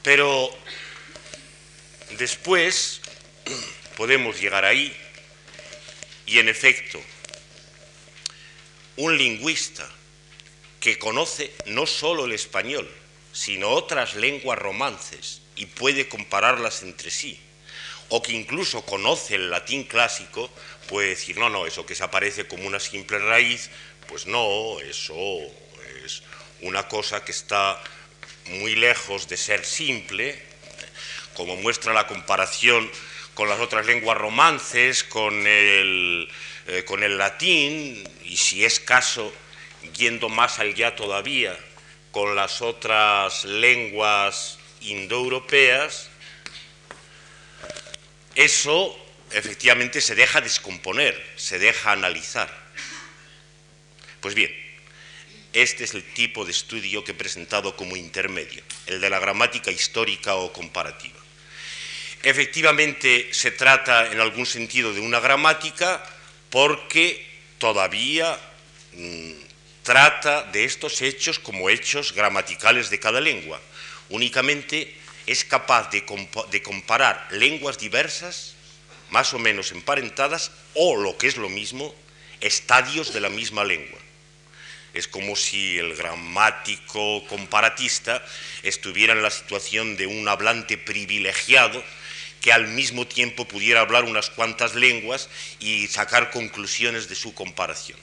Pero 0.06 0.56
después 2.12 3.02
podemos 3.98 4.40
llegar 4.40 4.64
ahí. 4.64 4.96
Y 6.28 6.38
en 6.38 6.48
efecto, 6.48 7.02
un 8.98 9.18
lingüista 9.18 9.90
que 10.80 11.00
conoce 11.00 11.52
no 11.66 11.88
solo 11.88 12.26
el 12.26 12.34
español, 12.34 12.88
sino 13.34 13.70
otras 13.70 14.14
lenguas 14.14 14.60
romances 14.60 15.42
y 15.56 15.66
puede 15.66 16.08
compararlas 16.08 16.84
entre 16.84 17.10
sí, 17.10 17.40
o 18.10 18.22
que 18.22 18.34
incluso 18.34 18.86
conoce 18.86 19.34
el 19.34 19.50
latín 19.50 19.86
clásico, 19.86 20.52
puede 20.88 21.10
decir, 21.10 21.40
no, 21.40 21.50
no, 21.50 21.66
eso 21.66 21.84
que 21.84 21.96
se 21.96 22.04
aparece 22.04 22.48
como 22.48 22.68
una 22.68 22.80
simple 22.80 23.18
raíz, 23.18 23.72
pues 24.08 24.28
no, 24.28 24.80
eso 24.82 25.16
es 26.06 26.22
una 26.62 26.88
cosa 26.88 27.26
que 27.26 27.32
está 27.32 27.82
muy 28.48 28.76
lejos 28.76 29.28
de 29.28 29.38
ser 29.38 29.66
simple, 29.66 30.42
como 31.34 31.56
muestra 31.56 31.94
la 31.94 32.08
comparación 32.08 32.90
con 33.34 33.50
las 33.50 33.60
otras 33.60 33.86
lenguas 33.86 34.18
romances, 34.18 35.04
con 35.04 35.46
el, 35.46 36.30
eh, 36.68 36.84
con 36.86 37.04
el 37.04 37.18
latín, 37.18 38.08
y 38.24 38.38
si 38.38 38.64
es 38.64 38.80
caso, 38.80 39.34
yendo 39.98 40.30
más 40.30 40.60
allá 40.60 40.96
todavía, 40.96 41.58
con 42.12 42.36
las 42.36 42.62
otras 42.62 43.44
lenguas 43.44 44.58
indoeuropeas, 44.82 46.10
eso 48.36 48.98
efectivamente 49.32 50.00
se 50.00 50.16
deja 50.16 50.40
descomponer, 50.40 51.22
se 51.36 51.60
deja 51.60 51.92
analizar. 51.92 52.50
Pues 54.22 54.34
bien, 54.34 54.65
este 55.56 55.86
es 55.86 55.94
el 55.94 56.04
tipo 56.04 56.44
de 56.44 56.52
estudio 56.52 57.04
que 57.04 57.14
he 57.14 57.16
presentado 57.16 57.78
como 57.78 57.96
intermedio, 57.96 58.62
el 58.88 59.00
de 59.00 59.10
la 59.10 59.20
gramática 59.20 59.72
histórica 59.72 60.36
o 60.36 60.52
comparativa. 60.52 61.16
Efectivamente 62.24 63.30
se 63.32 63.52
trata 63.52 64.12
en 64.12 64.20
algún 64.20 64.46
sentido 64.46 64.94
de 64.94 65.00
una 65.00 65.22
gramática 65.22 66.04
porque 66.50 67.26
todavía 67.58 68.38
mm, 68.94 69.32
trata 69.84 70.44
de 70.44 70.66
estos 70.66 71.02
hechos 71.02 71.40
como 71.40 71.70
hechos 71.70 72.12
gramaticales 72.14 72.90
de 72.90 73.00
cada 73.00 73.22
lengua. 73.22 73.62
Únicamente 74.10 74.94
es 75.26 75.46
capaz 75.46 75.90
de, 75.90 76.04
comparar 76.64 77.28
lenguas 77.32 77.78
diversas, 77.78 78.56
más 79.10 79.34
o 79.34 79.40
menos 79.40 79.72
emparentadas, 79.72 80.52
o 80.74 80.98
lo 80.98 81.18
que 81.18 81.28
es 81.28 81.38
lo 81.38 81.48
mismo, 81.48 81.96
estadios 82.42 83.14
de 83.14 83.22
la 83.22 83.30
misma 83.30 83.64
lengua. 83.64 84.00
Es 84.96 85.10
como 85.10 85.36
si 85.36 85.78
el 85.78 85.94
gramático 85.94 87.28
comparatista 87.28 88.26
estuviera 88.64 89.12
en 89.12 89.22
la 89.22 89.30
situación 89.30 89.98
de 89.98 90.08
un 90.08 90.26
hablante 90.30 90.78
privilegiado 90.78 91.84
que 92.40 92.54
al 92.54 92.70
mismo 92.70 93.06
tiempo 93.06 93.46
pudiera 93.46 93.82
hablar 93.82 94.06
unas 94.06 94.30
cuantas 94.30 94.74
lenguas 94.74 95.30
y 95.60 95.88
sacar 95.88 96.32
conclusiones 96.32 97.10
de 97.10 97.16
su 97.16 97.34
comparación. 97.34 98.00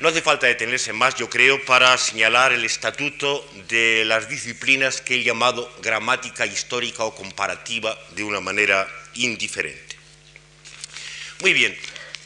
No 0.00 0.08
hace 0.08 0.20
falta 0.20 0.48
detenerse 0.48 0.92
más, 0.92 1.14
yo 1.14 1.30
creo, 1.30 1.64
para 1.64 1.96
señalar 1.96 2.52
el 2.52 2.64
estatuto 2.64 3.48
de 3.68 4.04
las 4.04 4.28
disciplinas 4.28 5.00
que 5.00 5.14
he 5.14 5.22
llamado 5.22 5.72
gramática 5.80 6.44
histórica 6.44 7.04
o 7.04 7.14
comparativa 7.14 7.96
de 8.16 8.24
una 8.24 8.40
manera 8.40 8.88
indiferente. 9.14 9.96
Muy 11.40 11.52
bien, 11.52 11.78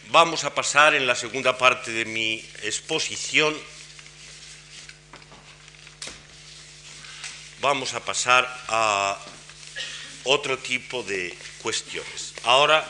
vamos 0.08 0.44
a 0.44 0.54
pasar 0.54 0.94
en 0.94 1.06
la 1.06 1.14
segunda 1.14 1.58
parte 1.58 1.90
de 1.90 2.04
mi 2.04 2.44
exposición. 2.62 3.56
Vamos 7.60 7.94
a 7.94 8.04
pasar 8.04 8.46
a 8.68 9.18
otro 10.24 10.58
tipo 10.58 11.02
de 11.02 11.36
cuestiones. 11.62 12.34
Ahora 12.44 12.86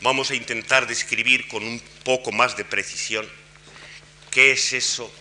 vamos 0.00 0.30
a 0.30 0.34
intentar 0.34 0.86
describir 0.86 1.48
con 1.48 1.64
un 1.64 1.80
poco 2.04 2.32
más 2.32 2.56
de 2.56 2.64
precisión 2.64 3.28
qué 4.30 4.52
es 4.52 4.72
eso 4.72 5.12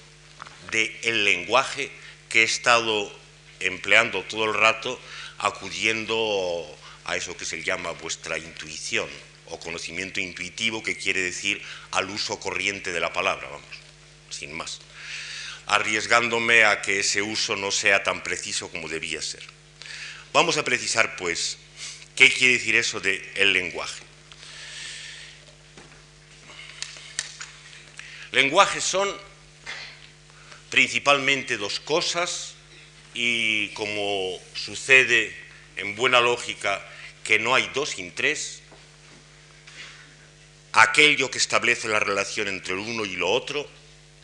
del 0.72 1.26
lenguaje 1.26 1.92
he 2.40 2.44
estado 2.44 3.12
empleando 3.60 4.24
todo 4.24 4.46
el 4.46 4.54
rato 4.54 5.00
acudiendo 5.40 6.78
a 7.06 7.16
eso 7.16 7.38
que 7.38 7.46
se 7.46 7.64
llama 7.64 7.92
vuestra 7.92 8.38
intuición 8.38 9.08
o 9.46 9.60
conocimiento 9.60 10.20
intuitivo, 10.20 10.84
que 10.84 10.98
quiere 10.98 11.22
decir 11.22 11.62
al 11.92 12.10
uso 12.10 12.40
corriente 12.40 12.92
de 12.92 13.00
la 13.00 13.14
palabra, 13.14 13.48
vamos, 13.48 13.68
sin 14.30 14.52
más, 14.54 14.80
arriesgándome 15.68 16.66
a 16.66 16.82
que 16.82 17.00
ese 17.00 17.22
uso 17.22 17.56
no 17.56 17.72
sea 17.72 18.04
tan 18.04 18.24
preciso 18.24 18.70
como 18.70 18.90
debía 18.90 19.22
ser. 19.22 19.44
Vamos 20.34 20.58
a 20.58 20.64
precisar, 20.64 21.16
pues, 21.16 21.58
qué 22.16 22.32
quiere 22.32 22.56
decir 22.56 22.76
eso 22.76 23.00
de 23.00 23.32
el 23.36 23.54
lenguaje. 23.54 24.04
Lenguajes 28.32 28.84
son 28.84 29.10
principalmente 30.70 31.58
dos 31.58 31.80
cosas 31.80 32.56
y 33.14 33.70
como 33.70 34.40
sucede 34.54 35.34
en 35.78 35.96
buena 35.96 36.20
lógica 36.20 36.86
que 37.24 37.40
no 37.40 37.56
hay 37.56 37.70
dos 37.74 37.90
sin 37.90 38.14
tres, 38.14 38.62
aquello 40.74 41.32
que 41.32 41.38
establece 41.38 41.88
la 41.88 42.00
relación 42.00 42.48
entre 42.48 42.74
el 42.74 42.80
uno 42.80 43.06
y 43.06 43.16
lo 43.16 43.30
otro 43.30 43.68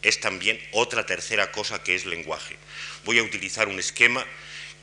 es 0.01 0.19
también 0.19 0.59
otra 0.71 1.05
tercera 1.05 1.51
cosa 1.51 1.81
que 1.81 1.95
es 1.95 2.05
lenguaje. 2.05 2.57
Voy 3.05 3.19
a 3.19 3.23
utilizar 3.23 3.67
un 3.67 3.79
esquema 3.79 4.25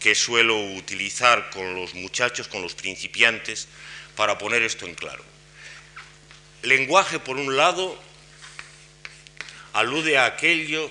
que 0.01 0.15
suelo 0.15 0.59
utilizar 0.59 1.51
con 1.51 1.75
los 1.75 1.95
muchachos, 1.95 2.49
con 2.49 2.63
los 2.63 2.75
principiantes, 2.75 3.69
para 4.17 4.39
poner 4.39 4.63
esto 4.63 4.87
en 4.87 4.95
claro. 4.95 5.23
Lenguaje, 6.63 7.19
por 7.19 7.37
un 7.37 7.57
lado, 7.57 7.99
alude 9.73 10.19
a 10.19 10.25
aquello 10.25 10.91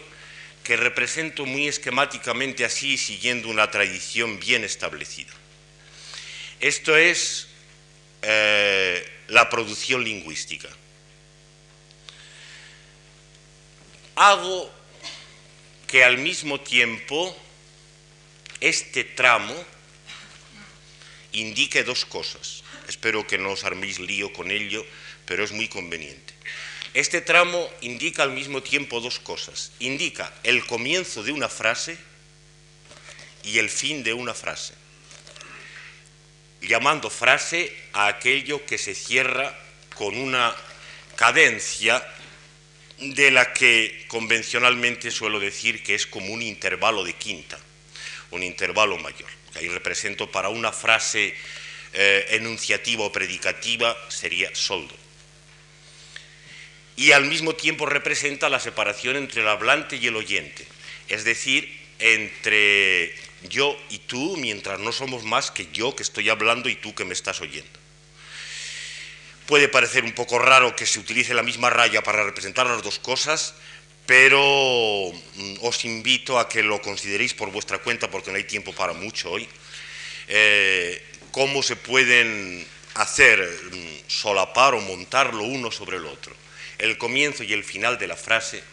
que 0.70 0.78
represento 0.78 1.48
muy 1.48 1.68
esquemáticamente 1.68 2.64
así, 2.64 2.96
siguiendo 2.96 3.50
una 3.50 3.72
tradición 3.72 4.40
bien 4.40 4.64
establecida. 4.64 5.34
Esto 6.60 6.96
es 6.96 7.48
eh, 8.22 9.04
la 9.30 9.50
producción 9.50 10.04
lingüística. 10.04 10.70
Hago 14.14 14.72
que 15.88 16.04
al 16.04 16.20
mismo 16.20 16.62
tiempo 16.62 17.36
este 18.62 19.04
tramo 19.04 19.56
indique 21.32 21.84
dos 21.84 22.06
cosas. 22.06 22.64
Espero 22.88 23.26
que 23.26 23.40
no 23.40 23.54
os 23.54 23.64
arméis 23.64 23.98
lío 23.98 24.32
con 24.34 24.52
ello, 24.52 24.86
pero 25.26 25.44
es 25.44 25.52
muy 25.52 25.68
conveniente. 25.68 26.32
Este 26.94 27.22
tramo 27.22 27.70
indica 27.82 28.24
al 28.24 28.32
mismo 28.32 28.64
tiempo 28.64 29.00
dos 29.00 29.20
cosas. 29.20 29.72
Indica 29.80 30.34
el 30.44 30.66
comienzo 30.66 31.24
de 31.24 31.32
una 31.32 31.48
frase 31.48 31.98
y 33.44 33.60
el 33.60 33.70
fin 33.70 34.04
de 34.04 34.14
una 34.14 34.34
frase, 34.34 34.74
llamando 36.62 37.10
frase 37.10 37.74
a 37.94 38.08
aquello 38.08 38.66
que 38.66 38.78
se 38.78 38.96
cierra 38.96 39.58
con 39.96 40.18
una 40.18 40.54
cadencia 41.16 42.06
de 42.98 43.32
la 43.32 43.54
que 43.54 44.06
convencionalmente 44.10 45.10
suelo 45.10 45.40
decir 45.40 45.84
que 45.84 45.96
es 45.96 46.06
como 46.06 46.34
un 46.34 46.42
intervalo 46.42 47.04
de 47.06 47.14
quinta, 47.14 47.58
un 48.32 48.44
intervalo 48.44 48.98
mayor. 48.98 49.30
Ahí 49.56 49.70
represento 49.70 50.30
para 50.30 50.50
una 50.50 50.72
frase 50.72 51.34
eh, 51.94 52.26
enunciativa 52.32 53.06
o 53.06 53.12
predicativa 53.12 53.96
sería 54.10 54.54
soldo 54.54 55.09
y 57.00 57.14
al 57.14 57.24
mismo 57.24 57.56
tiempo 57.56 57.86
representa 57.86 58.50
la 58.50 58.60
separación 58.60 59.16
entre 59.16 59.42
el 59.42 59.48
hablante 59.48 59.96
y 59.96 60.08
el 60.08 60.18
oyente, 60.18 60.68
es 61.08 61.24
decir, 61.24 61.74
entre 61.98 63.16
yo 63.50 63.78
y 63.90 64.00
tú, 64.00 64.36
mientras 64.36 64.82
no 64.82 64.92
somos 64.92 65.24
más 65.24 65.50
que 65.50 65.70
yo 65.72 65.96
que 65.96 66.04
estoy 66.04 66.28
hablando 66.28 66.68
y 66.68 66.76
tú 66.76 66.94
que 66.94 67.06
me 67.06 67.14
estás 67.14 67.40
oyendo. 67.40 67.80
puede 69.46 69.70
parecer 69.70 70.04
un 70.04 70.12
poco 70.12 70.40
raro 70.40 70.76
que 70.76 70.86
se 70.86 71.00
utilice 71.00 71.34
la 71.34 71.42
misma 71.42 71.70
raya 71.70 72.04
para 72.04 72.22
representar 72.22 72.68
las 72.68 72.84
dos 72.84 73.00
cosas, 73.00 73.56
pero 74.06 75.10
mm, 75.36 75.56
os 75.62 75.86
invito 75.86 76.38
a 76.38 76.50
que 76.50 76.64
lo 76.64 76.82
consideréis 76.82 77.34
por 77.34 77.50
vuestra 77.50 77.80
cuenta 77.80 78.12
porque 78.12 78.30
no 78.30 78.36
hay 78.36 78.44
tiempo 78.44 78.74
para 78.74 78.92
mucho 78.92 79.32
hoy. 79.32 79.48
Eh, 80.28 81.02
cómo 81.32 81.64
se 81.64 81.78
pueden 81.78 82.68
hacer 82.96 83.40
mm, 83.40 84.10
solapar 84.10 84.74
o 84.74 84.82
montar 84.82 85.34
lo 85.34 85.44
uno 85.44 85.72
sobre 85.72 85.96
el 85.96 86.06
otro. 86.06 86.36
El 86.80 86.98
comienzo 86.98 87.44
y 87.44 87.54
el 87.54 87.64
final 87.64 87.98
de 88.00 88.08
la 88.08 88.16
frase 88.16 88.64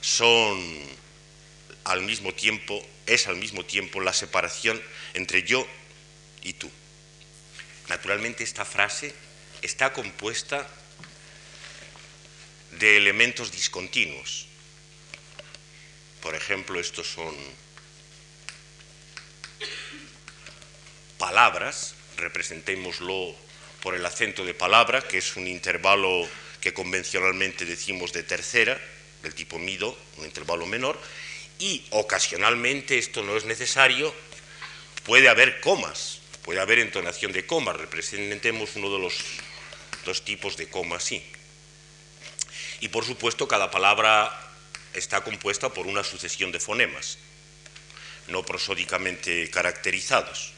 son 0.00 0.64
al 1.84 2.02
mismo 2.02 2.32
tiempo, 2.32 2.84
es 3.06 3.26
al 3.26 3.36
mismo 3.36 3.64
tiempo 3.64 4.00
la 4.00 4.12
separación 4.12 4.80
entre 5.14 5.42
yo 5.42 5.66
y 6.42 6.52
tú. 6.52 6.70
Naturalmente 7.88 8.44
esta 8.44 8.64
frase 8.64 9.14
está 9.62 9.92
compuesta 9.92 10.68
de 12.78 12.96
elementos 12.96 13.50
discontinuos. 13.50 14.46
Por 16.22 16.34
ejemplo, 16.34 16.78
estos 16.78 17.08
son 17.08 17.34
palabras, 21.18 21.94
representémoslo 22.16 23.34
por 23.82 23.94
el 23.94 24.06
acento 24.06 24.44
de 24.44 24.54
palabra, 24.54 25.02
que 25.02 25.18
es 25.18 25.36
un 25.36 25.46
intervalo 25.46 26.28
que 26.66 26.74
convencionalmente 26.74 27.64
decimos 27.64 28.12
de 28.12 28.24
tercera, 28.24 28.74
del 29.22 29.36
tipo 29.36 29.56
mido, 29.56 29.96
un 30.16 30.24
intervalo 30.24 30.66
menor, 30.66 30.98
y 31.60 31.86
ocasionalmente, 31.90 32.98
esto 32.98 33.22
no 33.22 33.36
es 33.36 33.44
necesario, 33.44 34.12
puede 35.04 35.28
haber 35.28 35.60
comas, 35.60 36.18
puede 36.42 36.58
haber 36.58 36.80
entonación 36.80 37.30
de 37.30 37.46
comas, 37.46 37.76
representemos 37.76 38.74
uno 38.74 38.92
de 38.92 38.98
los 38.98 39.14
dos 40.04 40.24
tipos 40.24 40.56
de 40.56 40.66
comas, 40.68 41.04
sí. 41.04 41.22
Y 42.80 42.88
por 42.88 43.04
supuesto, 43.04 43.46
cada 43.46 43.70
palabra 43.70 44.34
está 44.92 45.22
compuesta 45.22 45.68
por 45.68 45.86
una 45.86 46.02
sucesión 46.02 46.50
de 46.50 46.58
fonemas, 46.58 47.18
no 48.26 48.42
prosódicamente 48.42 49.48
caracterizados. 49.50 50.50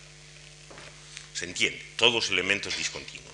¿Se 1.35 1.45
entiende? 1.45 1.85
Todos 1.97 2.31
elementos 2.31 2.79
discontinuos. 2.79 3.28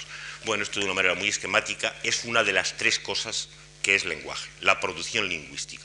Bueno, 0.45 0.63
esto 0.63 0.79
de 0.79 0.85
una 0.85 0.95
manera 0.95 1.15
muy 1.15 1.29
esquemática 1.29 1.95
es 2.03 2.25
una 2.25 2.45
de 2.45 2.53
las 2.53 2.77
tres 2.77 2.99
cosas 2.99 3.49
que 3.83 3.95
es 3.95 4.05
lenguaje, 4.05 4.49
la 4.61 4.79
producción 4.79 5.29
lingüística. 5.29 5.85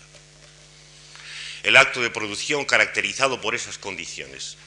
El 1.64 1.78
acto 1.78 2.02
de 2.02 2.10
producción 2.10 2.66
caracterizado 2.66 3.40
por 3.40 3.56
esas 3.56 3.78
condiciones. 3.78 4.58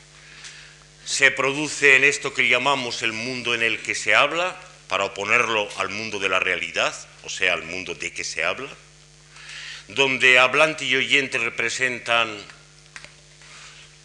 Se 1.04 1.30
produce 1.30 1.96
en 1.96 2.04
esto 2.04 2.32
que 2.32 2.48
llamamos 2.48 3.02
el 3.02 3.12
mundo 3.12 3.54
en 3.54 3.62
el 3.62 3.82
que 3.82 3.94
se 3.94 4.14
habla, 4.14 4.58
para 4.88 5.04
oponerlo 5.04 5.68
al 5.78 5.88
mundo 5.88 6.18
de 6.18 6.28
la 6.28 6.38
realidad, 6.38 6.94
o 7.24 7.30
sea, 7.30 7.54
al 7.54 7.62
mundo 7.62 7.94
de 7.94 8.12
que 8.12 8.24
se 8.24 8.44
habla, 8.44 8.68
donde 9.88 10.38
hablante 10.38 10.84
y 10.84 10.94
oyente 10.96 11.38
representan 11.38 12.38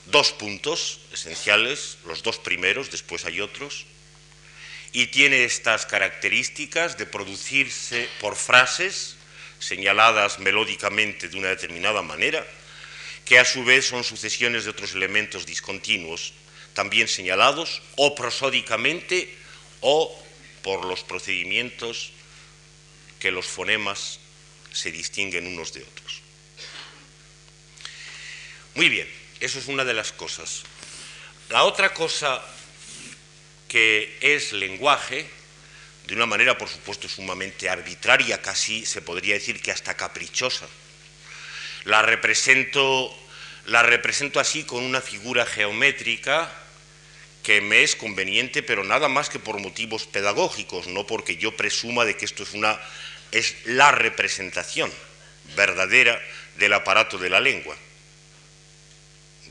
dos 0.06 0.32
puntos 0.32 1.02
esenciales, 1.12 1.98
los 2.06 2.24
dos 2.24 2.40
primeros, 2.40 2.90
después 2.90 3.26
hay 3.26 3.42
otros, 3.42 3.86
y 4.94 5.08
tiene 5.08 5.44
estas 5.44 5.86
características 5.86 6.98
de 6.98 7.06
producirse 7.06 8.10
por 8.20 8.36
frases 8.36 9.16
señaladas 9.60 10.40
melódicamente 10.40 11.30
de 11.30 11.38
una 11.38 11.50
determinada 11.50 12.02
manera, 12.02 12.46
que 13.26 13.40
a 13.40 13.46
su 13.46 13.64
vez 13.64 13.88
son 13.88 14.04
sucesiones 14.04 14.64
de 14.64 14.72
otros 14.72 14.94
elementos 14.94 15.46
discontinuos, 15.46 16.34
también 16.74 17.08
señalados 17.08 17.82
o 17.96 18.16
prosódicamente 18.16 19.34
o 19.82 20.24
por 20.62 20.86
los 20.86 21.04
procedimientos 21.04 22.12
que 23.20 23.32
los 23.32 23.48
fonemas 23.48 24.20
se 24.72 24.92
distinguen 24.92 25.48
unos 25.48 25.74
de 25.74 25.82
otros. 25.82 26.22
Muy 28.76 28.90
bien, 28.90 29.10
eso 29.40 29.58
es 29.58 29.68
una 29.68 29.84
de 29.84 29.94
las 29.94 30.12
cosas. 30.12 30.64
La 31.50 31.64
otra 31.64 31.94
cosa 31.94 32.44
que 33.68 34.18
es 34.22 34.54
lenguaje, 34.54 35.26
de 36.08 36.16
una 36.16 36.26
manera 36.26 36.58
por 36.58 36.70
supuesto 36.70 37.10
sumamente 37.10 37.70
arbitraria, 37.70 38.42
casi 38.42 38.86
se 38.86 39.02
podría 39.02 39.36
decir 39.36 39.62
que 39.62 39.72
hasta 39.72 39.96
caprichosa, 39.96 40.68
la 41.84 42.02
represento, 42.02 43.16
la 43.66 43.84
represento 43.84 44.40
así 44.40 44.64
con 44.64 44.84
una 44.84 45.02
figura 45.02 45.46
geométrica 45.46 46.52
que 47.44 47.62
me 47.62 47.84
es 47.84 47.96
conveniente, 47.96 48.64
pero 48.64 48.84
nada 48.84 49.08
más 49.08 49.30
que 49.30 49.40
por 49.40 49.60
motivos 49.60 50.06
pedagógicos, 50.06 50.88
no 50.88 51.08
porque 51.08 51.38
yo 51.38 51.56
presuma 51.56 52.06
de 52.06 52.18
que 52.18 52.26
esto 52.26 52.44
es 52.44 52.54
una 52.54 52.80
es 53.32 53.56
la 53.66 53.92
representación 53.92 54.92
verdadera 55.56 56.22
del 56.58 56.74
aparato 56.74 57.18
de 57.18 57.30
la 57.30 57.42
lengua 57.42 57.76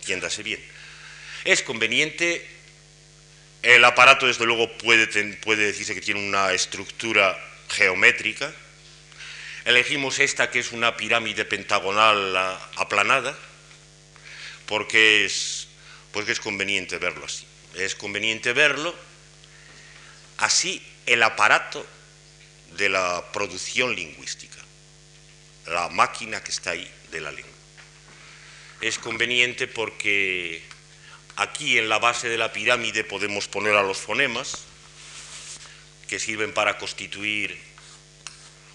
entiéndase 0.06 0.44
bien. 0.44 0.62
Es 1.44 1.62
conveniente, 1.62 2.46
el 3.62 3.84
aparato 3.84 4.26
desde 4.26 4.46
luego 4.46 4.70
puede, 4.78 5.06
decirse 5.06 5.94
que 5.94 6.00
tiene 6.00 6.20
una 6.20 6.52
estructura 6.52 7.38
geométrica, 7.68 8.52
elegimos 9.64 10.18
esta 10.18 10.50
que 10.50 10.60
es 10.60 10.72
una 10.72 10.96
pirámide 10.96 11.44
pentagonal 11.44 12.36
aplanada, 12.76 13.36
porque 14.66 15.24
es, 15.24 15.68
porque 16.12 16.32
es 16.32 16.40
conveniente 16.40 16.98
verlo 16.98 17.24
así. 17.24 17.46
Es 17.74 17.94
conveniente 17.94 18.52
verlo 18.52 18.94
así 20.38 20.82
el 21.06 21.22
aparato 21.22 21.86
de 22.76 22.88
la 22.88 23.24
producción 23.32 23.94
lingüística, 23.94 24.58
la 25.66 25.88
máquina 25.88 26.42
que 26.42 26.50
está 26.50 26.70
ahí 26.70 26.90
de 27.10 27.20
la 27.20 27.32
lengua 27.32 27.56
es 28.80 28.98
conveniente 28.98 29.66
porque 29.66 30.62
aquí 31.36 31.78
en 31.78 31.88
la 31.88 31.98
base 31.98 32.28
de 32.28 32.38
la 32.38 32.52
pirámide 32.52 33.04
podemos 33.04 33.46
poner 33.46 33.76
a 33.76 33.82
los 33.82 33.98
fonemas 33.98 34.62
que 36.08 36.18
sirven 36.18 36.52
para 36.52 36.78
constituir 36.78 37.58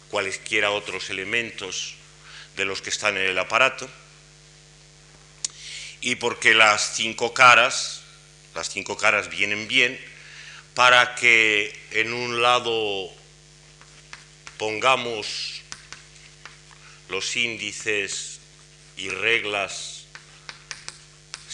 cualesquiera 0.09 0.71
otros 0.71 1.09
elementos 1.09 1.95
de 2.55 2.65
los 2.65 2.81
que 2.81 2.89
están 2.89 3.17
en 3.17 3.25
el 3.25 3.39
aparato. 3.39 3.89
Y 6.01 6.15
porque 6.15 6.53
las 6.53 6.95
cinco 6.95 7.33
caras, 7.33 8.01
las 8.53 8.69
cinco 8.69 8.97
caras 8.97 9.29
vienen 9.29 9.67
bien 9.67 9.99
para 10.73 11.15
que 11.15 11.77
en 11.91 12.13
un 12.13 12.41
lado 12.41 13.09
pongamos 14.57 15.61
los 17.09 17.35
índices 17.35 18.39
y 18.97 19.09
reglas 19.09 19.90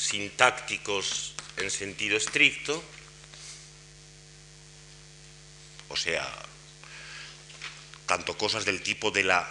sintácticos 0.07 1.33
en 1.57 1.69
sentido 1.69 2.15
estricto, 2.15 2.81
o 5.89 5.97
sea, 5.97 6.25
tanto 8.05 8.37
cosas 8.37 8.63
del 8.63 8.81
tipo 8.81 9.11
de 9.11 9.25
la 9.25 9.45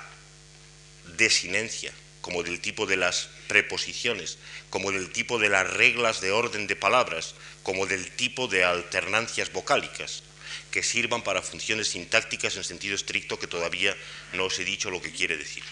desinencia, 1.19 1.93
como 2.23 2.43
del 2.43 2.61
tipo 2.61 2.87
de 2.87 2.97
las 2.97 3.29
preposiciones, 3.49 4.39
como 4.71 4.93
del 4.93 5.13
tipo 5.13 5.39
de 5.39 5.51
las 5.51 5.69
reglas 5.69 6.23
de 6.23 6.33
orden 6.33 6.67
de 6.67 6.75
palabras, 6.75 7.35
como 7.63 7.85
del 7.85 8.11
tipo 8.13 8.49
de 8.49 8.65
alternancias 8.65 9.53
vocálicas, 9.53 10.23
que 10.71 10.83
sirvan 10.83 11.23
para 11.23 11.43
funciones 11.43 11.89
sintácticas 11.89 12.57
en 12.57 12.65
sentido 12.65 12.95
estricto 12.95 13.39
que 13.39 13.47
todavía 13.47 13.95
no 14.33 14.47
os 14.47 14.59
he 14.59 14.65
dicho 14.65 14.91
lo 14.91 15.03
que 15.03 15.13
quiere 15.13 15.37
decir. 15.37 15.63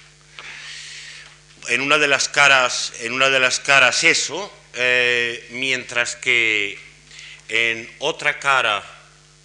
En 1.68 1.80
una 1.80 1.96
de 1.96 2.08
las 2.08 2.28
caras, 2.28 2.92
en 3.00 3.14
una 3.14 3.30
de 3.30 3.40
las 3.40 3.60
caras 3.60 4.04
eso, 4.04 4.52
eh, 4.76 5.46
mientras 5.50 6.16
que 6.16 6.78
en 7.48 7.88
otra 7.98 8.38
cara 8.38 8.82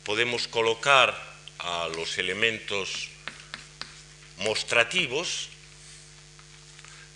podemos 0.04 0.48
colocar 0.48 1.16
a 1.60 1.90
los 1.96 2.18
elementos 2.18 3.10
mostrativos, 4.38 5.50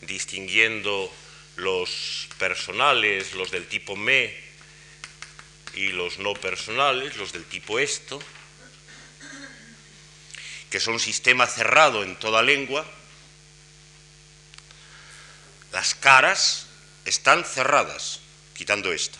distinguiendo 0.01 1.11
los 1.55 2.28
personales, 2.38 3.34
los 3.34 3.51
del 3.51 3.68
tipo 3.68 3.95
me, 3.95 4.36
y 5.76 5.89
los 5.89 6.20
no 6.20 6.34
personales, 6.34 7.16
los 7.16 7.32
del 7.32 7.45
tipo 7.45 7.80
esto, 7.80 8.22
que 10.70 10.80
son 10.80 10.99
sistema 10.99 11.47
cerrado 11.47 12.03
en 12.03 12.16
toda 12.18 12.41
lengua, 12.41 12.86
las 15.72 15.95
caras 15.95 16.62
están 17.05 17.43
cerradas, 17.43 18.19
quitando 18.55 18.91
esta. 18.93 19.17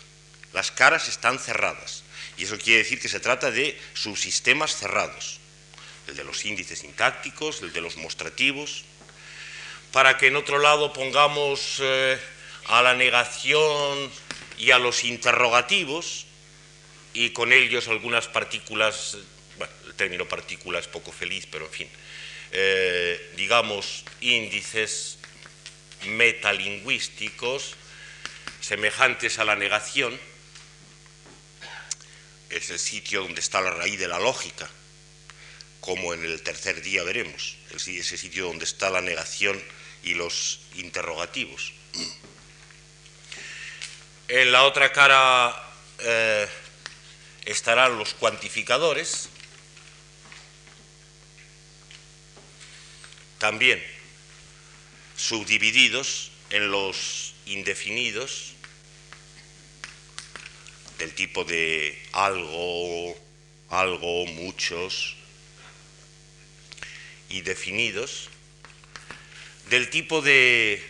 Las 0.54 0.72
caras 0.72 1.08
están 1.08 1.40
cerradas. 1.40 2.04
Y 2.38 2.44
eso 2.46 2.58
quiere 2.58 2.80
decir 2.80 3.00
que 3.00 3.10
se 3.10 3.20
trata 3.20 3.52
de 3.52 3.80
subsistemas 3.94 4.76
cerrados. 4.76 5.40
El 6.08 6.16
de 6.16 6.24
los 6.24 6.46
índices 6.46 6.80
sintácticos, 6.80 7.62
el 7.62 7.74
de 7.74 7.82
los 7.82 7.98
mostrativos. 7.98 8.86
Para 9.92 10.18
que 10.18 10.28
en 10.28 10.36
otro 10.36 10.60
lado 10.60 10.94
pongamos 10.94 11.78
eh, 11.80 12.20
a 12.66 12.82
la 12.82 12.94
negación 12.94 14.12
y 14.58 14.72
a 14.72 14.80
los 14.80 15.04
interrogativos 15.04 16.26
y 17.14 17.30
con 17.30 17.54
ellos 17.54 17.88
algunas 17.88 18.28
partículas, 18.28 19.18
el 19.86 19.94
término 19.94 20.28
partícula 20.28 20.80
es 20.80 20.88
poco 20.88 21.12
feliz, 21.12 21.48
pero 21.50 21.66
en 21.66 21.72
fin, 21.72 21.90
eh, 22.52 23.34
digamos, 23.38 24.04
índices 24.22 25.20
metalingüísticos 26.06 27.76
semejantes 28.62 29.40
a 29.40 29.46
la 29.46 29.56
negación, 29.56 30.18
es 32.50 32.70
el 32.70 32.80
sitio 32.80 33.22
donde 33.22 33.42
está 33.42 33.62
la 33.62 33.72
raíz 33.72 34.00
de 34.00 34.08
la 34.08 34.20
lógica, 34.20 34.70
como 35.82 36.14
en 36.14 36.24
el 36.24 36.42
tercer 36.44 36.82
día 36.82 37.04
veremos, 37.04 37.58
ese 37.74 38.18
sitio 38.18 38.46
donde 38.46 38.64
está 38.64 38.90
la 38.90 39.02
negación 39.02 39.62
y 40.04 40.14
los 40.14 40.62
interrogativos. 40.76 41.74
En 44.30 44.52
la 44.52 44.64
otra 44.64 44.94
cara 44.94 45.72
eh, 46.00 46.48
estarán 47.46 47.98
los 47.98 48.14
cuantificadores, 48.14 49.30
también 53.40 53.93
subdivididos 55.24 56.32
en 56.50 56.70
los 56.70 57.34
indefinidos 57.46 58.56
del 60.98 61.16
tipo 61.16 61.46
de 61.46 61.98
algo, 62.12 63.18
algo, 63.70 64.26
muchos, 64.26 65.16
y 67.30 67.40
definidos, 67.40 68.30
del 69.70 69.90
tipo 69.90 70.22
de 70.22 70.84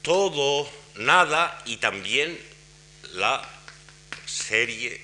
todo, 0.00 0.70
nada 0.94 1.62
y 1.66 1.76
también 1.76 2.40
la 3.12 3.46
serie 4.24 5.02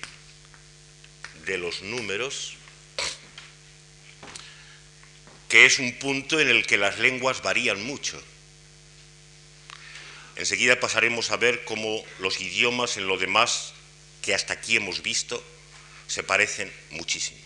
de 1.45 1.59
los 1.59 1.83
números, 1.83 2.55
que 5.51 5.67
es 5.67 5.79
un 5.79 5.99
punto 5.99 6.41
en 6.41 6.49
el 6.49 6.65
que 6.67 6.79
las 6.79 6.99
lenguas 6.99 7.43
varían 7.43 7.83
mucho. 7.85 8.21
Enseguida 10.41 10.81
pasaremos 10.81 11.31
a 11.31 11.37
ver 11.37 11.65
cómo 11.65 12.03
los 12.19 12.41
idiomas 12.41 12.97
en 12.97 13.07
lo 13.07 13.19
demás 13.19 13.75
que 14.23 14.35
hasta 14.35 14.55
aquí 14.55 14.75
hemos 14.75 15.03
visto 15.03 15.45
se 16.07 16.23
parecen 16.23 16.73
muchísimo. 16.93 17.39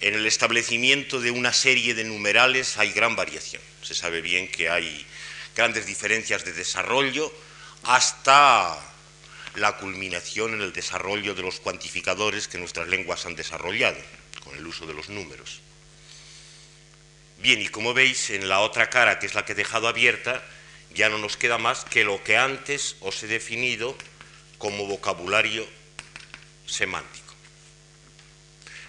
En 0.00 0.14
el 0.14 0.26
establecimiento 0.26 1.20
de 1.20 1.30
una 1.30 1.52
serie 1.52 1.94
de 1.94 2.02
numerales 2.02 2.78
hay 2.78 2.90
gran 2.90 3.14
variación. 3.14 3.62
Se 3.80 3.94
sabe 3.94 4.20
bien 4.20 4.48
que 4.48 4.70
hay 4.70 5.06
grandes 5.54 5.86
diferencias 5.86 6.44
de 6.44 6.52
desarrollo 6.52 7.32
hasta 7.84 8.76
la 9.54 9.76
culminación 9.76 10.54
en 10.54 10.62
el 10.62 10.72
desarrollo 10.72 11.36
de 11.36 11.42
los 11.42 11.60
cuantificadores 11.60 12.48
que 12.48 12.58
nuestras 12.58 12.88
lenguas 12.88 13.24
han 13.24 13.36
desarrollado 13.36 14.00
con 14.42 14.56
el 14.56 14.66
uso 14.66 14.84
de 14.84 14.94
los 14.94 15.10
números. 15.10 15.60
Bien, 17.38 17.62
y 17.62 17.68
como 17.68 17.94
veis, 17.94 18.30
en 18.30 18.48
la 18.48 18.58
otra 18.58 18.90
cara, 18.90 19.20
que 19.20 19.26
es 19.26 19.34
la 19.34 19.44
que 19.44 19.52
he 19.52 19.54
dejado 19.54 19.86
abierta, 19.86 20.44
ya 20.94 21.08
no 21.08 21.18
nos 21.18 21.36
queda 21.36 21.58
más 21.58 21.84
que 21.84 22.04
lo 22.04 22.22
que 22.22 22.36
antes 22.36 22.96
os 23.00 23.22
he 23.22 23.26
definido 23.26 23.96
como 24.58 24.86
vocabulario 24.86 25.66
semántico, 26.66 27.34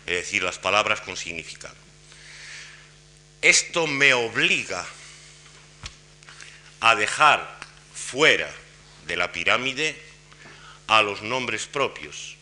es 0.05 0.15
decir, 0.15 0.43
las 0.43 0.59
palabras 0.59 1.01
con 1.01 1.17
significado. 1.17 1.75
Esto 3.41 3.87
me 3.87 4.13
obliga 4.13 4.85
a 6.79 6.95
dejar 6.95 7.59
fuera 7.93 8.49
de 9.07 9.17
la 9.17 9.31
pirámide 9.31 9.99
a 10.87 11.01
los 11.01 11.21
nombres 11.21 11.65
propios, 11.65 12.35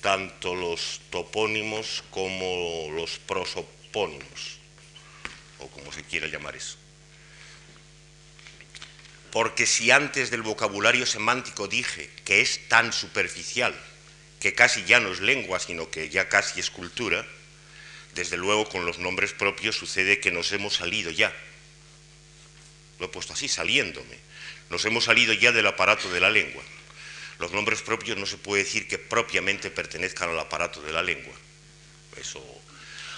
tanto 0.00 0.54
los 0.54 1.00
topónimos 1.10 2.02
como 2.10 2.88
los 2.90 3.18
prosopónimos, 3.18 4.58
o 5.62 5.68
como 5.68 5.92
se 5.92 6.02
quiera 6.02 6.26
llamar 6.26 6.56
eso. 6.56 6.76
Porque 9.30 9.64
si 9.64 9.90
antes 9.90 10.30
del 10.30 10.42
vocabulario 10.42 11.06
semántico 11.06 11.66
dije 11.66 12.10
que 12.24 12.42
es 12.42 12.68
tan 12.68 12.92
superficial, 12.92 13.74
que 14.40 14.54
casi 14.54 14.84
ya 14.84 15.00
no 15.00 15.12
es 15.12 15.20
lengua, 15.20 15.58
sino 15.58 15.90
que 15.90 16.10
ya 16.10 16.28
casi 16.28 16.60
es 16.60 16.70
cultura, 16.70 17.26
desde 18.14 18.36
luego 18.36 18.68
con 18.68 18.84
los 18.84 18.98
nombres 18.98 19.32
propios 19.32 19.76
sucede 19.76 20.20
que 20.20 20.30
nos 20.30 20.52
hemos 20.52 20.74
salido 20.74 21.10
ya. 21.10 21.34
Lo 22.98 23.06
he 23.06 23.08
puesto 23.08 23.32
así, 23.32 23.48
saliéndome. 23.48 24.18
Nos 24.68 24.84
hemos 24.84 25.04
salido 25.04 25.32
ya 25.32 25.50
del 25.52 25.66
aparato 25.66 26.10
de 26.10 26.20
la 26.20 26.28
lengua. 26.28 26.62
Los 27.38 27.52
nombres 27.52 27.82
propios 27.82 28.18
no 28.18 28.26
se 28.26 28.36
puede 28.36 28.64
decir 28.64 28.86
que 28.86 28.98
propiamente 28.98 29.70
pertenezcan 29.70 30.28
al 30.30 30.38
aparato 30.38 30.82
de 30.82 30.92
la 30.92 31.02
lengua. 31.02 31.34
Eso, 32.20 32.51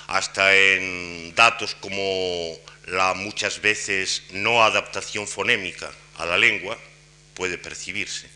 hasta 0.06 0.54
en 0.54 1.34
datos 1.34 1.74
como 1.80 2.58
la 2.86 3.14
muchas 3.14 3.60
veces 3.60 4.22
no 4.30 4.62
adaptación 4.62 5.26
fonémica 5.26 5.90
a 6.16 6.26
la 6.26 6.38
lengua 6.38 6.78
puede 7.34 7.58
percibirse. 7.58 8.28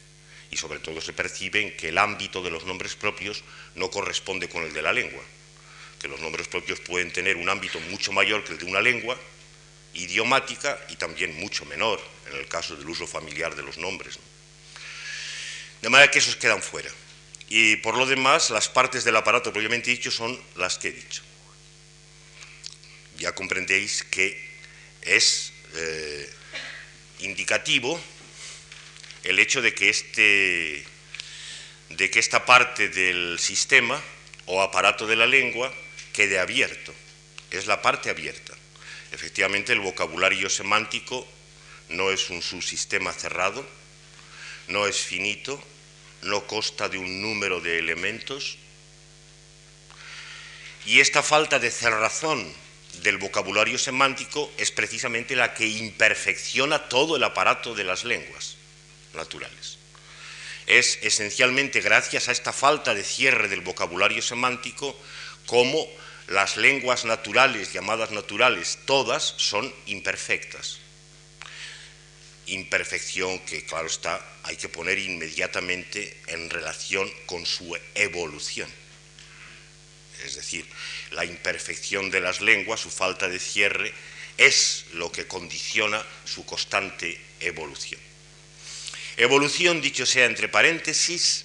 Y 0.50 0.56
sobre 0.56 0.78
todo 0.78 1.00
se 1.00 1.12
percibe 1.12 1.76
que 1.76 1.90
el 1.90 1.98
ámbito 1.98 2.42
de 2.42 2.50
los 2.50 2.64
nombres 2.64 2.94
propios 2.94 3.44
no 3.74 3.90
corresponde 3.90 4.48
con 4.48 4.62
el 4.62 4.72
de 4.72 4.82
la 4.82 4.92
lengua. 4.92 5.22
Que 6.00 6.08
los 6.08 6.20
nombres 6.20 6.48
propios 6.48 6.80
pueden 6.80 7.12
tener 7.12 7.36
un 7.36 7.48
ámbito 7.48 7.78
mucho 7.90 8.12
mayor 8.12 8.44
que 8.44 8.52
el 8.52 8.58
de 8.58 8.64
una 8.64 8.80
lengua 8.80 9.18
idiomática 9.94 10.78
y 10.88 10.96
también 10.96 11.38
mucho 11.38 11.64
menor 11.66 12.00
en 12.30 12.38
el 12.38 12.46
caso 12.46 12.76
del 12.76 12.88
uso 12.88 13.06
familiar 13.06 13.54
de 13.54 13.62
los 13.62 13.78
nombres. 13.78 14.18
De 15.82 15.88
manera 15.88 16.10
que 16.10 16.18
esos 16.18 16.36
quedan 16.36 16.62
fuera. 16.62 16.90
Y 17.48 17.76
por 17.76 17.96
lo 17.96 18.06
demás, 18.06 18.50
las 18.50 18.68
partes 18.68 19.04
del 19.04 19.16
aparato 19.16 19.52
propiamente 19.52 19.90
dicho 19.90 20.10
son 20.10 20.38
las 20.56 20.78
que 20.78 20.88
he 20.88 20.92
dicho. 20.92 21.22
Ya 23.18 23.34
comprendéis 23.34 24.04
que 24.04 24.48
es 25.02 25.52
eh, 25.74 26.30
indicativo 27.20 28.00
el 29.24 29.38
hecho 29.38 29.60
de 29.60 29.74
que, 29.74 29.88
este, 29.88 30.84
de 31.90 32.10
que 32.10 32.18
esta 32.18 32.46
parte 32.46 32.88
del 32.88 33.38
sistema 33.38 34.00
o 34.46 34.62
aparato 34.62 35.06
de 35.06 35.16
la 35.16 35.26
lengua 35.26 35.74
quede 36.12 36.38
abierto. 36.38 36.94
Es 37.50 37.66
la 37.66 37.82
parte 37.82 38.10
abierta. 38.10 38.54
Efectivamente, 39.12 39.72
el 39.72 39.80
vocabulario 39.80 40.48
semántico 40.48 41.26
no 41.88 42.10
es 42.10 42.30
un 42.30 42.42
subsistema 42.42 43.12
cerrado, 43.12 43.66
no 44.68 44.86
es 44.86 44.96
finito, 44.98 45.62
no 46.22 46.46
consta 46.46 46.88
de 46.88 46.98
un 46.98 47.20
número 47.20 47.60
de 47.60 47.78
elementos. 47.78 48.58
Y 50.86 51.00
esta 51.00 51.22
falta 51.22 51.58
de 51.58 51.70
cerrazón 51.70 52.54
del 53.02 53.18
vocabulario 53.18 53.78
semántico 53.78 54.50
es 54.56 54.70
precisamente 54.70 55.36
la 55.36 55.54
que 55.54 55.66
imperfecciona 55.66 56.88
todo 56.88 57.16
el 57.16 57.24
aparato 57.24 57.74
de 57.74 57.84
las 57.84 58.04
lenguas 58.04 58.56
naturales. 59.14 59.78
Es 60.66 60.98
esencialmente 61.02 61.80
gracias 61.80 62.28
a 62.28 62.32
esta 62.32 62.52
falta 62.52 62.94
de 62.94 63.02
cierre 63.02 63.48
del 63.48 63.62
vocabulario 63.62 64.20
semántico 64.22 64.98
como 65.46 65.86
las 66.28 66.58
lenguas 66.58 67.06
naturales, 67.06 67.72
llamadas 67.72 68.10
naturales, 68.10 68.78
todas 68.84 69.34
son 69.38 69.72
imperfectas. 69.86 70.78
Imperfección 72.46 73.38
que, 73.40 73.64
claro 73.64 73.86
está, 73.86 74.20
hay 74.42 74.56
que 74.56 74.68
poner 74.68 74.98
inmediatamente 74.98 76.18
en 76.26 76.50
relación 76.50 77.10
con 77.24 77.46
su 77.46 77.76
evolución. 77.94 78.68
Es 80.24 80.34
decir, 80.34 80.66
la 81.12 81.24
imperfección 81.24 82.10
de 82.10 82.20
las 82.20 82.40
lenguas, 82.40 82.80
su 82.80 82.90
falta 82.90 83.28
de 83.28 83.38
cierre, 83.38 83.92
es 84.36 84.86
lo 84.92 85.10
que 85.10 85.26
condiciona 85.26 86.04
su 86.24 86.44
constante 86.44 87.20
evolución. 87.40 88.00
Evolución, 89.16 89.80
dicho 89.80 90.06
sea 90.06 90.26
entre 90.26 90.48
paréntesis, 90.48 91.44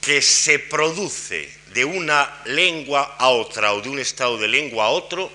que 0.00 0.22
se 0.22 0.58
produce 0.58 1.50
de 1.72 1.84
una 1.84 2.42
lengua 2.44 3.16
a 3.18 3.30
otra 3.30 3.72
o 3.72 3.80
de 3.80 3.88
un 3.88 3.98
estado 3.98 4.38
de 4.38 4.48
lengua 4.48 4.86
a 4.86 4.90
otro 4.90 5.32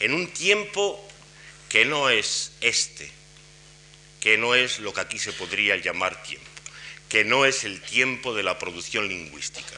en 0.00 0.14
un 0.14 0.28
tiempo 0.28 1.06
que 1.68 1.84
no 1.84 2.08
es 2.08 2.52
este, 2.60 3.10
que 4.20 4.38
no 4.38 4.54
es 4.54 4.80
lo 4.80 4.92
que 4.92 5.02
aquí 5.02 5.18
se 5.18 5.32
podría 5.32 5.76
llamar 5.76 6.22
tiempo, 6.22 6.48
que 7.08 7.24
no 7.24 7.44
es 7.44 7.64
el 7.64 7.80
tiempo 7.82 8.34
de 8.34 8.42
la 8.42 8.58
producción 8.58 9.08
lingüística. 9.08 9.77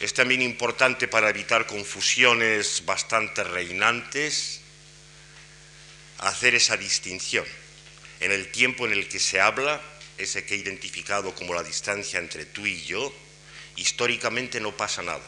Es 0.00 0.14
también 0.14 0.42
importante 0.42 1.08
para 1.08 1.30
evitar 1.30 1.66
confusiones 1.66 2.84
bastante 2.84 3.42
reinantes 3.42 4.60
hacer 6.18 6.54
esa 6.54 6.76
distinción. 6.76 7.44
En 8.20 8.32
el 8.32 8.50
tiempo 8.50 8.86
en 8.86 8.92
el 8.92 9.08
que 9.08 9.18
se 9.18 9.40
habla, 9.40 9.80
ese 10.16 10.44
que 10.44 10.54
he 10.54 10.58
identificado 10.58 11.34
como 11.34 11.54
la 11.54 11.62
distancia 11.62 12.18
entre 12.18 12.44
tú 12.44 12.66
y 12.66 12.82
yo, 12.84 13.12
históricamente 13.76 14.60
no 14.60 14.76
pasa 14.76 15.02
nada. 15.02 15.24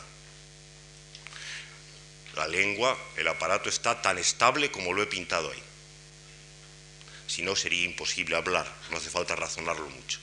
La 2.37 2.47
lengua, 2.47 2.97
el 3.17 3.27
aparato 3.29 3.69
está 3.69 4.01
tan 4.03 4.19
estable 4.19 4.71
como 4.71 4.93
lo 4.93 5.03
he 5.03 5.07
pintado 5.07 5.51
ahí. 5.51 5.63
Si 7.27 7.43
no, 7.43 7.55
sería 7.55 7.85
imposible 7.85 8.37
hablar, 8.37 8.73
no 8.91 8.97
hace 8.97 9.11
falta 9.11 9.37
razonarlo 9.37 9.89
mucho. 9.89 10.19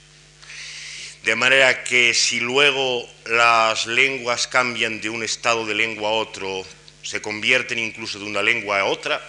De 1.27 1.35
manera 1.35 1.83
que 1.83 2.13
si 2.13 2.39
luego 2.39 3.05
las 3.25 3.85
lenguas 3.85 4.47
cambian 4.47 5.01
de 5.01 5.09
un 5.09 5.23
estado 5.23 5.65
de 5.65 5.75
lengua 5.75 6.07
a 6.07 6.13
otro, 6.13 6.65
se 7.03 7.21
convierten 7.21 7.79
incluso 7.79 8.17
de 8.17 8.23
una 8.23 8.41
lengua 8.41 8.79
a 8.79 8.85
otra, 8.85 9.21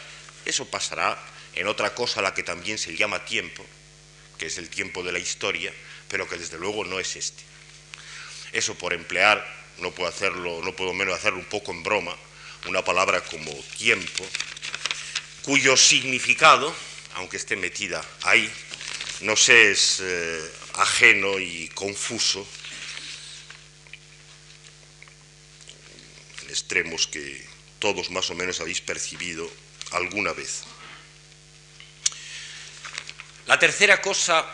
eso 0.45 0.65
pasará 0.71 1.19
en 1.57 1.67
otra 1.67 1.97
cosa 1.97 2.21
a 2.21 2.23
la 2.23 2.35
que 2.35 2.45
también 2.45 2.79
se 2.79 2.97
llama 2.97 3.25
tiempo, 3.25 3.67
que 4.39 4.47
es 4.47 4.59
el 4.59 4.69
tiempo 4.69 5.03
de 5.03 5.11
la 5.11 5.19
historia, 5.19 5.75
pero 6.07 6.29
que 6.29 6.39
desde 6.39 6.57
luego 6.57 6.85
no 6.85 7.01
es 7.01 7.17
este. 7.17 7.43
Eso 8.53 8.77
por 8.77 8.93
emplear, 8.93 9.45
no 9.79 9.91
puedo 9.91 10.09
hacerlo, 10.09 10.61
no 10.63 10.77
puedo 10.77 10.95
menos 10.95 11.17
hacerlo 11.17 11.41
un 11.41 11.47
poco 11.47 11.73
en 11.73 11.83
broma, 11.83 12.15
una 12.69 12.85
palabra 12.85 13.23
como 13.23 13.53
tiempo, 13.77 14.25
cuyo 15.43 15.77
significado, 15.77 16.73
aunque 17.15 17.39
esté 17.39 17.57
metida 17.57 18.05
ahí, 18.23 18.49
no 19.23 19.35
sé, 19.35 19.73
es 19.73 19.99
eh, 20.01 20.49
ajeno 20.79 21.41
y 21.41 21.68
confuso 21.74 22.47
en 26.43 26.51
extremos 26.51 27.07
que 27.09 27.45
todos 27.81 28.11
más 28.11 28.31
o 28.31 28.35
menos 28.35 28.61
habéis 28.61 28.81
percibido 28.81 29.51
alguna 29.91 30.33
vez. 30.33 30.62
La 33.47 33.59
tercera 33.59 34.01
cosa 34.01 34.47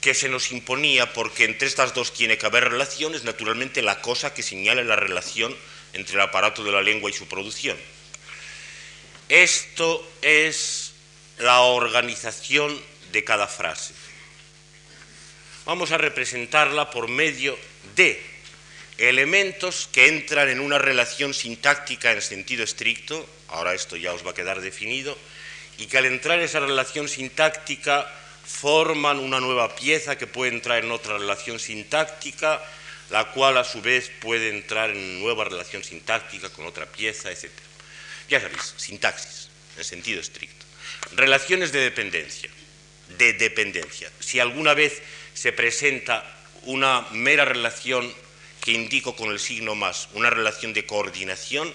que 0.00 0.14
se 0.14 0.28
nos 0.28 0.52
imponía, 0.52 1.12
porque 1.12 1.44
entre 1.44 1.66
estas 1.66 1.94
dos 1.94 2.14
tiene 2.14 2.38
que 2.38 2.46
haber 2.46 2.68
relación, 2.68 3.14
es 3.14 3.24
naturalmente 3.24 3.82
la 3.82 4.00
cosa 4.00 4.32
que 4.32 4.44
señala 4.44 4.84
la 4.84 4.96
relación 4.96 5.56
entre 5.94 6.14
el 6.14 6.20
aparato 6.20 6.62
de 6.62 6.70
la 6.70 6.82
lengua 6.82 7.10
y 7.10 7.14
su 7.14 7.26
producción. 7.26 7.76
Esto 9.28 10.08
es 10.22 10.92
la 11.38 11.60
organización 11.62 12.80
de 13.10 13.24
cada 13.24 13.48
frase. 13.48 13.94
Vamos 15.68 15.92
a 15.92 15.98
representarla 15.98 16.88
por 16.88 17.08
medio 17.08 17.52
de 17.94 18.18
elementos 18.96 19.86
que 19.92 20.08
entran 20.08 20.48
en 20.48 20.60
una 20.60 20.78
relación 20.78 21.34
sintáctica 21.34 22.10
en 22.10 22.22
sentido 22.22 22.64
estricto, 22.64 23.28
ahora 23.48 23.74
esto 23.74 23.94
ya 23.98 24.14
os 24.14 24.24
va 24.24 24.30
a 24.30 24.34
quedar 24.34 24.62
definido, 24.62 25.12
y 25.76 25.84
que 25.84 25.98
al 25.98 26.06
entrar 26.06 26.38
en 26.38 26.46
esa 26.46 26.60
relación 26.60 27.06
sintáctica 27.06 28.10
forman 28.46 29.18
una 29.18 29.40
nueva 29.40 29.76
pieza 29.76 30.16
que 30.16 30.26
puede 30.26 30.54
entrar 30.54 30.82
en 30.82 30.90
otra 30.90 31.18
relación 31.18 31.60
sintáctica, 31.60 32.64
la 33.10 33.32
cual 33.32 33.58
a 33.58 33.64
su 33.64 33.82
vez 33.82 34.10
puede 34.22 34.48
entrar 34.48 34.88
en 34.88 35.20
nueva 35.20 35.44
relación 35.44 35.84
sintáctica 35.84 36.48
con 36.48 36.64
otra 36.64 36.86
pieza, 36.86 37.30
etc. 37.30 37.50
Ya 38.30 38.40
sabéis, 38.40 38.72
sintaxis, 38.78 39.50
en 39.76 39.84
sentido 39.84 40.22
estricto. 40.22 40.64
Relaciones 41.12 41.72
de 41.72 41.80
dependencia, 41.80 42.48
de 43.18 43.34
dependencia. 43.34 44.10
Si 44.18 44.40
alguna 44.40 44.72
vez 44.72 45.02
se 45.38 45.52
presenta 45.52 46.24
una 46.64 47.06
mera 47.12 47.44
relación 47.44 48.12
que 48.60 48.72
indico 48.72 49.14
con 49.14 49.30
el 49.30 49.38
signo 49.38 49.76
más, 49.76 50.08
una 50.14 50.30
relación 50.30 50.72
de 50.72 50.84
coordinación, 50.84 51.72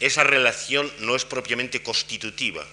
esa 0.00 0.24
relación 0.24 0.92
no 0.98 1.14
es 1.14 1.24
propiamente 1.24 1.80
constitutiva 1.80 2.66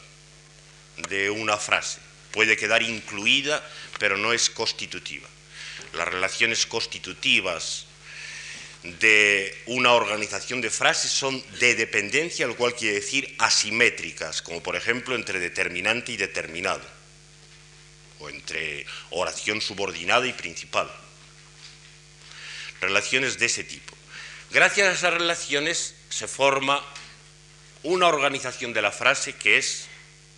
de 1.10 1.30
una 1.30 1.58
frase. 1.58 2.00
Puede 2.32 2.58
quedar 2.58 2.82
incluida, 2.82 3.64
pero 4.00 4.18
no 4.18 4.34
es 4.34 4.50
constitutiva. 4.50 5.28
Las 5.94 6.08
relaciones 6.08 6.66
constitutivas 6.66 7.86
de 8.82 9.56
una 9.68 9.94
organización 9.94 10.60
de 10.60 10.72
frases 10.72 11.12
son 11.12 11.44
de 11.60 11.76
dependencia, 11.76 12.48
lo 12.48 12.56
cual 12.56 12.74
quiere 12.74 12.96
decir 12.96 13.36
asimétricas, 13.38 14.42
como 14.42 14.64
por 14.64 14.76
ejemplo 14.76 15.14
entre 15.14 15.40
determinante 15.40 16.14
y 16.14 16.18
determinado, 16.18 16.95
entre 18.30 18.86
oración 19.12 19.62
subordinada 19.62 20.28
y 20.28 20.34
principal. 20.34 20.92
Relaciones 22.82 23.40
de 23.40 23.46
ese 23.46 23.64
tipo. 23.64 23.96
Gracias 24.52 24.88
a 24.88 24.92
esas 24.92 25.14
relaciones 25.14 25.96
se 26.10 26.28
forma 26.28 26.84
una 27.84 28.08
organización 28.08 28.74
de 28.74 28.82
la 28.82 28.92
frase 28.92 29.34
que 29.36 29.58
es 29.58 29.88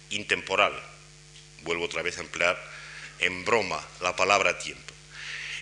intemporal 0.10 0.74
vuelvo 1.68 1.86
otra 1.86 2.02
vez 2.02 2.18
a 2.18 2.22
emplear 2.22 2.58
en 3.20 3.46
broma 3.46 3.86
la 4.02 4.16
palabra 4.16 4.58
tiempo. 4.58 4.94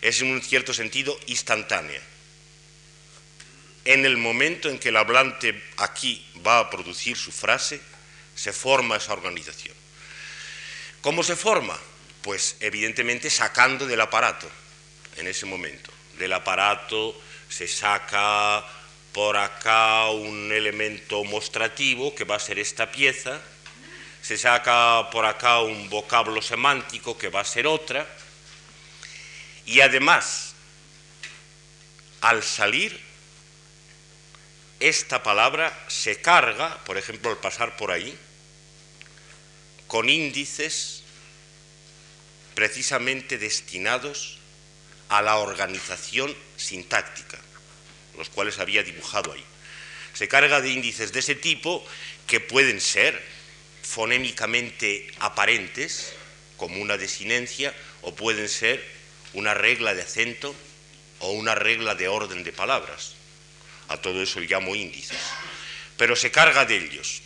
Es 0.01 0.21
en 0.21 0.31
un 0.31 0.41
cierto 0.41 0.73
sentido 0.73 1.17
instantánea. 1.27 2.01
En 3.85 4.05
el 4.05 4.17
momento 4.17 4.69
en 4.69 4.79
que 4.79 4.89
el 4.89 4.97
hablante 4.97 5.61
aquí 5.77 6.25
va 6.45 6.59
a 6.59 6.69
producir 6.69 7.17
su 7.17 7.31
frase, 7.31 7.79
se 8.35 8.51
forma 8.51 8.97
esa 8.97 9.13
organización. 9.13 9.75
¿Cómo 11.01 11.23
se 11.23 11.35
forma? 11.35 11.79
Pues 12.25 12.55
evidentemente 12.59 13.29
sacando 13.29 13.85
del 13.85 14.01
aparato 14.01 14.49
en 15.17 15.27
ese 15.27 15.45
momento. 15.45 15.91
Del 16.17 16.33
aparato 16.33 17.15
se 17.49 17.67
saca 17.67 18.65
por 19.13 19.37
acá 19.37 20.09
un 20.09 20.51
elemento 20.51 21.23
mostrativo 21.23 22.15
que 22.15 22.23
va 22.23 22.37
a 22.37 22.39
ser 22.39 22.57
esta 22.57 22.91
pieza, 22.91 23.39
se 24.23 24.39
saca 24.39 25.07
por 25.11 25.23
acá 25.23 25.59
un 25.59 25.87
vocablo 25.87 26.41
semántico 26.41 27.15
que 27.15 27.29
va 27.29 27.41
a 27.41 27.45
ser 27.45 27.67
otra, 27.67 28.07
y 29.67 29.81
además, 29.81 30.55
al 32.21 32.41
salir, 32.41 32.99
esta 34.79 35.21
palabra 35.21 35.71
se 35.89 36.21
carga, 36.21 36.83
por 36.85 36.97
ejemplo, 36.97 37.29
al 37.29 37.37
pasar 37.37 37.77
por 37.77 37.91
ahí, 37.91 38.17
con 39.85 40.09
índices 40.09 40.94
precisamente 42.55 43.37
destinados 43.37 44.39
a 45.09 45.21
la 45.21 45.37
organización 45.37 46.35
sintáctica, 46.57 47.37
los 48.17 48.29
cuales 48.29 48.59
había 48.59 48.81
dibujado 48.81 49.33
ahí. 49.33 49.43
Se 50.13 50.27
carga 50.27 50.61
de 50.61 50.69
índices 50.69 51.11
de 51.11 51.19
ese 51.19 51.35
tipo 51.35 51.85
que 52.25 52.39
pueden 52.39 52.81
ser 52.81 53.21
fonémicamente 53.83 55.07
aparentes, 55.19 56.13
como 56.57 56.81
una 56.81 56.97
desinencia, 56.97 57.75
o 58.01 58.15
pueden 58.15 58.49
ser 58.49 58.83
una 59.33 59.53
regla 59.53 59.93
de 59.93 60.01
acento 60.01 60.55
o 61.19 61.31
una 61.31 61.55
regla 61.55 61.95
de 61.95 62.07
orden 62.07 62.43
de 62.43 62.53
palabras. 62.53 63.15
A 63.89 63.97
todo 63.97 64.23
eso 64.23 64.39
llamo 64.39 64.75
índices. 64.75 65.19
Pero 65.97 66.15
se 66.15 66.31
carga 66.31 66.65
de 66.65 66.77
ellos. 66.77 67.21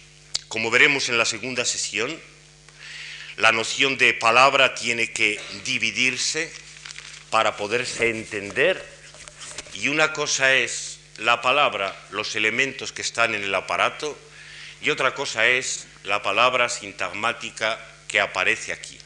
Como 0.48 0.72
veremos 0.72 1.10
en 1.10 1.18
la 1.18 1.26
segunda 1.26 1.64
sesión, 1.64 2.20
la 3.40 3.54
noción 3.54 3.98
de 3.98 4.14
palabra 4.14 4.76
tiene 4.76 5.14
que 5.14 5.40
dividirse 5.64 6.52
para 7.30 7.56
poderse 7.56 8.10
entender 8.10 8.86
y 9.76 9.88
una 9.88 10.12
cosa 10.12 10.56
es 10.56 11.00
la 11.18 11.42
palabra, 11.42 11.96
los 12.12 12.36
elementos 12.36 12.92
que 12.92 13.02
están 13.02 13.34
en 13.36 13.44
el 13.44 13.56
aparato 13.56 14.20
y 14.82 14.90
otra 14.90 15.16
cosa 15.16 15.48
es 15.48 15.88
la 16.04 16.22
palabra 16.22 16.68
sintagmática 16.68 17.80
que 18.10 18.20
aparece 18.20 18.74
aquí. 18.74 19.00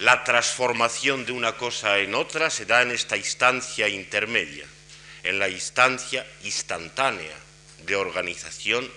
La 0.00 0.24
transformación 0.24 1.24
de 1.24 1.30
una 1.30 1.56
cosa 1.56 1.98
en 2.00 2.16
otra 2.16 2.50
se 2.50 2.66
da 2.66 2.82
en 2.82 2.90
esta 2.90 3.16
instancia 3.16 3.86
intermedia, 3.86 4.66
en 5.22 5.38
la 5.38 5.48
instancia 5.48 6.26
instantánea 6.42 7.36
de 7.86 7.94
organización 7.94 8.90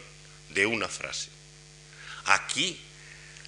de 0.49 0.65
una 0.65 0.87
frase. 0.87 1.29
Aquí, 2.25 2.81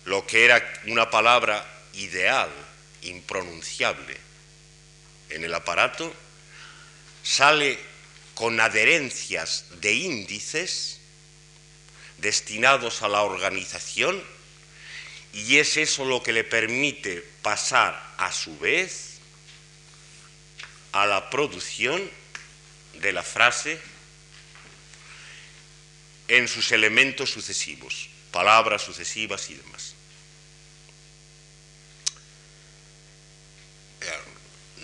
lo 0.05 0.25
que 0.25 0.45
era 0.45 0.81
una 0.85 1.09
palabra 1.09 1.65
ideal, 1.93 2.49
impronunciable, 3.01 4.17
en 5.29 5.43
el 5.43 5.53
aparato, 5.53 6.13
sale 7.23 7.77
con 8.33 8.59
adherencias 8.59 9.65
de 9.81 9.93
índices 9.93 10.99
destinados 12.17 13.01
a 13.01 13.07
la 13.07 13.21
organización 13.21 14.21
y 15.33 15.57
es 15.57 15.77
eso 15.77 16.05
lo 16.05 16.23
que 16.23 16.33
le 16.33 16.43
permite 16.43 17.23
pasar 17.41 18.15
a 18.17 18.31
su 18.31 18.57
vez 18.57 19.19
a 20.91 21.05
la 21.05 21.29
producción 21.29 22.01
de 22.95 23.13
la 23.13 23.23
frase 23.23 23.79
en 26.27 26.47
sus 26.47 26.71
elementos 26.71 27.31
sucesivos, 27.31 28.09
palabras 28.31 28.81
sucesivas 28.81 29.49
y 29.49 29.55
demás. 29.55 29.95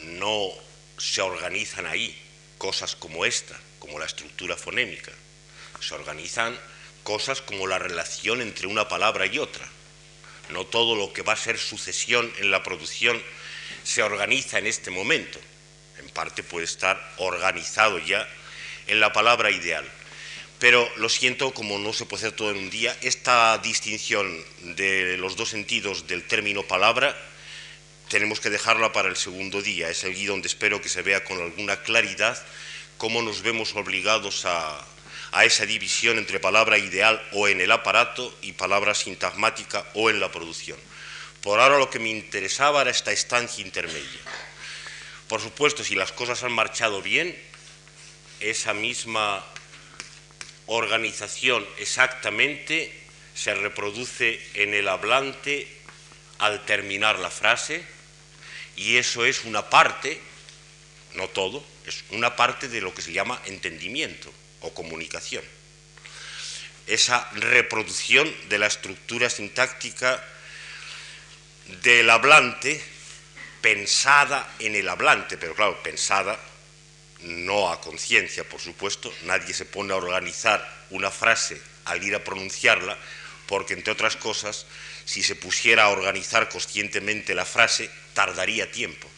No 0.03 0.49
se 0.97 1.21
organizan 1.21 1.85
ahí 1.85 2.17
cosas 2.57 2.95
como 2.95 3.25
esta, 3.25 3.59
como 3.79 3.99
la 3.99 4.05
estructura 4.05 4.55
fonémica. 4.55 5.11
Se 5.79 5.93
organizan 5.93 6.57
cosas 7.03 7.41
como 7.41 7.67
la 7.67 7.79
relación 7.79 8.41
entre 8.41 8.67
una 8.67 8.87
palabra 8.87 9.25
y 9.25 9.37
otra. 9.39 9.67
No 10.49 10.65
todo 10.65 10.95
lo 10.95 11.11
que 11.13 11.21
va 11.21 11.33
a 11.33 11.37
ser 11.37 11.57
sucesión 11.57 12.31
en 12.37 12.51
la 12.51 12.63
producción 12.63 13.21
se 13.83 14.03
organiza 14.03 14.57
en 14.57 14.67
este 14.67 14.91
momento. 14.91 15.39
En 15.97 16.09
parte 16.09 16.43
puede 16.43 16.65
estar 16.65 17.13
organizado 17.17 17.99
ya 17.99 18.27
en 18.87 18.99
la 18.99 19.13
palabra 19.13 19.51
ideal. 19.51 19.85
Pero 20.65 20.91
lo 20.95 21.09
siento, 21.09 21.53
como 21.53 21.77
no 21.77 21.93
se 21.93 22.07
puede 22.07 22.21
hacer 22.25 22.35
todo 22.35 22.49
en 22.49 22.57
un 22.57 22.69
día, 22.71 22.97
esta 23.03 23.55
distinción 23.59 24.43
de 24.75 25.15
los 25.15 25.35
dos 25.35 25.49
sentidos 25.49 26.07
del 26.07 26.23
término 26.23 26.63
palabra 26.63 27.15
tenemos 28.09 28.39
que 28.39 28.49
dejarla 28.49 28.91
para 28.91 29.07
el 29.09 29.15
segundo 29.15 29.61
día. 29.61 29.91
Es 29.91 30.03
allí 30.05 30.25
donde 30.25 30.47
espero 30.47 30.81
que 30.81 30.89
se 30.89 31.03
vea 31.03 31.23
con 31.23 31.39
alguna 31.39 31.83
claridad 31.83 32.43
cómo 32.97 33.21
nos 33.21 33.43
vemos 33.43 33.75
obligados 33.75 34.45
a, 34.45 34.83
a 35.33 35.45
esa 35.45 35.67
división 35.67 36.17
entre 36.17 36.39
palabra 36.39 36.79
ideal 36.79 37.23
o 37.33 37.47
en 37.47 37.61
el 37.61 37.71
aparato 37.71 38.35
y 38.41 38.53
palabra 38.53 38.95
sintagmática 38.95 39.85
o 39.93 40.09
en 40.09 40.19
la 40.19 40.31
producción. 40.31 40.79
Por 41.43 41.59
ahora 41.59 41.77
lo 41.77 41.91
que 41.91 41.99
me 41.99 42.09
interesaba 42.09 42.81
era 42.81 42.89
esta 42.89 43.11
estancia 43.11 43.63
intermedia. 43.63 44.21
Por 45.27 45.41
supuesto, 45.41 45.83
si 45.83 45.93
las 45.93 46.11
cosas 46.11 46.41
han 46.41 46.53
marchado 46.53 47.03
bien, 47.03 47.39
esa 48.39 48.73
misma 48.73 49.45
organización 50.67 51.65
exactamente 51.77 52.91
se 53.33 53.53
reproduce 53.53 54.41
en 54.53 54.73
el 54.73 54.87
hablante 54.87 55.67
al 56.39 56.65
terminar 56.65 57.19
la 57.19 57.29
frase 57.29 57.83
y 58.75 58.97
eso 58.97 59.25
es 59.25 59.45
una 59.45 59.69
parte, 59.69 60.19
no 61.13 61.27
todo, 61.29 61.63
es 61.85 62.03
una 62.09 62.35
parte 62.35 62.67
de 62.67 62.81
lo 62.81 62.93
que 62.93 63.01
se 63.01 63.13
llama 63.13 63.41
entendimiento 63.45 64.33
o 64.61 64.73
comunicación. 64.73 65.43
Esa 66.87 67.29
reproducción 67.33 68.33
de 68.49 68.59
la 68.59 68.67
estructura 68.67 69.29
sintáctica 69.29 70.23
del 71.81 72.09
hablante 72.09 72.81
pensada 73.61 74.53
en 74.59 74.75
el 74.75 74.87
hablante, 74.87 75.37
pero 75.37 75.55
claro, 75.55 75.81
pensada 75.81 76.39
no 77.25 77.71
a 77.71 77.81
conciencia, 77.81 78.47
por 78.47 78.61
supuesto, 78.61 79.11
nadie 79.23 79.53
se 79.53 79.65
pone 79.65 79.93
a 79.93 79.97
organizar 79.97 80.85
una 80.91 81.09
frase 81.09 81.59
al 81.85 82.03
ir 82.03 82.15
a 82.15 82.23
pronunciarla, 82.23 82.97
porque 83.47 83.73
entre 83.73 83.93
otras 83.93 84.15
cosas, 84.15 84.65
si 85.05 85.23
se 85.23 85.35
pusiera 85.35 85.85
a 85.85 85.89
organizar 85.89 86.49
conscientemente 86.49 87.35
la 87.35 87.45
frase, 87.45 87.89
tardaría 88.13 88.71
tiempo. 88.71 89.09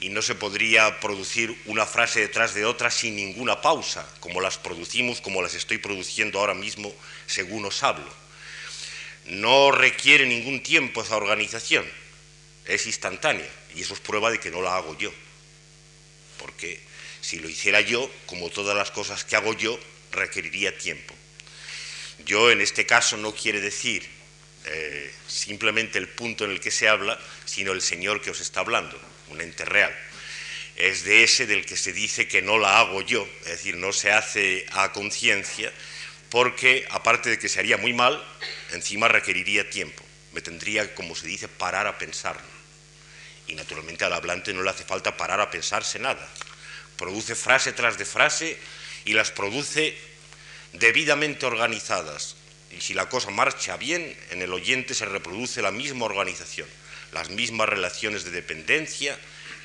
Y 0.00 0.10
no 0.10 0.22
se 0.22 0.34
podría 0.34 1.00
producir 1.00 1.60
una 1.66 1.84
frase 1.84 2.20
detrás 2.20 2.54
de 2.54 2.64
otra 2.64 2.90
sin 2.90 3.16
ninguna 3.16 3.60
pausa, 3.60 4.08
como 4.20 4.40
las 4.40 4.56
producimos, 4.56 5.20
como 5.20 5.42
las 5.42 5.54
estoy 5.54 5.78
produciendo 5.78 6.38
ahora 6.38 6.54
mismo, 6.54 6.94
según 7.26 7.64
os 7.64 7.82
hablo. 7.82 8.08
No 9.26 9.70
requiere 9.70 10.24
ningún 10.24 10.62
tiempo 10.62 11.02
esa 11.02 11.16
organización, 11.16 11.84
es 12.64 12.86
instantánea, 12.86 13.48
y 13.74 13.82
eso 13.82 13.94
es 13.94 14.00
prueba 14.00 14.30
de 14.30 14.40
que 14.40 14.50
no 14.50 14.62
la 14.62 14.76
hago 14.76 14.96
yo, 14.96 15.12
porque 16.38 16.87
si 17.28 17.40
lo 17.40 17.48
hiciera 17.50 17.82
yo, 17.82 18.10
como 18.24 18.48
todas 18.48 18.74
las 18.74 18.90
cosas 18.90 19.22
que 19.22 19.36
hago 19.36 19.52
yo, 19.52 19.78
requeriría 20.12 20.78
tiempo. 20.78 21.14
Yo 22.24 22.50
en 22.50 22.62
este 22.62 22.86
caso 22.86 23.18
no 23.18 23.34
quiere 23.34 23.60
decir 23.60 24.08
eh, 24.64 25.12
simplemente 25.26 25.98
el 25.98 26.08
punto 26.08 26.46
en 26.46 26.52
el 26.52 26.60
que 26.60 26.70
se 26.70 26.88
habla, 26.88 27.20
sino 27.44 27.72
el 27.72 27.82
Señor 27.82 28.22
que 28.22 28.30
os 28.30 28.40
está 28.40 28.60
hablando 28.60 28.98
un 29.28 29.42
ente 29.42 29.66
real. 29.66 29.94
Es 30.74 31.04
de 31.04 31.22
ese 31.22 31.46
del 31.46 31.66
que 31.66 31.76
se 31.76 31.92
dice 31.92 32.28
que 32.28 32.40
no 32.40 32.56
la 32.56 32.80
hago 32.80 33.02
yo, 33.02 33.28
es 33.42 33.48
decir, 33.48 33.76
no 33.76 33.92
se 33.92 34.10
hace 34.10 34.64
a 34.72 34.92
conciencia, 34.92 35.70
porque 36.30 36.86
aparte 36.88 37.28
de 37.28 37.38
que 37.38 37.50
se 37.50 37.60
haría 37.60 37.76
muy 37.76 37.92
mal, 37.92 38.24
encima 38.72 39.06
requeriría 39.06 39.68
tiempo. 39.68 40.02
Me 40.32 40.40
tendría, 40.40 40.94
como 40.94 41.14
se 41.14 41.26
dice, 41.26 41.46
parar 41.46 41.88
a 41.88 41.98
pensarlo. 41.98 42.48
Y 43.46 43.54
naturalmente 43.54 44.06
al 44.06 44.14
hablante 44.14 44.54
no 44.54 44.62
le 44.62 44.70
hace 44.70 44.84
falta 44.84 45.18
parar 45.18 45.42
a 45.42 45.50
pensarse 45.50 45.98
nada. 45.98 46.26
Produce 46.98 47.34
frase 47.34 47.72
tras 47.72 47.96
de 47.96 48.04
frase 48.04 48.58
y 49.06 49.14
las 49.14 49.30
produce 49.30 49.96
debidamente 50.74 51.46
organizadas. 51.46 52.36
Y 52.76 52.82
si 52.82 52.92
la 52.92 53.08
cosa 53.08 53.30
marcha 53.30 53.78
bien, 53.78 54.14
en 54.30 54.42
el 54.42 54.52
oyente 54.52 54.92
se 54.92 55.06
reproduce 55.06 55.62
la 55.62 55.70
misma 55.70 56.04
organización 56.04 56.68
las 57.12 57.30
mismas 57.30 57.68
relaciones 57.68 58.24
de 58.24 58.30
dependencia 58.30 59.18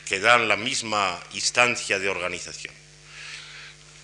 que 0.07 0.19
dan 0.19 0.47
la 0.47 0.57
misma 0.57 1.19
instancia 1.33 1.99
de 1.99 2.09
organización. 2.09 2.73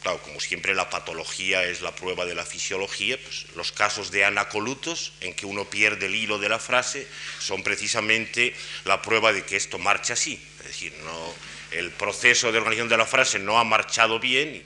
Claro, 0.02 0.22
como 0.22 0.40
siempre 0.40 0.74
la 0.74 0.90
patología 0.90 1.66
es 1.66 1.82
la 1.82 1.94
prueba 1.94 2.26
de 2.26 2.34
la 2.34 2.46
fisiología, 2.46 3.20
pues 3.22 3.48
los 3.56 3.74
casos 3.74 4.12
de 4.12 4.24
anacolutos 4.24 5.12
en 5.20 5.34
que 5.34 5.46
uno 5.46 5.70
pierde 5.70 6.06
el 6.06 6.16
hilo 6.16 6.40
de 6.40 6.48
la 6.48 6.60
frase 6.60 7.06
son 7.40 7.64
precisamente 7.64 8.56
la 8.86 9.02
prueba 9.02 9.34
de 9.34 9.44
que 9.44 9.58
esto 9.58 9.78
marcha 9.78 10.14
así. 10.14 10.42
Es 10.60 10.68
decir, 10.68 10.94
no, 11.04 11.34
el 11.72 11.92
proceso 11.92 12.52
de 12.52 12.58
organización 12.58 12.90
de 12.90 12.98
la 12.98 13.06
frase 13.06 13.40
no 13.40 13.60
ha 13.60 13.64
marchado 13.64 14.20
bien. 14.20 14.64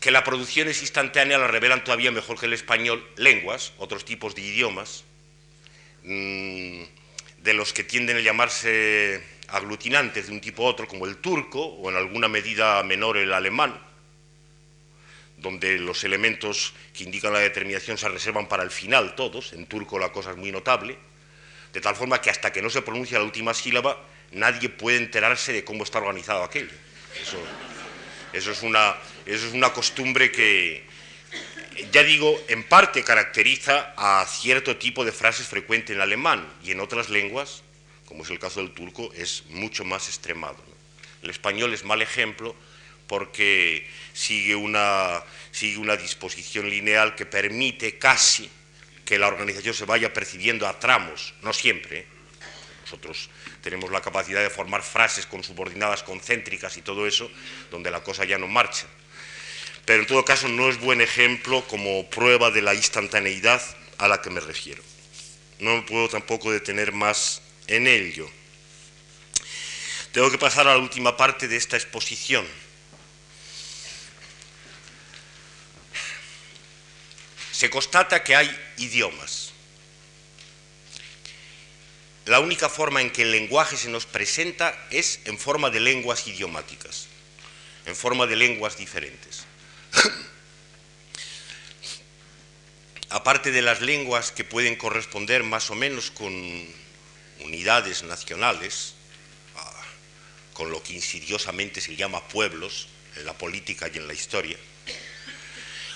Que 0.00 0.10
la 0.10 0.24
producción 0.24 0.68
es 0.68 0.80
instantánea 0.82 1.38
la 1.38 1.48
revelan 1.48 1.82
todavía 1.82 2.10
mejor 2.10 2.38
que 2.38 2.46
el 2.46 2.52
español 2.52 3.04
lenguas, 3.16 3.72
otros 3.78 4.04
tipos 4.04 4.34
de 4.34 4.42
idiomas, 4.42 5.04
Mm, 6.08 6.84
de 7.38 7.52
los 7.52 7.72
que 7.72 7.82
tienden 7.82 8.16
a 8.18 8.20
llamarse 8.20 9.20
aglutinantes 9.48 10.28
de 10.28 10.32
un 10.32 10.40
tipo 10.40 10.62
u 10.62 10.66
otro, 10.66 10.86
como 10.86 11.04
el 11.04 11.16
turco 11.16 11.58
o 11.60 11.90
en 11.90 11.96
alguna 11.96 12.28
medida 12.28 12.80
menor 12.84 13.16
el 13.16 13.32
alemán, 13.32 13.76
donde 15.36 15.78
los 15.80 16.04
elementos 16.04 16.74
que 16.94 17.02
indican 17.02 17.32
la 17.32 17.40
determinación 17.40 17.98
se 17.98 18.08
reservan 18.08 18.46
para 18.46 18.62
el 18.62 18.70
final 18.70 19.16
todos, 19.16 19.52
en 19.52 19.66
turco 19.66 19.98
la 19.98 20.12
cosa 20.12 20.30
es 20.30 20.36
muy 20.36 20.52
notable, 20.52 20.96
de 21.72 21.80
tal 21.80 21.96
forma 21.96 22.20
que 22.20 22.30
hasta 22.30 22.52
que 22.52 22.62
no 22.62 22.70
se 22.70 22.82
pronuncia 22.82 23.18
la 23.18 23.24
última 23.24 23.52
sílaba, 23.52 24.00
nadie 24.32 24.68
puede 24.68 24.98
enterarse 24.98 25.52
de 25.52 25.64
cómo 25.64 25.84
está 25.84 25.98
organizado 25.98 26.42
aquello. 26.42 26.72
Eso, 28.32 28.50
es, 28.52 28.62
una, 28.62 29.72
costumbre 29.72 30.30
que, 30.30 30.84
ya 31.92 32.02
digo, 32.02 32.38
en 32.48 32.64
parte 32.64 33.02
caracteriza 33.02 33.94
a 33.96 34.26
cierto 34.26 34.76
tipo 34.76 35.04
de 35.04 35.12
frases 35.12 35.46
frecuentes 35.46 35.96
en 35.96 36.02
alemán 36.02 36.46
y 36.62 36.72
en 36.72 36.80
otras 36.80 37.08
lenguas, 37.08 37.62
como 38.04 38.24
es 38.24 38.30
el 38.30 38.38
caso 38.38 38.60
del 38.60 38.72
turco, 38.72 39.10
es 39.14 39.44
mucho 39.48 39.84
más 39.84 40.08
extremado. 40.08 40.56
El 41.22 41.30
español 41.30 41.72
es 41.72 41.84
mal 41.84 42.02
ejemplo 42.02 42.54
porque 43.06 43.86
sigue 44.12 44.54
una, 44.54 45.22
sigue 45.50 45.78
una 45.78 45.96
disposición 45.96 46.68
lineal 46.68 47.14
que 47.14 47.24
permite 47.24 47.98
casi 47.98 48.50
que 49.04 49.18
la 49.18 49.28
organización 49.28 49.72
se 49.72 49.84
vaya 49.84 50.12
percibiendo 50.12 50.66
a 50.66 50.78
tramos, 50.78 51.32
no 51.42 51.52
siempre. 51.52 52.00
¿eh? 52.00 52.15
Nosotros 52.86 53.30
tenemos 53.62 53.90
la 53.90 54.00
capacidad 54.00 54.42
de 54.42 54.50
formar 54.50 54.82
frases 54.82 55.26
con 55.26 55.44
subordinadas 55.44 56.02
concéntricas 56.02 56.76
y 56.78 56.82
todo 56.82 57.06
eso, 57.06 57.30
donde 57.70 57.90
la 57.90 58.02
cosa 58.02 58.24
ya 58.24 58.38
no 58.38 58.46
marcha 58.46 58.86
pero 59.86 60.00
en 60.00 60.06
todo 60.06 60.24
caso 60.24 60.48
no 60.48 60.68
es 60.68 60.78
buen 60.80 61.00
ejemplo 61.00 61.66
como 61.68 62.10
prueba 62.10 62.50
de 62.50 62.60
la 62.60 62.74
instantaneidad 62.74 63.62
a 63.98 64.08
la 64.08 64.20
que 64.20 64.30
me 64.30 64.40
refiero. 64.40 64.82
No 65.60 65.76
me 65.76 65.82
puedo 65.82 66.08
tampoco 66.08 66.50
detener 66.50 66.92
más 66.92 67.40
en 67.68 67.86
ello. 67.86 68.28
Tengo 70.10 70.30
que 70.30 70.38
pasar 70.38 70.66
a 70.66 70.72
la 70.72 70.78
última 70.78 71.16
parte 71.16 71.46
de 71.46 71.56
esta 71.56 71.76
exposición. 71.76 72.44
Se 77.52 77.70
constata 77.70 78.22
que 78.24 78.34
hay 78.34 78.74
idiomas. 78.78 79.52
La 82.26 82.40
única 82.40 82.68
forma 82.68 83.00
en 83.00 83.10
que 83.10 83.22
el 83.22 83.30
lenguaje 83.30 83.76
se 83.76 83.88
nos 83.88 84.04
presenta 84.04 84.76
es 84.90 85.20
en 85.26 85.38
forma 85.38 85.70
de 85.70 85.78
lenguas 85.78 86.26
idiomáticas, 86.26 87.06
en 87.86 87.94
forma 87.94 88.26
de 88.26 88.34
lenguas 88.34 88.76
diferentes. 88.76 89.44
Aparte 93.10 93.52
de 93.52 93.62
las 93.62 93.80
lenguas 93.80 94.32
que 94.32 94.42
pueden 94.42 94.74
corresponder 94.74 95.44
más 95.44 95.70
o 95.70 95.76
menos 95.76 96.10
con 96.10 96.32
unidades 97.44 98.02
nacionales, 98.02 98.94
ah, 99.54 99.82
con 100.52 100.72
lo 100.72 100.82
que 100.82 100.94
insidiosamente 100.94 101.80
se 101.80 101.94
llama 101.94 102.26
pueblos 102.26 102.88
en 103.14 103.24
la 103.24 103.34
política 103.34 103.88
y 103.88 103.98
en 103.98 104.08
la 104.08 104.14
historia, 104.14 104.58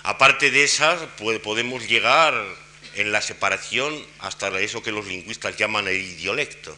aparte 0.05 0.52
de 0.52 0.62
esas 0.62 1.01
podemos 1.43 1.89
llegar 1.89 2.69
en 2.94 3.12
la 3.12 3.22
separación 3.22 4.04
hasta 4.18 4.48
eso 4.60 4.82
que 4.82 4.92
los 4.92 5.06
lingüistas 5.06 5.56
llaman 5.56 5.88
el 5.88 5.96
idiolecto. 5.96 6.76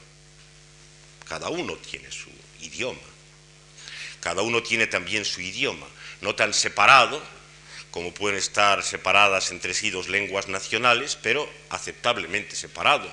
Cada 1.28 1.48
uno 1.48 1.76
tiene 1.76 2.10
su 2.10 2.30
idioma, 2.60 3.00
cada 4.20 4.42
uno 4.42 4.62
tiene 4.62 4.86
también 4.86 5.24
su 5.24 5.40
idioma 5.40 5.86
no 6.22 6.34
tan 6.34 6.54
separado 6.54 7.20
como 7.90 8.14
pueden 8.14 8.38
estar 8.38 8.82
separadas 8.82 9.50
entre 9.50 9.74
sí 9.74 9.90
dos 9.90 10.08
lenguas 10.08 10.48
nacionales, 10.48 11.18
pero 11.20 11.46
aceptablemente 11.68 12.56
separado, 12.56 13.12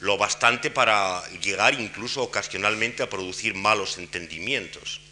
lo 0.00 0.16
bastante 0.16 0.70
para 0.70 1.22
llegar 1.42 1.78
incluso 1.78 2.22
ocasionalmente 2.22 3.02
a 3.02 3.10
producir 3.10 3.54
malos 3.54 3.98
entendimientos. 3.98 5.02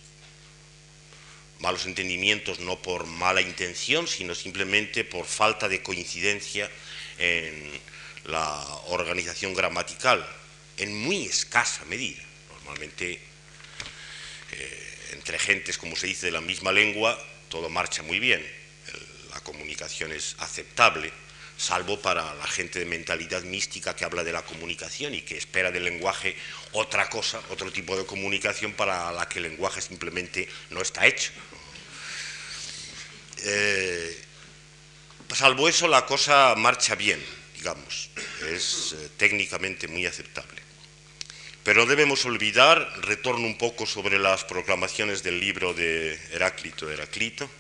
Malos 1.59 1.85
entendimientos 1.85 2.61
no 2.61 2.81
por 2.81 3.05
mala 3.05 3.43
intención, 3.43 4.07
sino 4.07 4.35
simplemente 4.35 5.05
por 5.05 5.27
falta 5.27 5.69
de 5.69 5.83
coincidencia 5.83 6.71
en 7.19 7.71
la 8.25 8.65
organización 8.87 9.55
gramatical, 9.55 10.27
en 10.77 10.97
muy 10.97 11.27
escasa 11.27 11.85
medida. 11.87 12.23
Normalmente 12.55 13.21
eh, 14.53 15.09
entre 15.13 15.39
gentes, 15.39 15.79
como 15.79 15.97
se 15.97 16.07
dice, 16.07 16.27
de 16.27 16.33
la 16.33 16.41
misma 16.41 16.73
lengua, 16.73 17.19
todo 17.49 17.69
marcha 17.69 18.03
muy 18.03 18.19
bien, 18.19 18.45
la 19.37 19.41
comunicación 19.41 20.13
es 20.13 20.35
aceptable, 20.39 21.13
salvo 21.59 22.01
para 22.01 22.35
la 22.35 22.47
gente 22.47 22.79
de 22.79 22.87
mentalidad 22.87 23.43
mística 23.43 23.95
que 23.95 24.05
habla 24.05 24.25
de 24.25 24.33
la 24.33 24.43
comunicación 24.43 25.15
y 25.15 25.23
que 25.23 25.37
espera 25.37 25.71
del 25.71 25.85
lenguaje 25.85 26.35
otra 26.73 27.09
cosa, 27.11 27.43
otro 27.51 27.71
tipo 27.71 27.97
de 27.97 28.07
comunicación 28.07 28.73
para 28.73 29.13
la 29.13 29.29
que 29.29 29.39
el 29.39 29.45
lenguaje 29.45 29.83
simplemente 29.83 30.49
no 30.71 30.81
está 30.81 31.07
hecho. 31.07 31.33
Eh, 33.45 34.26
salvo 35.35 35.69
eso, 35.69 35.89
la 35.89 36.07
cosa 36.07 36.55
marcha 36.57 36.95
bien, 36.95 37.23
digamos, 37.57 38.11
es 38.51 38.95
eh, 38.99 39.09
técnicamente 39.17 39.89
muy 39.89 40.07
aceptable. 40.07 40.63
Pero 41.65 41.85
debemos 41.85 42.25
olvidar, 42.25 42.93
retorno 43.03 43.45
un 43.47 43.59
poco 43.59 43.87
sobre 43.87 44.19
las 44.19 44.45
proclamaciones 44.45 45.23
del 45.23 45.41
libro 45.41 45.75
de 45.75 46.15
Heráclito, 46.31 46.91
Heraclito, 46.91 47.51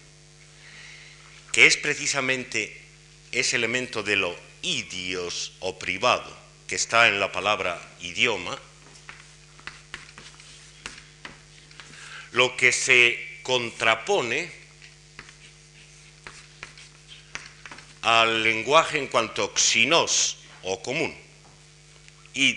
que 1.51 1.67
es 1.67 1.77
precisamente 1.77 2.81
ese 3.33 3.57
elemento 3.57 4.03
de 4.03 4.17
lo 4.17 4.37
idios 4.63 5.55
o 5.61 5.79
privado 5.79 6.37
que 6.67 6.77
está 6.77 7.09
en 7.09 7.19
la 7.19 7.33
palabra 7.33 7.81
idioma, 8.01 8.59
lo 12.33 12.57
que 12.57 12.73
se 12.73 13.41
contrapone 13.43 14.51
al 18.07 18.45
lenguaje 18.45 18.99
en 18.99 19.09
cuanto 19.09 19.53
xinos 19.57 20.37
o 20.63 20.81
común. 20.81 21.13
Y 22.35 22.55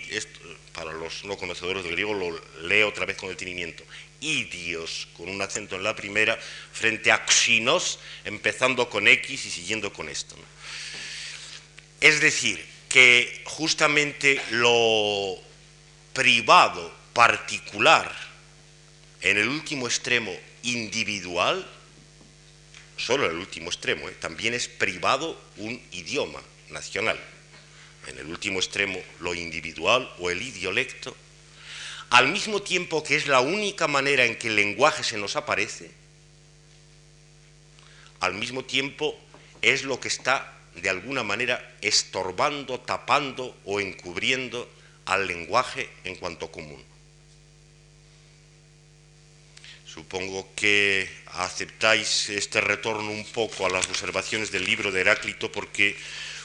para 0.74 0.94
los 0.94 1.26
no 1.26 1.38
conocedores 1.38 1.84
del 1.84 1.94
griego 1.94 2.14
lo 2.14 2.40
leo 2.68 2.88
otra 2.88 3.08
vez 3.08 3.18
con 3.18 3.30
detenimiento. 3.30 3.84
Idios, 4.22 5.08
con 5.18 5.28
un 5.28 5.42
acento 5.42 5.76
en 5.76 5.82
la 5.82 5.96
primera, 5.96 6.38
frente 6.72 7.12
a 7.12 7.26
xinos, 7.26 7.98
empezando 8.26 8.92
con 8.92 9.08
X 9.08 9.48
y 9.48 9.50
siguiendo 9.50 9.92
con 9.92 10.08
esto. 10.08 10.36
Es 12.00 12.22
decir, 12.22 12.64
que 12.88 13.42
justamente 13.46 14.40
lo 14.52 15.36
privado, 16.14 16.94
particular, 17.14 18.16
en 19.22 19.40
el 19.40 19.48
último 19.48 19.88
extremo 19.88 20.32
individual, 20.62 21.68
solo 23.00 23.26
en 23.26 23.32
el 23.32 23.38
último 23.38 23.70
extremo, 23.70 24.10
¿eh? 24.10 24.16
también 24.20 24.54
es 24.54 24.68
privado 24.68 25.40
un 25.58 25.82
idioma 25.92 26.42
nacional. 26.70 27.20
En 28.08 28.18
el 28.18 28.28
último 28.28 28.60
extremo, 28.60 29.00
lo 29.20 29.34
individual 29.34 30.12
o 30.20 30.30
el 30.30 30.42
idiolecto, 30.42 31.16
al 32.10 32.28
mismo 32.28 32.62
tiempo 32.62 33.04
que 33.04 33.16
es 33.16 33.28
la 33.28 33.40
única 33.40 33.88
manera 33.88 34.26
en 34.26 34.36
que 34.36 34.48
el 34.48 34.56
lenguaje 34.56 35.04
se 35.04 35.18
nos 35.18 35.36
aparece, 35.36 35.92
al 38.20 38.34
mismo 38.34 38.66
tiempo 38.66 39.18
es 39.62 39.84
lo 39.84 40.00
que 40.00 40.10
está 40.10 40.54
de 40.76 40.90
alguna 40.90 41.24
manera 41.24 41.76
estorbando, 41.82 42.80
tapando 42.80 43.56
o 43.66 43.80
encubriendo 43.80 44.70
al 45.06 45.28
lenguaje 45.28 45.90
en 46.04 46.16
cuanto 46.16 46.52
común. 46.52 46.84
Supongo 50.00 50.48
que 50.56 51.12
aceptáis 51.26 52.30
este 52.30 52.62
retorno 52.62 53.12
un 53.12 53.26
poco 53.26 53.66
a 53.66 53.70
las 53.70 53.86
observaciones 53.90 54.50
del 54.50 54.64
libro 54.64 54.94
de 54.94 55.02
Heráclito 55.02 55.52
porque 55.52 55.94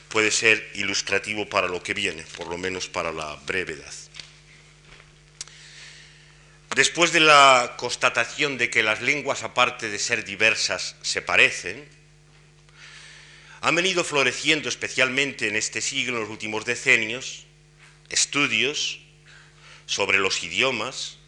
puede 0.08 0.32
ser 0.32 0.72
ilustrativo 0.74 1.48
para 1.48 1.68
lo 1.68 1.80
que 1.80 1.94
viene, 1.94 2.24
por 2.36 2.48
lo 2.48 2.58
menos 2.58 2.88
para 2.88 3.12
la 3.12 3.36
brevedad. 3.46 3.94
Después 6.74 7.12
de 7.12 7.20
la 7.20 7.74
constatación 7.76 8.58
de 8.58 8.70
que 8.70 8.82
las 8.82 9.00
lenguas, 9.02 9.44
aparte 9.44 9.88
de 9.88 10.00
ser 10.00 10.24
diversas, 10.24 10.96
se 11.02 11.22
parecen, 11.22 11.88
han 13.60 13.76
venido 13.76 14.02
floreciendo 14.02 14.68
especialmente 14.68 15.46
en 15.46 15.54
este 15.54 15.80
siglo, 15.80 16.16
en 16.16 16.22
los 16.22 16.30
últimos 16.30 16.64
decenios, 16.64 17.46
estudios 18.08 18.98
sobre 19.86 20.18
los 20.18 20.42
idiomas, 20.42 21.18